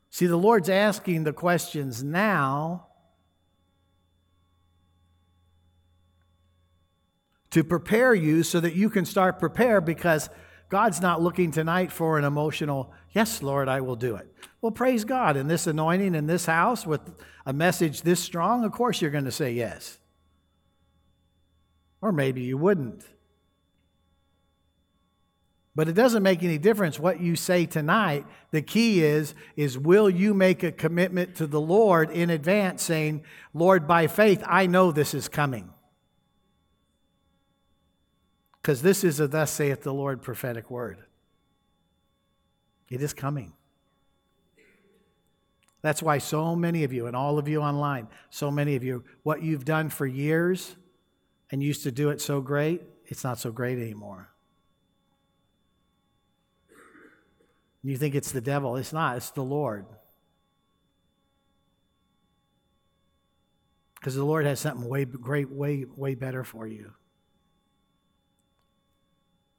See, 0.10 0.26
the 0.26 0.38
Lord's 0.38 0.70
asking 0.70 1.24
the 1.24 1.34
questions 1.34 2.04
now 2.04 2.88
to 7.52 7.64
prepare 7.64 8.14
you 8.14 8.44
so 8.44 8.60
that 8.60 8.76
you 8.76 8.90
can 8.90 9.06
start 9.06 9.40
prepare 9.40 9.82
because 9.82 10.30
God's 10.70 11.02
not 11.02 11.22
looking 11.22 11.52
tonight 11.52 11.92
for 11.92 12.18
an 12.18 12.24
emotional, 12.24 12.94
yes, 13.12 13.44
Lord, 13.44 13.68
I 13.68 13.82
will 13.82 13.98
do 13.98 14.16
it. 14.16 14.34
Well, 14.62 14.72
praise 14.72 15.04
God. 15.04 15.36
In 15.36 15.48
this 15.48 15.68
anointing 15.68 16.16
in 16.16 16.28
this 16.28 16.46
house 16.46 16.88
with 16.88 17.02
a 17.46 17.52
message 17.52 18.04
this 18.04 18.22
strong, 18.22 18.64
of 18.64 18.72
course 18.72 19.02
you're 19.02 19.12
going 19.12 19.26
to 19.26 19.32
say 19.32 19.52
yes. 19.52 20.00
Or 22.02 22.12
maybe 22.12 22.42
you 22.42 22.58
wouldn't. 22.58 23.06
But 25.76 25.88
it 25.88 25.94
doesn't 25.94 26.24
make 26.24 26.44
any 26.44 26.58
difference 26.58 27.00
what 27.00 27.22
you 27.22 27.36
say 27.36 27.66
tonight. 27.66 28.26
The 28.52 28.62
key 28.62 29.04
is 29.04 29.34
is 29.56 29.78
will 29.78 30.10
you 30.10 30.34
make 30.34 30.64
a 30.64 30.72
commitment 30.72 31.36
to 31.36 31.48
the 31.48 31.62
Lord 31.62 32.12
in 32.12 32.30
advance 32.30 32.84
saying, 32.84 33.24
"Lord, 33.54 33.88
by 33.88 34.08
faith 34.08 34.44
I 34.46 34.68
know 34.68 34.92
this 34.92 35.14
is 35.14 35.30
coming." 35.30 35.74
Because 38.62 38.82
this 38.82 39.04
is 39.04 39.20
a 39.20 39.28
thus 39.28 39.52
saith 39.52 39.82
the 39.82 39.94
Lord 39.94 40.22
prophetic 40.22 40.70
word. 40.70 41.00
It 42.90 43.02
is 43.02 43.14
coming. 43.14 43.54
That's 45.82 46.04
why 46.04 46.20
so 46.20 46.56
many 46.56 46.84
of 46.84 46.94
you, 46.94 47.08
and 47.08 47.16
all 47.16 47.40
of 47.40 47.48
you 47.48 47.62
online, 47.62 48.08
so 48.30 48.52
many 48.52 48.76
of 48.76 48.84
you, 48.84 49.04
what 49.24 49.42
you've 49.42 49.66
done 49.66 49.90
for 49.90 50.06
years 50.06 50.76
and 51.50 51.64
used 51.64 51.84
to 51.84 51.92
do 51.92 52.10
it 52.12 52.22
so 52.22 52.40
great, 52.40 52.84
it's 53.06 53.24
not 53.24 53.40
so 53.40 53.52
great 53.52 53.80
anymore. 53.80 54.30
You 57.84 57.98
think 57.98 58.14
it's 58.14 58.32
the 58.32 58.42
devil. 58.42 58.76
It's 58.76 58.94
not, 58.94 59.18
it's 59.18 59.32
the 59.32 59.44
Lord. 59.44 59.86
Because 63.96 64.16
the 64.16 64.24
Lord 64.24 64.46
has 64.46 64.60
something 64.60 64.88
way 64.88 65.06
great, 65.06 65.50
way, 65.50 65.86
way 65.96 66.16
better 66.16 66.44
for 66.44 66.68
you. 66.68 66.94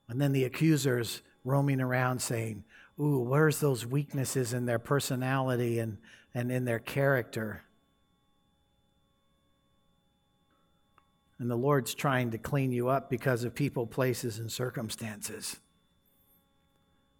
And 0.09 0.20
then 0.20 0.32
the 0.32 0.44
accusers 0.44 1.22
roaming 1.44 1.80
around 1.80 2.20
saying, 2.20 2.64
Ooh, 3.00 3.20
where's 3.20 3.59
those 3.59 3.86
weaknesses 3.86 4.53
in 4.53 4.66
their 4.66 4.78
personality 4.78 5.78
and, 5.78 5.98
and 6.34 6.53
in 6.53 6.64
their 6.64 6.78
character? 6.78 7.62
And 11.38 11.50
the 11.50 11.57
Lord's 11.57 11.94
trying 11.94 12.30
to 12.32 12.38
clean 12.38 12.70
you 12.70 12.88
up 12.88 13.11
because 13.11 13.42
of 13.42 13.55
people, 13.55 13.86
places, 13.86 14.38
and 14.38 14.53
circumstances. 14.53 15.59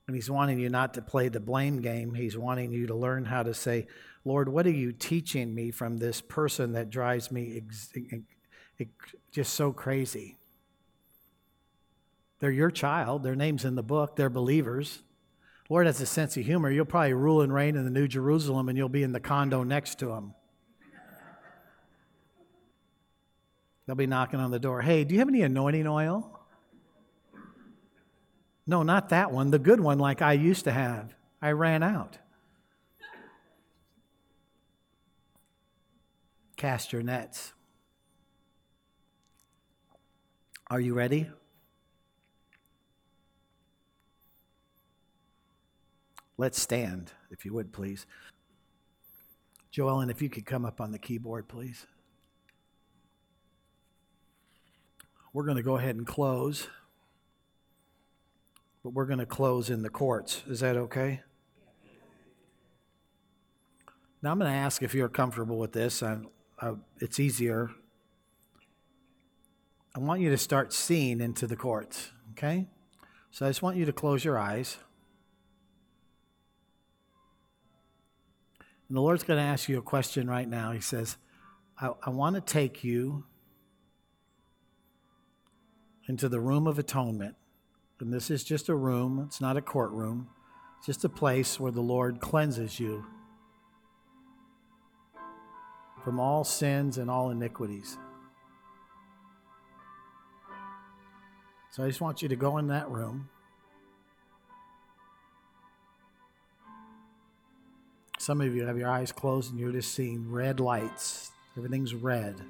And 0.07 0.15
He's 0.15 0.31
wanting 0.31 0.61
you 0.61 0.69
not 0.69 0.95
to 0.95 1.03
play 1.03 1.29
the 1.29 1.41
blame 1.41 1.81
game. 1.81 2.15
He's 2.15 2.37
wanting 2.37 2.71
you 2.71 2.87
to 2.87 2.95
learn 2.95 3.25
how 3.25 3.43
to 3.43 3.55
say, 3.55 3.89
Lord, 4.25 4.49
what 4.49 4.67
are 4.67 4.71
you 4.71 4.93
teaching 4.93 5.53
me 5.55 5.71
from 5.71 5.97
this 5.97 6.21
person 6.21 6.73
that 6.73 6.91
drives 6.91 7.33
me 7.33 7.63
ex- 8.79 8.93
just 9.33 9.55
so 9.55 9.73
crazy? 9.73 10.37
They're 12.43 12.51
your 12.51 12.73
child. 12.73 13.23
Their 13.23 13.37
name's 13.37 13.65
in 13.65 13.77
the 13.77 13.85
book. 13.85 14.17
They're 14.17 14.29
believers. 14.29 15.05
Lord 15.69 15.87
has 15.87 16.01
a 16.01 16.07
sense 16.07 16.37
of 16.37 16.45
humor. 16.45 16.73
You'll 16.73 16.87
probably 16.87 17.13
rule 17.13 17.41
and 17.41 17.55
reign 17.55 17.77
in 17.77 17.85
the 17.85 17.91
New 17.91 18.09
Jerusalem 18.09 18.69
and 18.69 18.77
you'll 18.77 18.89
be 18.89 19.05
in 19.05 19.13
the 19.13 19.21
condo 19.21 19.63
next 19.63 20.01
to 20.01 20.07
them. 20.07 20.35
They'll 23.87 23.95
be 23.95 24.09
knocking 24.09 24.41
on 24.41 24.51
the 24.51 24.59
door. 24.59 24.83
Hey, 24.83 25.05
do 25.05 25.15
you 25.15 25.21
have 25.21 25.29
any 25.29 25.43
anointing 25.43 25.87
oil? 25.87 26.41
No, 28.67 28.83
not 28.83 29.11
that 29.11 29.31
one. 29.31 29.53
The 29.53 29.61
good 29.61 29.79
one, 29.79 30.01
like 30.01 30.21
I 30.21 30.33
used 30.33 30.65
to 30.65 30.73
have. 30.73 31.15
I 31.41 31.53
ran 31.53 31.85
out. 31.85 32.19
Cast 36.57 36.93
your 36.93 37.05
nets. 37.05 37.53
Are 40.69 40.81
you 40.81 40.95
ready? 40.95 41.29
Let's 46.43 46.61
stand, 46.61 47.13
if 47.31 47.45
you 47.45 47.53
would, 47.53 47.73
please. 47.73 48.05
Joellen, 49.73 50.11
if 50.11 50.21
you 50.21 50.29
could 50.29 50.45
come 50.45 50.65
up 50.65 50.81
on 50.81 50.91
the 50.91 50.99
keyboard, 50.99 51.47
please. 51.47 51.87
We're 55.33 55.45
going 55.45 55.57
to 55.57 55.63
go 55.63 55.77
ahead 55.77 55.95
and 55.95 56.05
close, 56.05 56.67
but 58.83 58.93
we're 58.93 59.07
going 59.07 59.21
to 59.21 59.25
close 59.25 59.71
in 59.71 59.83
the 59.83 59.89
courts. 59.89 60.43
Is 60.49 60.59
that 60.59 60.77
okay? 60.77 61.21
Now, 64.21 64.33
I'm 64.33 64.39
going 64.41 64.51
to 64.51 64.59
ask 64.59 64.83
if 64.83 64.95
you're 64.95 65.09
comfortable 65.09 65.59
with 65.59 65.71
this. 65.71 66.03
I, 66.03 66.19
I, 66.61 66.73
it's 66.99 67.21
easier. 67.21 67.71
I 69.95 70.01
want 70.01 70.21
you 70.21 70.31
to 70.31 70.39
start 70.39 70.73
seeing 70.73 71.21
into 71.21 71.47
the 71.47 71.55
courts, 71.55 72.11
okay? 72.33 72.67
So 73.31 73.47
I 73.47 73.51
just 73.51 73.63
want 73.63 73.77
you 73.77 73.85
to 73.85 73.93
close 73.93 74.25
your 74.25 74.41
eyes. 74.41 74.79
And 78.93 78.97
the 78.99 79.01
Lord's 79.01 79.23
going 79.23 79.39
to 79.39 79.43
ask 79.43 79.71
you 79.71 79.79
a 79.79 79.83
question 79.83 80.29
right 80.29 80.47
now. 80.47 80.73
He 80.73 80.83
says, 80.83 81.17
I, 81.81 81.93
I 82.03 82.11
want 82.11 82.35
to 82.37 82.43
take 82.43 82.85
you 82.85 83.25
into 86.07 86.29
the 86.29 86.39
room 86.39 86.67
of 86.67 86.79
atonement. 86.79 87.37
And 88.01 88.13
this 88.13 88.31
is 88.31 88.45
just 88.45 88.69
a 88.69 88.75
room, 88.75 89.25
it's 89.27 89.41
not 89.41 89.57
a 89.57 89.63
courtroom, 89.63 90.29
it's 90.77 90.85
just 90.85 91.07
a 91.07 91.09
place 91.09 91.59
where 91.59 91.73
the 91.73 91.81
Lord 91.81 92.21
cleanses 92.21 92.79
you. 92.79 93.07
from 96.05 96.21
all 96.21 96.45
sins 96.45 96.99
and 96.99 97.11
all 97.11 97.31
iniquities. 97.31 97.97
So 101.71 101.83
I 101.83 101.87
just 101.87 102.03
want 102.03 102.21
you 102.21 102.29
to 102.29 102.37
go 102.37 102.59
in 102.59 102.67
that 102.67 102.91
room. 102.91 103.31
Some 108.23 108.41
of 108.41 108.55
you 108.55 108.65
have 108.65 108.79
your 108.79 108.89
eyes 108.89 109.11
closed 109.11 109.51
and 109.51 109.59
you're 109.59 109.73
just 109.73 109.95
seeing 109.95 110.31
red 110.31 110.61
lights. 110.61 111.33
Everything's 111.57 111.93
red. 111.93 112.41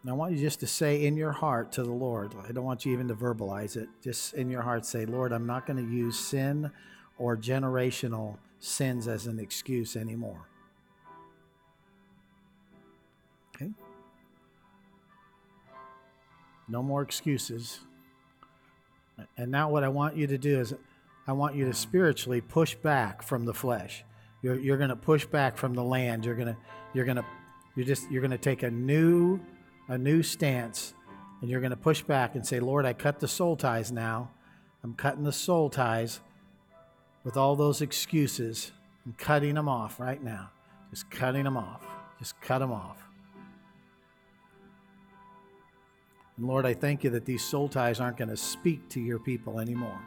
And 0.00 0.08
I 0.08 0.12
want 0.12 0.30
you 0.30 0.38
just 0.38 0.60
to 0.60 0.68
say 0.68 1.04
in 1.06 1.16
your 1.16 1.32
heart 1.32 1.72
to 1.72 1.82
the 1.82 1.90
Lord, 1.90 2.36
I 2.48 2.52
don't 2.52 2.62
want 2.62 2.86
you 2.86 2.92
even 2.92 3.08
to 3.08 3.16
verbalize 3.16 3.76
it. 3.76 3.88
Just 4.00 4.34
in 4.34 4.48
your 4.48 4.62
heart, 4.62 4.86
say, 4.86 5.06
Lord, 5.06 5.32
I'm 5.32 5.44
not 5.44 5.66
going 5.66 5.84
to 5.84 5.92
use 5.92 6.16
sin 6.16 6.70
or 7.18 7.36
generational 7.36 8.36
sins 8.60 9.08
as 9.08 9.26
an 9.26 9.40
excuse 9.40 9.96
anymore. 9.96 10.46
No 16.68 16.82
more 16.82 17.02
excuses. 17.02 17.80
And 19.36 19.50
now, 19.50 19.70
what 19.70 19.84
I 19.84 19.88
want 19.88 20.16
you 20.16 20.26
to 20.26 20.38
do 20.38 20.60
is, 20.60 20.74
I 21.26 21.32
want 21.32 21.56
you 21.56 21.64
to 21.64 21.74
spiritually 21.74 22.40
push 22.40 22.74
back 22.74 23.22
from 23.22 23.44
the 23.44 23.54
flesh. 23.54 24.04
You're, 24.42 24.58
you're 24.60 24.76
going 24.76 24.90
to 24.90 24.96
push 24.96 25.26
back 25.26 25.56
from 25.56 25.74
the 25.74 25.82
land. 25.82 26.24
You're 26.24 26.34
going 26.34 26.48
to, 26.48 26.56
you're 26.92 27.04
going 27.04 27.16
to, 27.16 27.24
you're 27.74 27.86
just, 27.86 28.10
you're 28.10 28.20
going 28.20 28.30
to 28.30 28.38
take 28.38 28.62
a 28.62 28.70
new, 28.70 29.40
a 29.88 29.98
new 29.98 30.22
stance, 30.22 30.94
and 31.40 31.50
you're 31.50 31.60
going 31.60 31.70
to 31.70 31.76
push 31.76 32.02
back 32.02 32.34
and 32.34 32.46
say, 32.46 32.60
Lord, 32.60 32.84
I 32.84 32.92
cut 32.92 33.20
the 33.20 33.28
soul 33.28 33.56
ties 33.56 33.90
now. 33.90 34.30
I'm 34.84 34.94
cutting 34.94 35.24
the 35.24 35.32
soul 35.32 35.68
ties 35.68 36.20
with 37.24 37.36
all 37.36 37.56
those 37.56 37.80
excuses. 37.80 38.72
I'm 39.04 39.14
cutting 39.14 39.54
them 39.54 39.68
off 39.68 39.98
right 39.98 40.22
now. 40.22 40.50
Just 40.90 41.10
cutting 41.10 41.44
them 41.44 41.56
off. 41.56 41.84
Just 42.18 42.40
cut 42.40 42.60
them 42.60 42.72
off. 42.72 43.05
And 46.36 46.46
Lord, 46.46 46.66
I 46.66 46.74
thank 46.74 47.02
you 47.02 47.10
that 47.10 47.24
these 47.24 47.42
soul 47.42 47.68
ties 47.68 47.98
aren't 47.98 48.18
going 48.18 48.28
to 48.28 48.36
speak 48.36 48.88
to 48.90 49.00
your 49.00 49.18
people 49.18 49.58
anymore. 49.58 49.98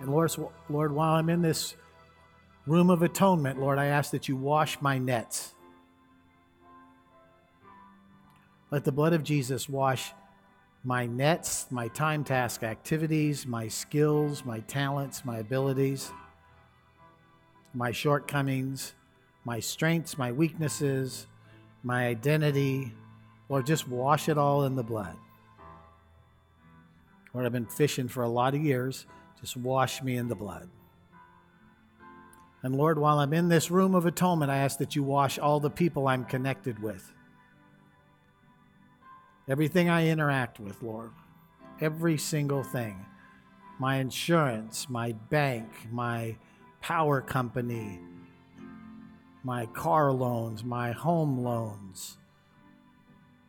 And 0.00 0.10
Lord, 0.10 0.32
Lord, 0.68 0.92
while 0.92 1.14
I'm 1.14 1.30
in 1.30 1.42
this 1.42 1.76
room 2.66 2.90
of 2.90 3.02
atonement, 3.02 3.60
Lord, 3.60 3.78
I 3.78 3.86
ask 3.86 4.10
that 4.10 4.28
you 4.28 4.36
wash 4.36 4.80
my 4.80 4.98
nets. 4.98 5.54
Let 8.72 8.84
the 8.84 8.92
blood 8.92 9.12
of 9.12 9.22
Jesus 9.22 9.68
wash 9.68 10.12
my 10.82 11.06
nets, 11.06 11.66
my 11.70 11.88
time 11.88 12.24
task 12.24 12.64
activities, 12.64 13.46
my 13.46 13.68
skills, 13.68 14.44
my 14.44 14.60
talents, 14.60 15.24
my 15.24 15.38
abilities 15.38 16.12
my 17.76 17.92
shortcomings, 17.92 18.94
my 19.44 19.60
strengths, 19.60 20.16
my 20.16 20.32
weaknesses, 20.32 21.26
my 21.82 22.06
identity. 22.06 22.92
Lord, 23.50 23.66
just 23.66 23.86
wash 23.86 24.30
it 24.30 24.38
all 24.38 24.64
in 24.64 24.74
the 24.74 24.82
blood. 24.82 25.16
Lord, 27.34 27.44
I've 27.44 27.52
been 27.52 27.66
fishing 27.66 28.08
for 28.08 28.22
a 28.22 28.28
lot 28.28 28.54
of 28.54 28.62
years. 28.62 29.04
Just 29.38 29.58
wash 29.58 30.02
me 30.02 30.16
in 30.16 30.28
the 30.28 30.34
blood. 30.34 30.70
And 32.62 32.74
Lord, 32.74 32.98
while 32.98 33.18
I'm 33.18 33.34
in 33.34 33.48
this 33.48 33.70
room 33.70 33.94
of 33.94 34.06
atonement, 34.06 34.50
I 34.50 34.56
ask 34.56 34.78
that 34.78 34.96
you 34.96 35.02
wash 35.02 35.38
all 35.38 35.60
the 35.60 35.68
people 35.68 36.08
I'm 36.08 36.24
connected 36.24 36.82
with. 36.82 37.12
Everything 39.48 39.90
I 39.90 40.08
interact 40.08 40.58
with, 40.58 40.82
Lord. 40.82 41.10
Every 41.82 42.16
single 42.16 42.62
thing. 42.62 43.04
My 43.78 43.96
insurance, 43.96 44.88
my 44.88 45.12
bank, 45.12 45.68
my 45.92 46.36
power 46.86 47.20
company, 47.20 47.98
my 49.42 49.66
car 49.66 50.12
loans, 50.12 50.62
my 50.62 50.92
home 50.92 51.36
loans, 51.42 52.16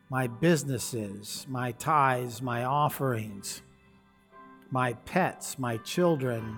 my 0.09 0.25
businesses, 0.25 1.45
my 1.47 1.71
tithes, 1.73 2.41
my 2.41 2.63
offerings, 2.63 3.61
my 4.71 4.91
pets, 4.91 5.59
my 5.59 5.77
children. 5.77 6.57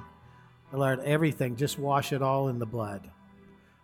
Lord, 0.71 1.01
everything, 1.01 1.57
just 1.57 1.77
wash 1.77 2.13
it 2.13 2.21
all 2.21 2.47
in 2.47 2.59
the 2.59 2.65
blood. 2.65 3.11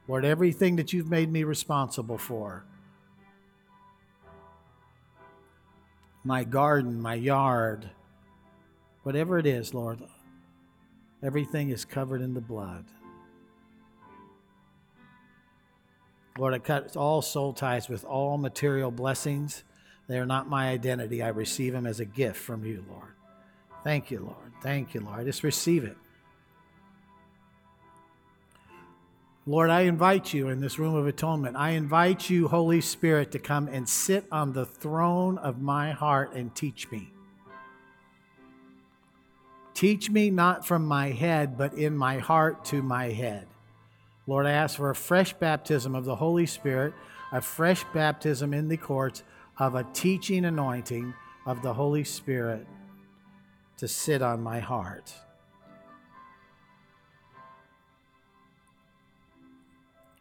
Lord, 0.07 0.23
everything 0.23 0.77
that 0.77 0.93
you've 0.93 1.09
made 1.09 1.29
me 1.29 1.43
responsible 1.43 2.17
for. 2.17 2.63
My 6.23 6.45
garden, 6.45 7.01
my 7.01 7.15
yard, 7.15 7.89
whatever 9.03 9.37
it 9.37 9.45
is, 9.45 9.73
Lord, 9.73 10.01
Everything 11.24 11.70
is 11.70 11.86
covered 11.86 12.22
in 12.22 12.34
the 12.34 12.41
blood. 12.41 12.86
Lord, 16.38 16.53
I 16.53 16.59
cut 16.59 16.97
all 16.97 17.22
soul 17.22 17.53
ties 17.53 17.88
with 17.88 18.03
all 18.03 18.38
material 18.38 18.91
blessings. 18.91 19.63
They 20.07 20.20
are 20.20 20.26
not 20.26 20.49
my 20.49 20.70
identity. 20.70 21.24
I 21.24 21.30
receive 21.30 21.74
them 21.74 21.88
as 21.88 21.99
a 21.99 22.05
gift 22.05 22.38
from 22.38 22.66
you, 22.66 22.84
Lord. 22.89 23.13
Thank 23.84 24.11
you, 24.11 24.20
Lord. 24.20 24.51
Thank 24.61 24.93
you, 24.93 25.01
Lord. 25.01 25.20
I 25.20 25.24
just 25.24 25.43
receive 25.43 25.84
it. 25.84 25.97
Lord, 29.47 29.70
I 29.70 29.82
invite 29.82 30.34
you 30.34 30.49
in 30.49 30.59
this 30.59 30.80
room 30.80 30.95
of 30.95 31.05
atonement. 31.05 31.55
I 31.55 31.72
invite 31.72 32.30
you, 32.30 32.47
Holy 32.47 32.82
Spirit, 32.82 33.32
to 33.32 33.39
come 33.39 33.68
and 33.68 33.88
sit 33.88 34.26
on 34.32 34.53
the 34.53 34.66
throne 34.66 35.38
of 35.38 35.61
my 35.61 35.91
heart 35.91 36.34
and 36.34 36.53
teach 36.55 36.89
me. 36.91 37.11
Teach 39.76 40.09
me 40.09 40.30
not 40.30 40.65
from 40.65 40.86
my 40.86 41.11
head, 41.11 41.57
but 41.57 41.73
in 41.73 41.97
my 41.97 42.17
heart 42.17 42.63
to 42.65 42.82
my 42.82 43.07
head. 43.07 43.45
Lord, 44.26 44.45
I 44.45 44.51
ask 44.51 44.78
for 44.78 44.89
a 44.89 44.95
fresh 44.95 45.34
baptism 45.34 45.95
of 45.95 46.05
the 46.05 46.15
Holy 46.15 46.45
Spirit, 46.45 46.93
a 47.34 47.41
fresh 47.41 47.84
baptism 47.93 48.53
in 48.53 48.69
the 48.69 48.78
courts 48.78 49.21
of 49.59 49.76
a 49.76 49.86
teaching 49.93 50.45
anointing 50.45 51.13
of 51.45 51.61
the 51.61 51.73
Holy 51.73 52.05
Spirit 52.05 52.65
to 53.78 53.88
sit 53.88 54.21
on 54.21 54.41
my 54.41 54.61
heart. 54.61 55.13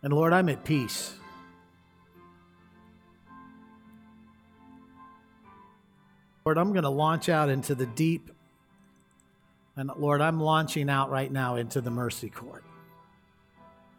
And 0.03 0.13
Lord, 0.13 0.33
I'm 0.33 0.49
at 0.49 0.65
peace. 0.65 1.15
Lord, 6.45 6.59
I'm 6.59 6.73
going 6.73 6.83
to 6.83 6.91
launch 6.91 7.29
out 7.29 7.49
into 7.49 7.77
the 7.77 7.87
deep 7.87 8.34
and 9.77 9.91
Lord, 9.97 10.21
I'm 10.21 10.41
launching 10.41 10.89
out 10.89 11.11
right 11.11 11.31
now 11.31 11.57
into 11.57 11.81
the 11.81 11.91
mercy 11.91 12.31
court. 12.31 12.65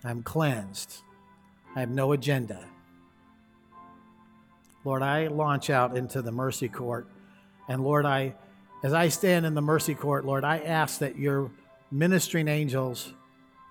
I'm 0.03 0.23
cleansed. 0.23 1.01
I 1.76 1.82
have 1.82 1.89
no 1.89 2.13
agenda. 2.13 2.65
Lord, 4.86 5.01
I 5.01 5.28
launch 5.28 5.69
out 5.69 5.97
into 5.97 6.21
the 6.21 6.32
mercy 6.32 6.69
court. 6.69 7.07
And 7.67 7.84
Lord, 7.84 8.05
I 8.05 8.36
as 8.84 8.93
I 8.93 9.07
stand 9.07 9.47
in 9.47 9.55
the 9.55 9.61
mercy 9.61 9.95
court, 9.95 10.26
Lord, 10.26 10.43
I 10.43 10.59
ask 10.59 10.99
that 10.99 11.17
your 11.17 11.49
ministering 11.91 12.47
angels 12.47 13.13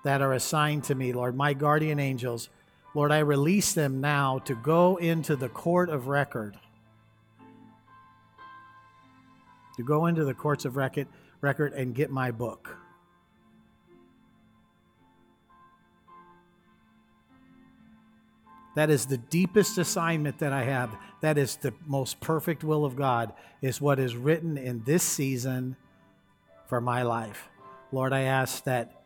that 0.03 0.21
are 0.21 0.33
assigned 0.33 0.83
to 0.85 0.95
me, 0.95 1.13
Lord, 1.13 1.37
my 1.37 1.53
guardian 1.53 1.99
angels, 1.99 2.49
Lord, 2.93 3.13
I 3.13 3.19
release 3.19 3.73
them 3.73 4.01
now 4.01 4.39
to 4.39 4.55
go 4.55 4.97
into 4.97 5.37
the 5.37 5.47
court 5.47 5.89
of 5.89 6.07
record. 6.07 6.57
To 9.77 9.83
go 9.83 10.07
into 10.07 10.25
the 10.25 10.33
courts 10.33 10.65
of 10.65 10.75
record 10.75 11.07
record 11.45 11.73
and 11.73 11.93
get 11.93 12.09
my 12.09 12.31
book. 12.31 12.75
That 18.75 18.89
is 18.89 19.05
the 19.05 19.19
deepest 19.19 19.77
assignment 19.77 20.39
that 20.39 20.51
I 20.51 20.63
have. 20.63 20.97
That 21.21 21.37
is 21.37 21.55
the 21.57 21.71
most 21.85 22.19
perfect 22.19 22.63
will 22.63 22.83
of 22.83 22.95
God, 22.95 23.31
is 23.61 23.79
what 23.79 23.99
is 23.99 24.17
written 24.17 24.57
in 24.57 24.83
this 24.85 25.03
season 25.03 25.75
for 26.65 26.81
my 26.81 27.03
life. 27.03 27.47
Lord, 27.91 28.11
I 28.11 28.21
ask 28.21 28.63
that, 28.63 29.03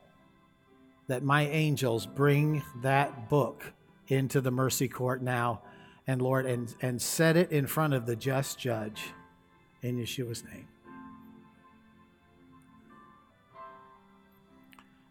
that 1.07 1.23
my 1.23 1.45
angels 1.45 2.05
bring 2.05 2.63
that 2.81 3.29
book 3.29 3.73
into 4.07 4.39
the 4.39 4.49
mercy 4.49 4.87
court 4.87 5.21
now, 5.21 5.61
and 6.07 6.21
Lord, 6.21 6.45
and, 6.45 6.73
and 6.81 7.01
set 7.01 7.35
it 7.35 7.51
in 7.51 7.67
front 7.67 7.93
of 7.93 8.05
the 8.05 8.15
just 8.15 8.57
judge 8.57 9.09
in 9.81 9.97
Yeshua's 9.97 10.45
name. 10.45 10.68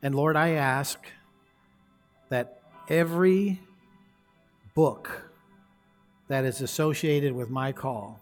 And 0.03 0.15
Lord, 0.15 0.37
I 0.37 0.51
ask 0.51 0.99
that 2.29 2.61
every 2.89 3.61
book 4.75 5.31
that 6.29 6.45
is 6.45 6.61
associated 6.61 7.33
with 7.33 7.51
my 7.51 7.73
call, 7.73 8.21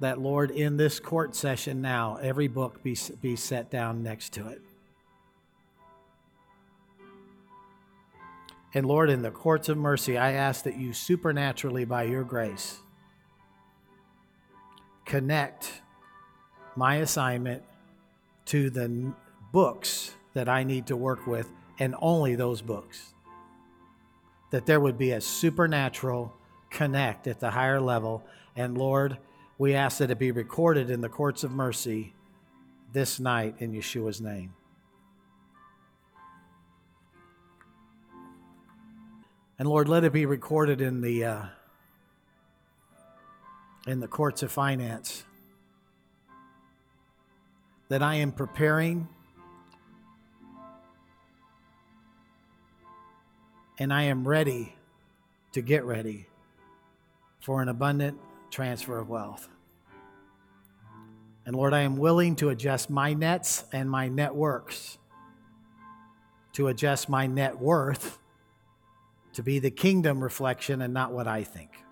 that, 0.00 0.18
Lord, 0.18 0.50
in 0.50 0.76
this 0.76 0.98
court 0.98 1.36
session 1.36 1.82
now, 1.82 2.18
every 2.22 2.48
book 2.48 2.82
be, 2.82 2.96
be 3.20 3.36
set 3.36 3.70
down 3.70 4.02
next 4.02 4.32
to 4.34 4.48
it. 4.48 4.62
And 8.72 8.86
Lord, 8.86 9.08
in 9.08 9.22
the 9.22 9.30
courts 9.30 9.68
of 9.68 9.76
mercy, 9.76 10.18
I 10.18 10.32
ask 10.32 10.64
that 10.64 10.76
you 10.76 10.92
supernaturally, 10.92 11.84
by 11.84 12.04
your 12.04 12.24
grace, 12.24 12.78
connect 15.04 15.82
my 16.74 16.96
assignment 16.96 17.62
to 18.46 18.70
the 18.70 19.12
books 19.52 20.14
that 20.34 20.48
I 20.48 20.64
need 20.64 20.86
to 20.88 20.96
work 20.96 21.26
with, 21.26 21.50
and 21.78 21.94
only 22.00 22.34
those 22.34 22.60
books. 22.60 23.14
That 24.50 24.66
there 24.66 24.80
would 24.80 24.98
be 24.98 25.12
a 25.12 25.20
supernatural 25.20 26.32
connect 26.70 27.26
at 27.26 27.40
the 27.40 27.50
higher 27.50 27.80
level. 27.80 28.24
And 28.56 28.76
Lord, 28.76 29.18
we 29.58 29.74
ask 29.74 29.98
that 29.98 30.10
it 30.10 30.18
be 30.18 30.32
recorded 30.32 30.90
in 30.90 31.00
the 31.00 31.08
courts 31.08 31.44
of 31.44 31.52
mercy 31.52 32.14
this 32.92 33.18
night 33.18 33.56
in 33.58 33.72
Yeshua's 33.72 34.20
name. 34.20 34.54
And 39.58 39.68
Lord, 39.68 39.88
let 39.88 40.02
it 40.04 40.12
be 40.12 40.26
recorded 40.26 40.80
in 40.80 41.00
the 41.00 41.24
uh, 41.24 41.42
in 43.86 44.00
the 44.00 44.08
courts 44.08 44.42
of 44.42 44.50
finance 44.50 45.24
that 47.88 48.02
I 48.02 48.16
am 48.16 48.32
preparing 48.32 49.08
and 53.78 53.92
I 53.92 54.04
am 54.04 54.26
ready 54.26 54.74
to 55.52 55.62
get 55.62 55.84
ready 55.84 56.26
for 57.40 57.60
an 57.60 57.68
abundant 57.68 58.18
transfer 58.50 58.98
of 58.98 59.08
wealth. 59.08 59.48
And 61.46 61.54
Lord, 61.54 61.74
I 61.74 61.80
am 61.80 61.96
willing 61.96 62.36
to 62.36 62.48
adjust 62.48 62.88
my 62.88 63.12
nets 63.12 63.64
and 63.72 63.90
my 63.90 64.08
networks, 64.08 64.96
to 66.54 66.68
adjust 66.68 67.08
my 67.08 67.26
net 67.26 67.58
worth 67.58 68.18
to 69.34 69.42
be 69.42 69.58
the 69.58 69.70
kingdom 69.70 70.22
reflection 70.22 70.80
and 70.80 70.94
not 70.94 71.12
what 71.12 71.26
I 71.26 71.42
think. 71.42 71.83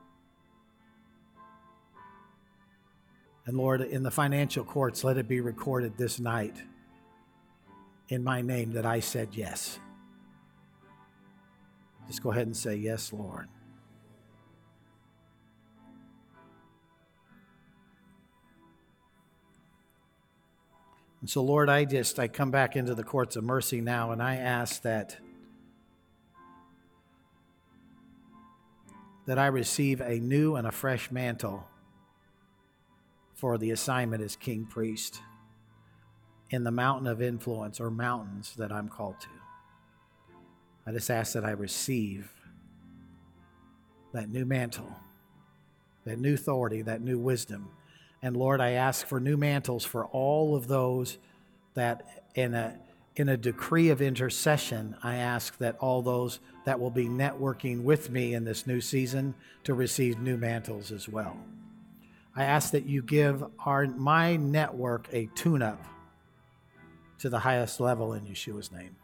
And 3.45 3.57
Lord, 3.57 3.81
in 3.81 4.03
the 4.03 4.11
financial 4.11 4.65
courts, 4.65 5.03
let 5.03 5.19
it 5.19 5.27
be 5.27 5.41
recorded 5.41 5.97
this 5.97 6.21
night 6.21 6.63
in 8.09 8.23
my 8.23 8.41
name 8.41 8.73
that 8.73 8.87
I 8.87 9.01
said 9.01 9.31
yes. 9.33 9.81
Just 12.07 12.23
go 12.23 12.31
ahead 12.31 12.47
and 12.47 12.57
say, 12.57 12.77
Yes, 12.77 13.13
Lord. 13.13 13.49
And 21.21 21.31
so, 21.31 21.43
Lord, 21.43 21.69
I 21.69 21.85
just, 21.85 22.19
I 22.19 22.27
come 22.27 22.51
back 22.51 22.75
into 22.75 22.97
the 22.97 23.05
courts 23.05 23.37
of 23.37 23.45
mercy 23.45 23.81
now 23.81 24.11
and 24.11 24.21
I 24.23 24.37
ask 24.37 24.83
that. 24.83 25.19
That 29.27 29.39
I 29.39 29.47
receive 29.47 30.01
a 30.01 30.19
new 30.19 30.57
and 30.57 30.67
a 30.67 30.73
fresh 30.73 31.13
mantle 31.13 31.65
for 33.43 33.59
the 33.59 33.73
assignment 33.73 34.23
as 34.23 34.37
king 34.37 34.65
priest 34.65 35.19
in 36.51 36.63
the 36.63 36.71
mountain 36.71 37.09
of 37.09 37.21
influence 37.21 37.81
or 37.81 37.91
mountains 37.91 38.55
that 38.57 38.71
I'm 38.71 38.89
called 38.89 39.19
to. 39.19 39.29
I 40.87 40.93
just 40.93 41.11
ask 41.11 41.33
that 41.33 41.45
I 41.45 41.51
receive 41.51 42.31
that 44.13 44.31
new 44.31 44.45
mantle, 44.45 44.95
that 46.05 46.21
new 46.21 46.35
authority, 46.35 46.83
that 46.83 47.01
new 47.01 47.19
wisdom. 47.19 47.69
And 48.23 48.37
Lord, 48.37 48.61
I 48.61 48.71
ask 48.71 49.09
for 49.09 49.19
new 49.19 49.37
mantles 49.37 49.85
for 49.85 50.07
all 50.07 50.55
of 50.55 50.69
those 50.69 51.19
that 51.75 52.23
in 52.37 52.55
a 52.55 52.79
in 53.17 53.29
a 53.29 53.37
decree 53.37 53.89
of 53.89 54.01
intercession, 54.01 54.95
I 55.03 55.17
ask 55.17 55.59
that 55.59 55.77
all 55.81 56.01
those 56.01 56.39
that 56.65 56.79
will 56.79 56.93
be 56.93 57.07
networking 57.07 57.83
with 57.83 58.09
me 58.09 58.35
in 58.35 58.45
this 58.45 58.69
new 58.69 58.81
season 58.81 59.35
to 59.65 59.75
receive 59.75 60.21
new 60.21 60.37
mantles 60.37 60.93
as 60.93 61.09
well. 61.09 61.37
I 62.35 62.45
ask 62.45 62.73
that 62.73 62.87
you 62.87 63.03
give 63.03 63.45
our 63.65 63.87
my 63.87 64.37
network 64.37 65.09
a 65.13 65.27
tune 65.35 65.63
up 65.63 65.85
to 67.19 67.29
the 67.29 67.41
highest 67.41 67.79
level 67.79 68.15
in 68.15 68.25
Yeshua's 68.25 68.73
name. 68.73 68.97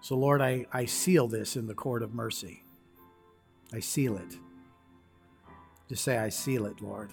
So, 0.00 0.16
Lord, 0.16 0.42
I, 0.42 0.66
I 0.70 0.84
seal 0.84 1.28
this 1.28 1.56
in 1.56 1.66
the 1.66 1.74
court 1.74 2.02
of 2.02 2.12
mercy. 2.12 2.62
I 3.72 3.80
seal 3.80 4.18
it. 4.18 4.36
Just 5.88 6.04
say, 6.04 6.18
I 6.18 6.28
seal 6.28 6.66
it, 6.66 6.82
Lord. 6.82 7.10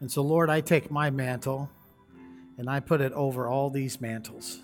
And 0.00 0.10
so, 0.10 0.22
Lord, 0.22 0.48
I 0.48 0.62
take 0.62 0.90
my 0.90 1.10
mantle 1.10 1.70
and 2.56 2.70
I 2.70 2.80
put 2.80 3.02
it 3.02 3.12
over 3.12 3.46
all 3.46 3.68
these 3.68 4.00
mantles. 4.00 4.60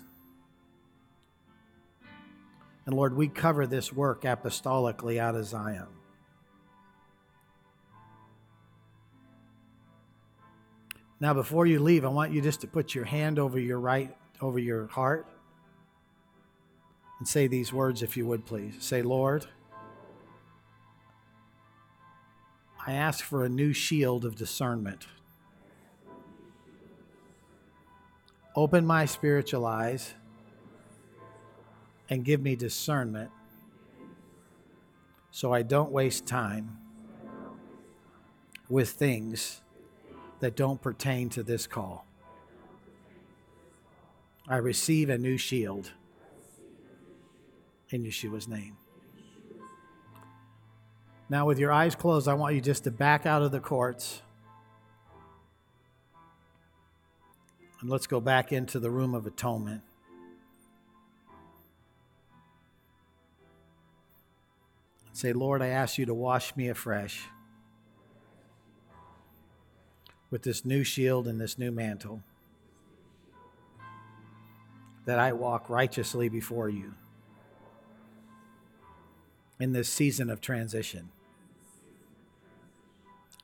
And 2.85 2.95
Lord, 2.95 3.15
we 3.15 3.27
cover 3.27 3.65
this 3.65 3.93
work 3.93 4.23
apostolically 4.23 5.17
out 5.17 5.35
of 5.35 5.45
Zion. 5.45 5.87
Now, 11.19 11.33
before 11.33 11.65
you 11.65 11.79
leave, 11.79 12.03
I 12.03 12.09
want 12.09 12.33
you 12.33 12.41
just 12.41 12.59
to 12.61 12.67
put 12.67 12.93
your 12.93 13.05
hand 13.05 13.39
over 13.39 13.57
your 13.57 13.79
right, 13.79 14.13
over 14.41 14.59
your 14.59 14.87
heart, 14.87 15.25
and 17.19 17.27
say 17.27 17.47
these 17.47 17.71
words, 17.71 18.03
if 18.03 18.17
you 18.17 18.27
would 18.27 18.45
please. 18.45 18.75
Say, 18.79 19.01
Lord, 19.01 19.45
I 22.85 22.91
ask 22.91 23.23
for 23.23 23.45
a 23.45 23.49
new 23.49 23.71
shield 23.71 24.25
of 24.25 24.35
discernment. 24.35 25.07
Open 28.53 28.85
my 28.85 29.05
spiritual 29.05 29.65
eyes 29.65 30.15
and 32.09 32.23
give 32.23 32.41
me 32.41 32.55
discernment 32.55 33.31
so 35.31 35.51
I 35.53 35.63
don't 35.63 35.91
waste 35.91 36.25
time 36.25 36.77
with 38.69 38.89
things 38.89 39.61
that 40.39 40.55
don't 40.55 40.81
pertain 40.81 41.29
to 41.29 41.43
this 41.43 41.65
call. 41.67 42.05
I 44.47 44.57
receive 44.57 45.09
a 45.09 45.17
new 45.17 45.37
shield 45.37 45.91
in 47.89 48.03
Yeshua's 48.03 48.47
name. 48.47 48.77
Now, 51.29 51.45
with 51.45 51.57
your 51.57 51.71
eyes 51.71 51.95
closed, 51.95 52.27
I 52.27 52.33
want 52.33 52.53
you 52.53 52.61
just 52.61 52.83
to 52.83 52.91
back 52.91 53.25
out 53.25 53.41
of 53.41 53.51
the 53.51 53.59
courts. 53.59 54.21
And 57.81 57.89
let's 57.89 58.05
go 58.05 58.19
back 58.19 58.51
into 58.51 58.79
the 58.79 58.91
room 58.91 59.15
of 59.15 59.25
atonement. 59.25 59.81
Say, 65.15 65.31
Lord, 65.31 65.61
I 65.61 65.67
ask 65.67 65.99
you 65.99 66.07
to 66.07 66.13
wash 66.13 66.55
me 66.55 66.69
afresh 66.69 67.21
with 70.31 70.41
this 70.41 70.65
new 70.65 70.83
shield 70.83 71.27
and 71.27 71.39
this 71.39 71.59
new 71.59 71.71
mantle, 71.71 72.23
that 75.05 75.19
I 75.19 75.33
walk 75.33 75.69
righteously 75.69 76.29
before 76.29 76.67
you 76.67 76.95
in 79.59 79.71
this 79.71 79.87
season 79.87 80.31
of 80.31 80.41
transition. 80.41 81.09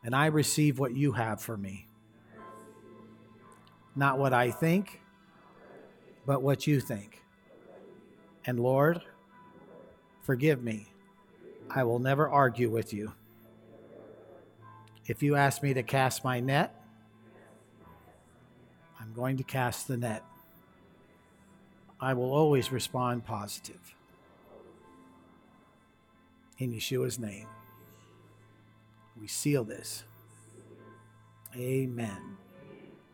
And 0.04 0.16
I 0.16 0.26
receive 0.26 0.80
what 0.80 0.96
you 0.96 1.12
have 1.12 1.40
for 1.40 1.56
me. 1.56 1.88
Not 3.96 4.18
what 4.18 4.34
I 4.34 4.50
think, 4.50 5.02
but 6.26 6.42
what 6.42 6.66
you 6.66 6.82
think. 6.82 7.22
And 8.44 8.60
Lord, 8.60 9.02
forgive 10.24 10.64
me 10.64 10.88
I 11.72 11.84
will 11.84 12.00
never 12.00 12.28
argue 12.28 12.70
with 12.70 12.94
you. 12.94 13.14
If 15.06 15.24
you 15.24 15.36
ask 15.36 15.62
me 15.64 15.74
to 15.74 15.84
cast 15.84 16.24
my 16.24 16.40
net, 16.40 16.76
I'm 19.00 19.14
going 19.14 19.38
to 19.38 19.44
cast 19.44 19.88
the 19.88 19.98
net. 19.98 20.24
I 22.00 22.14
will 22.14 22.34
always 22.34 22.72
respond 22.72 23.26
positive. 23.26 23.96
In 26.58 26.74
Yeshua's 26.74 27.20
name, 27.20 27.48
we 29.20 29.28
seal 29.28 29.64
this. 29.64 30.04
Amen. 31.56 32.38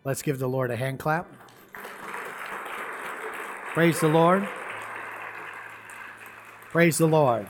Let's 0.03 0.21
give 0.21 0.39
the 0.39 0.47
Lord 0.47 0.71
a 0.71 0.75
hand 0.75 0.99
clap. 0.99 1.31
Praise 3.73 3.99
the 3.99 4.07
Lord. 4.07 4.47
Praise 6.71 6.97
the 6.97 7.07
Lord. 7.07 7.47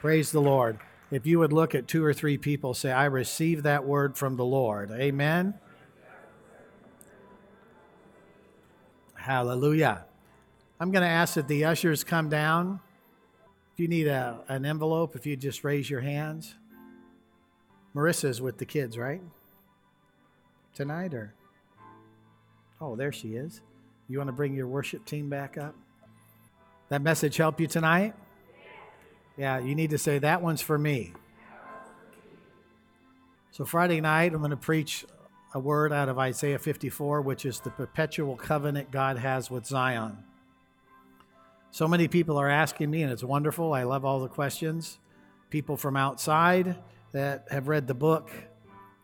Praise 0.00 0.30
the 0.30 0.40
Lord. 0.40 0.78
If 1.10 1.26
you 1.26 1.40
would 1.40 1.52
look 1.52 1.74
at 1.74 1.88
two 1.88 2.04
or 2.04 2.14
three 2.14 2.38
people, 2.38 2.72
say, 2.72 2.92
I 2.92 3.06
receive 3.06 3.64
that 3.64 3.84
word 3.84 4.16
from 4.16 4.36
the 4.36 4.44
Lord. 4.44 4.90
Amen. 4.92 5.54
Hallelujah. 9.14 10.04
I'm 10.78 10.92
going 10.92 11.02
to 11.02 11.08
ask 11.08 11.34
that 11.34 11.48
the 11.48 11.64
ushers 11.64 12.04
come 12.04 12.28
down 12.28 12.80
If 13.78 13.82
you 13.82 13.88
need 13.88 14.08
a, 14.08 14.40
an 14.48 14.64
envelope, 14.64 15.14
if 15.14 15.24
you 15.24 15.36
just 15.36 15.62
raise 15.62 15.88
your 15.88 16.00
hands. 16.00 16.56
Marissa's 17.94 18.42
with 18.42 18.58
the 18.58 18.64
kids, 18.64 18.98
right? 18.98 19.22
Tonight 20.74 21.14
or? 21.14 21.32
Oh, 22.80 22.96
there 22.96 23.12
she 23.12 23.36
is. 23.36 23.60
You 24.08 24.18
want 24.18 24.28
to 24.28 24.32
bring 24.32 24.52
your 24.52 24.66
worship 24.66 25.04
team 25.04 25.30
back 25.30 25.56
up? 25.56 25.76
That 26.88 27.02
message 27.02 27.36
help 27.36 27.60
you 27.60 27.68
tonight? 27.68 28.16
Yeah, 29.38 29.60
you 29.60 29.76
need 29.76 29.90
to 29.90 29.98
say, 29.98 30.18
that 30.18 30.42
one's 30.42 30.60
for 30.60 30.76
me. 30.76 31.12
So, 33.52 33.64
Friday 33.64 34.00
night, 34.00 34.32
I'm 34.34 34.40
going 34.40 34.50
to 34.50 34.56
preach 34.56 35.04
a 35.54 35.60
word 35.60 35.92
out 35.92 36.08
of 36.08 36.18
Isaiah 36.18 36.58
54, 36.58 37.22
which 37.22 37.46
is 37.46 37.60
the 37.60 37.70
perpetual 37.70 38.34
covenant 38.34 38.90
God 38.90 39.16
has 39.16 39.48
with 39.48 39.64
Zion. 39.64 40.18
So 41.70 41.86
many 41.86 42.08
people 42.08 42.36
are 42.36 42.48
asking 42.48 42.90
me, 42.90 43.02
and 43.02 43.12
it's 43.12 43.22
wonderful. 43.22 43.72
I 43.72 43.84
love 43.84 44.04
all 44.04 44.20
the 44.20 44.28
questions. 44.28 44.98
People 45.50 45.76
from 45.76 45.96
outside 45.96 46.76
that 47.12 47.46
have 47.50 47.68
read 47.68 47.86
the 47.86 47.94
book, 47.94 48.30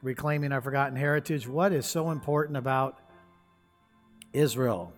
Reclaiming 0.03 0.51
Our 0.51 0.61
Forgotten 0.61 0.97
Heritage. 0.97 1.47
What 1.47 1.72
is 1.72 1.87
so 1.87 2.11
important 2.11 2.57
about 2.57 2.99
Israel? 4.32 4.93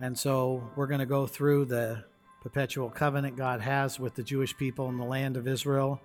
And 0.00 0.18
so 0.18 0.70
we're 0.76 0.86
going 0.86 1.00
to 1.00 1.06
go 1.06 1.26
through 1.26 1.66
the 1.66 2.04
perpetual 2.40 2.90
covenant 2.90 3.36
God 3.36 3.60
has 3.60 3.98
with 3.98 4.14
the 4.14 4.22
Jewish 4.22 4.56
people 4.56 4.88
in 4.88 4.96
the 4.96 5.04
land 5.04 5.36
of 5.36 5.48
Israel 5.48 6.00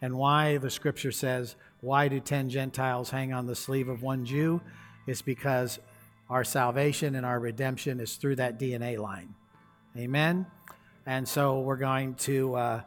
and 0.00 0.16
why 0.16 0.58
the 0.58 0.70
scripture 0.70 1.12
says, 1.12 1.56
Why 1.80 2.08
do 2.08 2.20
10 2.20 2.50
Gentiles 2.50 3.10
hang 3.10 3.32
on 3.32 3.46
the 3.46 3.56
sleeve 3.56 3.88
of 3.88 4.02
one 4.02 4.24
Jew? 4.24 4.60
It's 5.06 5.22
because 5.22 5.80
our 6.30 6.44
salvation 6.44 7.14
and 7.14 7.24
our 7.26 7.40
redemption 7.40 8.00
is 8.00 8.16
through 8.16 8.36
that 8.36 8.58
DNA 8.58 8.98
line. 8.98 9.34
Amen. 9.96 10.46
And 11.06 11.26
so 11.26 11.60
we're 11.60 11.76
going 11.76 12.14
to 12.16 12.54
uh, 12.54 12.80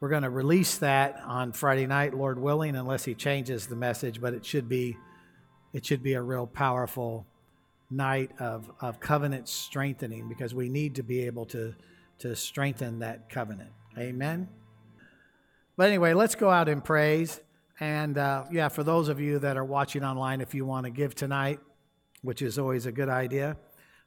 we're 0.00 0.08
going 0.08 0.22
to 0.22 0.30
release 0.30 0.78
that 0.78 1.20
on 1.24 1.52
Friday 1.52 1.86
night, 1.86 2.14
Lord 2.14 2.38
willing, 2.38 2.76
unless 2.76 3.04
He 3.04 3.14
changes 3.14 3.66
the 3.66 3.76
message. 3.76 4.20
But 4.20 4.32
it 4.32 4.44
should 4.44 4.68
be 4.68 4.96
it 5.72 5.84
should 5.84 6.02
be 6.02 6.14
a 6.14 6.22
real 6.22 6.46
powerful 6.46 7.26
night 7.90 8.30
of, 8.38 8.70
of 8.80 9.00
covenant 9.00 9.48
strengthening 9.48 10.28
because 10.28 10.54
we 10.54 10.68
need 10.68 10.94
to 10.94 11.02
be 11.02 11.26
able 11.26 11.44
to, 11.46 11.74
to 12.18 12.36
strengthen 12.36 13.00
that 13.00 13.28
covenant. 13.28 13.70
Amen. 13.98 14.48
But 15.76 15.88
anyway, 15.88 16.14
let's 16.14 16.34
go 16.34 16.50
out 16.50 16.68
in 16.68 16.80
praise. 16.80 17.40
And 17.80 18.18
uh, 18.18 18.44
yeah, 18.52 18.68
for 18.68 18.84
those 18.84 19.08
of 19.08 19.20
you 19.20 19.38
that 19.40 19.56
are 19.56 19.64
watching 19.64 20.04
online, 20.04 20.40
if 20.40 20.54
you 20.54 20.64
want 20.64 20.84
to 20.84 20.90
give 20.90 21.14
tonight, 21.14 21.60
which 22.22 22.42
is 22.42 22.58
always 22.58 22.86
a 22.86 22.92
good 22.92 23.08
idea, 23.08 23.56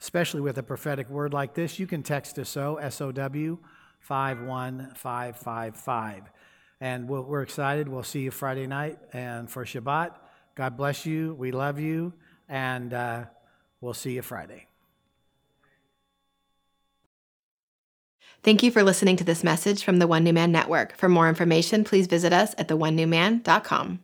especially 0.02 0.42
with 0.42 0.58
a 0.58 0.64
prophetic 0.64 1.10
word 1.10 1.34
like 1.34 1.54
this, 1.54 1.80
you 1.80 1.88
can 1.88 2.04
text 2.04 2.38
us 2.40 2.50
so, 2.50 2.78
S 2.78 3.02
O 3.02 3.12
W 3.12 3.58
51555. 4.00 6.24
And 6.80 7.10
we 7.10 7.20
we're 7.20 7.42
excited. 7.42 7.90
We'll 7.90 8.04
see 8.04 8.22
you 8.22 8.32
Friday 8.32 8.68
night. 8.68 9.00
And 9.12 9.50
for 9.50 9.66
Shabbat, 9.66 10.12
God 10.56 10.78
bless 10.78 11.06
you. 11.06 11.34
We 11.34 11.52
love 11.52 11.80
you. 11.80 12.14
And, 12.48 12.94
uh, 12.94 13.26
We'll 13.80 13.94
see 13.94 14.14
you 14.14 14.22
Friday. 14.22 14.68
Thank 18.44 18.64
you 18.64 18.72
for 18.72 18.84
listening 18.84 19.18
to 19.18 19.24
this 19.24 19.44
message 19.44 19.84
from 19.84 20.00
the 20.00 20.08
One 20.08 20.24
New 20.24 20.34
Man 20.34 20.52
Network. 20.52 20.96
For 20.98 21.10
more 21.10 21.28
information, 21.28 21.84
please 21.84 22.08
visit 22.08 22.32
us 22.32 22.56
at 22.58 22.68
theonenewman.com. 22.68 24.00